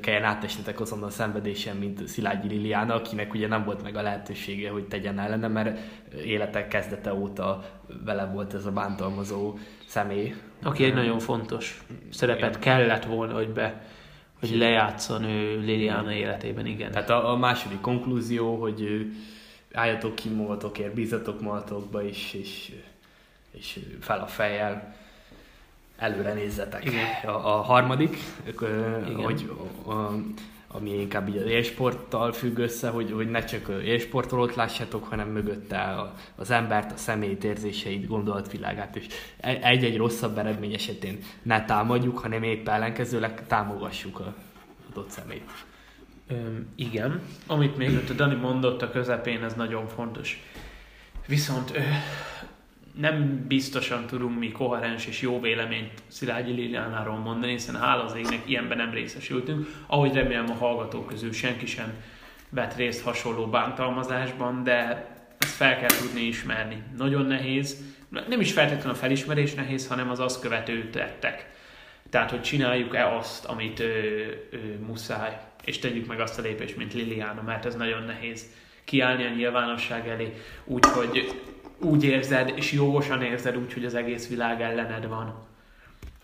kelljen 0.00 0.24
átesnetek 0.24 0.80
azon 0.80 1.02
a 1.02 1.10
szenvedésen, 1.10 1.76
mint 1.76 2.08
Szilágyi 2.08 2.48
Liliana, 2.48 2.94
akinek 2.94 3.34
ugye 3.34 3.48
nem 3.48 3.64
volt 3.64 3.82
meg 3.82 3.96
a 3.96 4.02
lehetősége, 4.02 4.70
hogy 4.70 4.88
tegyen 4.88 5.18
ellene, 5.18 5.48
mert 5.48 5.78
életek 6.24 6.68
kezdete 6.68 7.14
óta 7.14 7.64
vele 8.04 8.24
volt 8.24 8.54
ez 8.54 8.66
a 8.66 8.72
bántalmazó 8.72 9.58
személy. 9.86 10.34
Aki 10.62 10.84
egy 10.84 10.94
nagyon 10.94 11.18
fontos 11.18 11.82
szerepet 12.10 12.56
igen. 12.56 12.60
kellett 12.60 13.04
volna, 13.04 13.34
hogy 13.34 13.48
be 13.48 13.82
hogy 14.40 14.56
lejátszon 14.56 15.24
ő 15.24 15.60
Liliana 15.60 16.12
életében, 16.12 16.66
igen. 16.66 16.90
Tehát 16.90 17.10
a, 17.10 17.30
a 17.30 17.36
második 17.36 17.80
konklúzió, 17.80 18.60
hogy 18.60 19.10
álljatok 19.72 20.14
ki 20.14 20.28
magatokért, 20.28 20.94
bízatok 20.94 21.40
magatokba, 21.40 22.04
és, 22.04 22.34
és, 22.34 22.72
és 23.50 23.80
fel 24.00 24.20
a 24.20 24.26
fejjel 24.26 24.96
előre 25.98 26.32
nézzetek. 26.32 26.84
Igen. 26.84 27.04
A, 27.24 27.58
a 27.58 27.62
harmadik, 27.62 28.16
Igen. 28.46 29.14
hogy 29.14 29.50
a, 29.86 29.92
ami 30.70 31.00
inkább 31.00 31.28
így 31.28 31.36
az 31.36 31.46
élsporttal 31.46 32.32
függ 32.32 32.58
össze, 32.58 32.88
hogy, 32.88 33.12
hogy 33.12 33.30
ne 33.30 33.44
csak 33.44 33.68
élsportolót 33.84 34.54
lássátok, 34.54 35.04
hanem 35.04 35.28
mögötte 35.28 36.12
az 36.36 36.50
embert, 36.50 36.92
a 36.92 36.96
személyt, 36.96 37.44
érzéseit, 37.44 38.06
gondolatvilágát, 38.06 38.96
és 38.96 39.06
egy-egy 39.40 39.96
rosszabb 39.96 40.38
eredmény 40.38 40.74
esetén 40.74 41.18
ne 41.42 41.64
támadjuk, 41.64 42.18
hanem 42.18 42.42
épp 42.42 42.68
ellenkezőleg 42.68 43.46
támogassuk 43.46 44.20
a 44.20 44.34
adott 44.90 45.10
szemét. 45.10 45.50
Öm, 46.28 46.66
igen, 46.74 47.22
amit 47.46 47.76
még 47.76 48.10
a 48.10 48.12
Dani 48.12 48.34
mondott 48.34 48.82
a 48.82 48.90
közepén, 48.90 49.44
ez 49.44 49.54
nagyon 49.54 49.86
fontos. 49.86 50.42
Viszont 51.26 51.78
nem 53.00 53.44
biztosan 53.46 54.06
tudunk 54.06 54.38
mi 54.38 54.52
koherens 54.52 55.06
és 55.06 55.20
jó 55.20 55.40
véleményt 55.40 55.92
Szilágyi 56.06 56.52
Liliánáról 56.52 57.16
mondani, 57.16 57.52
hiszen 57.52 57.76
hála 57.76 58.04
az 58.04 58.14
égnek 58.14 58.42
ilyenben 58.44 58.76
nem 58.76 58.90
részesültünk, 58.90 59.66
ahogy 59.86 60.12
remélem 60.12 60.50
a 60.50 60.54
hallgatók 60.54 61.06
közül 61.06 61.32
senki 61.32 61.66
sem 61.66 61.92
vett 62.48 62.76
részt 62.76 63.02
hasonló 63.02 63.46
bántalmazásban, 63.46 64.62
de 64.62 65.06
ezt 65.38 65.54
fel 65.54 65.78
kell 65.78 65.98
tudni 66.00 66.20
ismerni. 66.20 66.82
Nagyon 66.96 67.26
nehéz, 67.26 67.82
nem 68.28 68.40
is 68.40 68.52
feltétlenül 68.52 68.92
a 68.92 68.94
felismerés 68.94 69.54
nehéz, 69.54 69.88
hanem 69.88 70.10
az 70.10 70.20
azt 70.20 70.40
követő 70.40 70.90
tettek. 70.90 71.56
Tehát, 72.10 72.30
hogy 72.30 72.42
csináljuk-e 72.42 73.14
azt, 73.14 73.44
amit 73.44 73.80
ö, 73.80 73.84
ö, 74.50 74.56
muszáj, 74.86 75.40
és 75.64 75.78
tegyük 75.78 76.06
meg 76.06 76.20
azt 76.20 76.38
a 76.38 76.42
lépést, 76.42 76.76
mint 76.76 76.94
Liliana, 76.94 77.42
mert 77.42 77.64
ez 77.64 77.74
nagyon 77.74 78.02
nehéz 78.02 78.46
kiállni 78.84 79.24
a 79.24 79.34
nyilvánosság 79.34 80.08
elé, 80.08 80.34
úgyhogy 80.64 81.40
úgy 81.80 82.04
érzed, 82.04 82.52
és 82.56 82.72
jogosan 82.72 83.22
érzed 83.22 83.56
úgy, 83.56 83.72
hogy 83.72 83.84
az 83.84 83.94
egész 83.94 84.28
világ 84.28 84.60
ellened 84.60 85.08
van. 85.08 85.46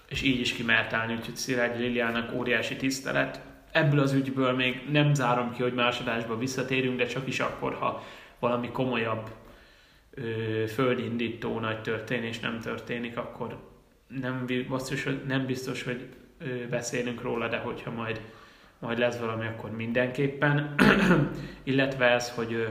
És 0.09 0.22
így 0.22 0.40
is 0.40 0.52
kimert 0.52 0.93
állni, 0.93 1.14
úgyhogy 1.14 1.36
Szilágy 1.36 1.78
Liliának 1.78 2.32
óriási 2.35 2.76
tisztelet. 2.76 3.40
Ebből 3.72 4.01
az 4.01 4.12
ügyből 4.12 4.52
még 4.52 4.82
nem 4.90 5.14
zárom 5.14 5.52
ki, 5.52 5.62
hogy 5.62 5.74
másodásba 5.74 6.39
visszatérünk, 6.39 6.98
de 6.98 7.06
csak 7.06 7.26
is 7.28 7.40
akkor, 7.40 7.74
ha 7.74 8.05
valami 8.39 8.68
komolyabb 8.70 9.31
ö, 10.10 10.22
földindító 10.66 11.59
nagy 11.59 11.81
történés 11.82 12.40
nem 12.40 12.60
történik, 12.60 13.16
akkor 13.16 13.59
nem 14.20 14.47
biztos, 14.47 15.05
hogy, 15.05 15.20
nem 15.26 15.47
biztos, 15.47 15.82
hogy 15.82 16.09
ö, 16.39 16.68
beszélünk 16.68 17.22
róla, 17.22 17.48
de 17.48 17.56
hogyha 17.56 17.90
majd, 17.90 18.20
majd 18.78 18.98
lesz 18.98 19.18
valami, 19.18 19.47
akkor 19.47 19.70
mindenképpen. 19.70 20.74
Illetve 21.62 22.10
ez, 22.10 22.31
hogy 22.31 22.52
ö, 22.52 22.66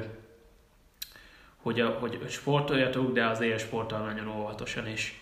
hogy, 1.64 1.80
a, 1.80 1.90
hogy 1.90 2.26
sportoljatok, 2.30 3.14
de 3.14 3.26
az 3.26 3.42
élsporttal 3.42 4.06
nagyon 4.06 4.28
óvatosan, 4.28 4.88
és, 4.88 5.14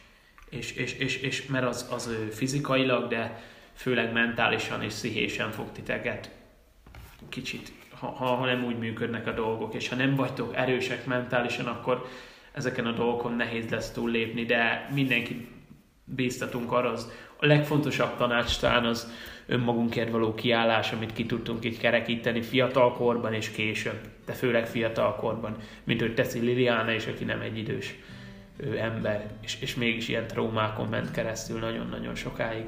és, 0.49 0.71
és, 0.71 0.93
és, 0.93 1.17
és 1.17 1.45
mert 1.45 1.65
az, 1.65 1.87
az 1.91 2.09
fizikailag, 2.31 3.07
de 3.07 3.43
főleg 3.73 4.11
mentálisan 4.11 4.83
és 4.83 4.93
pszichésen 4.93 5.51
fog 5.51 5.71
titeket 5.71 6.29
kicsit, 7.29 7.71
ha, 7.99 8.07
ha 8.07 8.45
nem 8.45 8.63
úgy 8.63 8.77
működnek 8.77 9.27
a 9.27 9.31
dolgok, 9.31 9.73
és 9.73 9.89
ha 9.89 9.95
nem 9.95 10.15
vagytok 10.15 10.55
erősek 10.55 11.05
mentálisan, 11.05 11.65
akkor 11.65 12.07
ezeken 12.51 12.85
a 12.85 12.91
dolgokon 12.91 13.33
nehéz 13.33 13.69
lesz 13.69 13.91
túllépni, 13.91 14.45
de 14.45 14.89
mindenki 14.93 15.47
bíztatunk 16.03 16.71
arra, 16.71 16.91
az 16.91 17.11
a 17.37 17.45
legfontosabb 17.45 18.17
tanács 18.17 18.59
talán 18.59 18.85
az 18.85 19.11
önmagunkért 19.51 20.11
való 20.11 20.33
kiállás, 20.33 20.91
amit 20.91 21.13
ki 21.13 21.25
tudtunk 21.25 21.65
így 21.65 21.77
kerekíteni 21.77 22.41
fiatalkorban 22.41 23.33
és 23.33 23.49
később, 23.49 23.99
de 24.25 24.33
főleg 24.33 24.67
fiatalkorban, 24.67 25.55
mint 25.83 26.01
hogy 26.01 26.13
teszi 26.13 26.39
Liliana 26.39 26.93
és 26.93 27.07
aki 27.07 27.23
nem 27.23 27.41
egy 27.41 27.57
idős 27.57 27.95
ő, 28.57 28.77
ember, 28.79 29.31
és, 29.41 29.57
és 29.61 29.75
mégis 29.75 30.07
ilyen 30.07 30.27
traumákon 30.27 30.87
ment 30.87 31.11
keresztül 31.11 31.59
nagyon-nagyon 31.59 32.15
sokáig. 32.15 32.65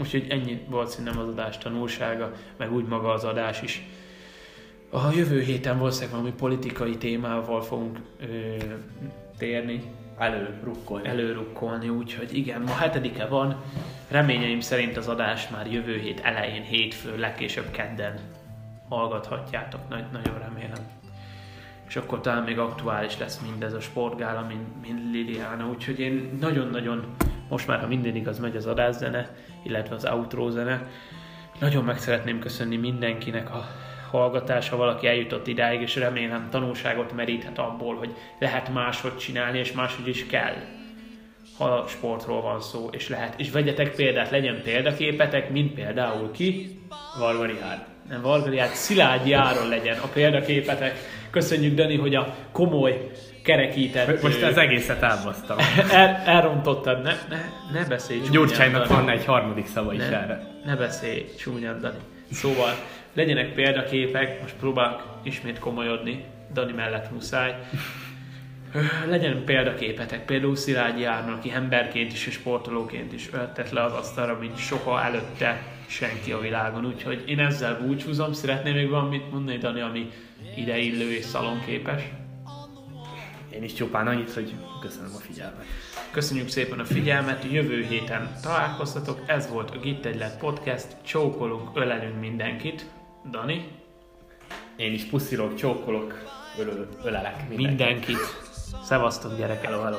Úgyhogy 0.00 0.26
ennyi 0.28 0.60
volt 0.68 0.88
szerintem 0.88 1.18
az 1.18 1.28
adás 1.28 1.58
tanulsága, 1.58 2.32
meg 2.56 2.72
úgy 2.72 2.86
maga 2.86 3.12
az 3.12 3.24
adás 3.24 3.62
is. 3.62 3.86
A 4.90 5.12
jövő 5.16 5.40
héten 5.40 5.78
valószínűleg 5.78 6.14
valami 6.14 6.34
politikai 6.38 6.96
témával 6.96 7.62
fogunk 7.62 7.98
ö, 8.20 8.26
térni, 9.38 9.82
előrukkolni. 10.18 11.08
Előrukkolni, 11.08 11.88
úgyhogy 11.88 12.36
igen, 12.36 12.60
ma 12.60 12.74
hetedike 12.74 13.26
van. 13.26 13.62
Reményeim 14.08 14.60
szerint 14.60 14.96
az 14.96 15.08
adás 15.08 15.48
már 15.48 15.72
jövő 15.72 15.98
hét 15.98 16.20
elején, 16.20 16.62
hétfő, 16.62 17.18
legkésőbb 17.18 17.70
kedden 17.70 18.18
hallgathatjátok, 18.88 19.88
Nagy, 19.88 20.04
nagyon 20.12 20.38
remélem. 20.38 20.86
És 21.88 21.96
akkor 21.96 22.20
talán 22.20 22.42
még 22.42 22.58
aktuális 22.58 23.18
lesz 23.18 23.40
mindez 23.50 23.72
a 23.72 23.80
sportgála, 23.80 24.46
mint, 24.46 24.82
mint 24.82 25.12
Liliana, 25.12 25.68
úgyhogy 25.68 26.00
én 26.00 26.36
nagyon-nagyon, 26.40 27.14
most 27.48 27.66
már 27.66 27.80
ha 27.80 27.86
minden 27.86 28.16
igaz, 28.16 28.38
megy 28.38 28.56
az 28.56 28.66
adászene, 28.66 29.28
illetve 29.62 29.94
az 29.94 30.04
outro 30.04 30.50
zene, 30.50 30.86
nagyon 31.60 31.84
meg 31.84 31.98
szeretném 31.98 32.38
köszönni 32.38 32.76
mindenkinek 32.76 33.54
a 33.54 33.66
hallgatás, 34.10 34.68
ha 34.68 34.76
valaki 34.76 35.06
eljutott 35.06 35.46
idáig, 35.46 35.80
és 35.80 35.96
remélem 35.96 36.48
tanulságot 36.50 37.12
meríthet 37.12 37.58
abból, 37.58 37.96
hogy 37.96 38.14
lehet 38.38 38.72
máshogy 38.72 39.16
csinálni, 39.16 39.58
és 39.58 39.72
máshogy 39.72 40.08
is 40.08 40.26
kell 40.26 40.54
ha 41.58 41.84
sportról 41.88 42.40
van 42.40 42.60
szó, 42.60 42.88
és 42.92 43.08
lehet. 43.08 43.34
És 43.36 43.50
vegyetek 43.50 43.94
példát, 43.94 44.30
legyen 44.30 44.60
példaképetek, 44.62 45.50
mint 45.50 45.74
például 45.74 46.30
ki? 46.30 46.78
Vargari 47.18 47.58
Ár. 47.62 47.86
Nem 48.08 48.22
Vargari 48.22 48.58
Ár, 48.58 48.68
Szilágyi 48.68 49.32
Áron 49.32 49.68
legyen 49.68 49.98
a 49.98 50.06
példaképetek. 50.06 50.98
Köszönjük, 51.30 51.74
Dani, 51.74 51.96
hogy 51.96 52.14
a 52.14 52.34
komoly 52.52 53.10
kerekített... 53.44 54.22
Most 54.22 54.42
az 54.42 54.56
egészet 54.56 55.02
elbasztam. 55.02 55.56
El, 55.92 56.22
elrontottad, 56.26 57.02
ne, 57.02 57.12
ne, 57.28 57.40
ne 57.72 57.84
beszélj 57.88 58.20
Gyurcsánynak 58.30 58.86
van 58.86 59.10
egy 59.10 59.24
harmadik 59.24 59.66
szava 59.66 59.92
is 59.92 59.98
ne, 59.98 60.22
erre. 60.22 60.46
Ne 60.64 60.76
beszélj 60.76 61.24
csúnyán, 61.38 61.80
Dani. 61.80 61.98
Szóval 62.30 62.74
legyenek 63.18 63.52
példaképek, 63.52 64.40
most 64.40 64.54
próbálok 64.54 65.20
ismét 65.22 65.58
komolyodni, 65.58 66.24
Dani 66.52 66.72
mellett 66.72 67.10
muszáj. 67.10 67.54
Legyen 69.06 69.44
példaképetek, 69.44 70.24
például 70.24 70.56
Szilágyi 70.56 71.04
Árnal, 71.04 71.34
aki 71.34 71.50
emberként 71.50 72.12
is 72.12 72.26
és 72.26 72.32
sportolóként 72.32 73.12
is 73.12 73.28
öltett 73.32 73.70
le 73.70 73.82
az 73.82 73.92
asztalra, 73.92 74.38
mint 74.38 74.58
soha 74.58 75.02
előtte 75.02 75.62
senki 75.86 76.32
a 76.32 76.40
világon. 76.40 76.86
Úgyhogy 76.86 77.24
én 77.26 77.38
ezzel 77.38 77.80
búcsúzom. 77.80 78.32
Szeretném 78.32 78.74
még 78.74 78.88
valamit 78.88 79.30
mondani, 79.30 79.58
Dani, 79.58 79.80
ami 79.80 80.10
ide 80.56 80.78
illő 80.78 81.12
és 81.12 81.24
szalonképes? 81.24 82.02
Én 83.50 83.62
is 83.62 83.72
csupán 83.72 84.06
annyit, 84.06 84.32
hogy 84.32 84.54
köszönöm 84.80 85.10
a 85.14 85.20
figyelmet. 85.20 85.64
Köszönjük 86.10 86.48
szépen 86.48 86.78
a 86.78 86.84
figyelmet, 86.84 87.44
jövő 87.50 87.82
héten 87.88 88.36
találkoztatok. 88.42 89.20
Ez 89.26 89.48
volt 89.48 89.70
a 89.70 89.78
Git 89.78 90.06
Egylet 90.06 90.38
Podcast. 90.38 90.86
Csókolunk, 91.04 91.70
ölelünk 91.74 92.20
mindenkit. 92.20 92.86
Dani? 93.30 93.68
Én 94.76 94.92
is 94.92 95.04
puszilok, 95.04 95.54
csókolok, 95.54 96.14
ölelek 97.04 97.48
mindenkit. 97.48 97.66
mindenkit. 97.66 98.16
Szevasztok 98.84 99.36
gyerekek! 99.36 99.64
Hello, 99.64 99.82
hello! 99.82 99.98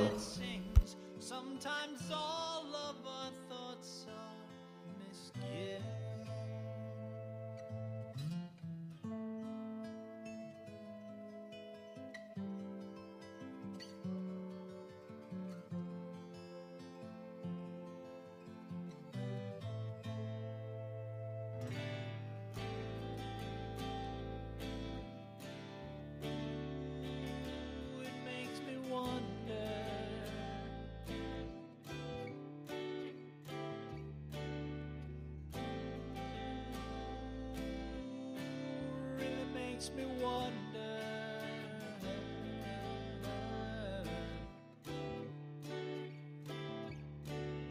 Makes 39.95 40.09
me 40.09 40.23
wonder. 40.23 40.53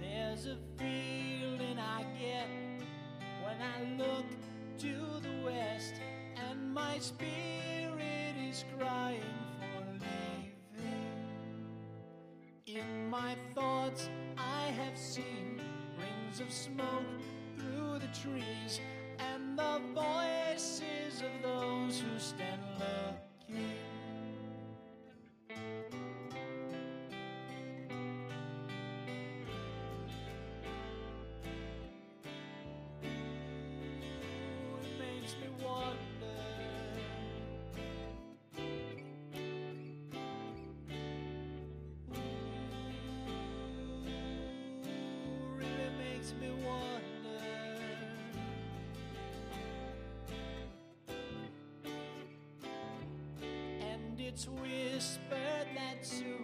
There's 0.00 0.46
a 0.46 0.56
feeling 0.76 1.78
I 1.78 2.04
get 2.18 2.48
when 3.44 3.56
I 3.60 3.96
look 3.96 4.26
to 4.78 5.20
the 5.20 5.44
west, 5.44 5.94
and 6.36 6.72
my 6.72 6.98
spirit 6.98 8.36
is 8.48 8.64
crying 8.78 9.20
for 9.60 9.84
leaving. 9.92 11.26
In 12.66 13.10
my 13.10 13.36
thoughts, 13.54 14.08
I 14.36 14.70
have 14.70 14.96
seen 14.96 15.60
rings 15.98 16.40
of 16.40 16.52
smoke 16.52 17.04
through 17.56 17.98
the 17.98 18.08
trees 18.08 18.80
the 19.58 19.80
voices 19.92 21.20
of 21.20 21.42
those 21.42 21.98
who 21.98 22.16
stand 22.16 22.62
looking. 22.78 23.74
Ooh, 33.04 34.78
it 34.80 34.92
makes 35.00 35.34
me 35.40 35.48
wonder. 35.64 35.98
Ooh, 42.12 42.20
really 45.56 45.90
makes 45.98 46.32
me 46.40 46.48
wonder 46.64 47.07
Whispered 54.46 55.66
that 55.74 56.06
soon. 56.06 56.37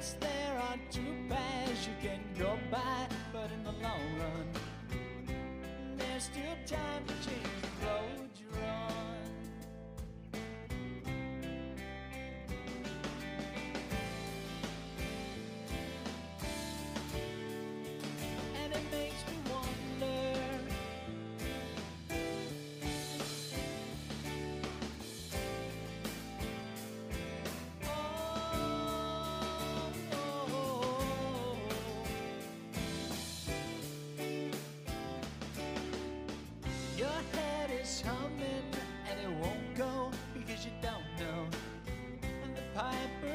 There 0.00 0.58
are 0.58 0.78
two 0.90 1.14
paths 1.28 1.86
you 1.86 1.92
can 2.00 2.20
go 2.38 2.58
by, 2.70 3.06
but 3.34 3.50
in 3.52 3.62
the 3.64 3.72
long 3.72 4.00
run, 4.18 4.46
there's 5.98 6.22
still 6.22 6.56
time 6.66 7.04
to 7.04 7.28
change. 7.28 7.59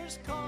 years 0.06 0.20
cold. 0.24 0.45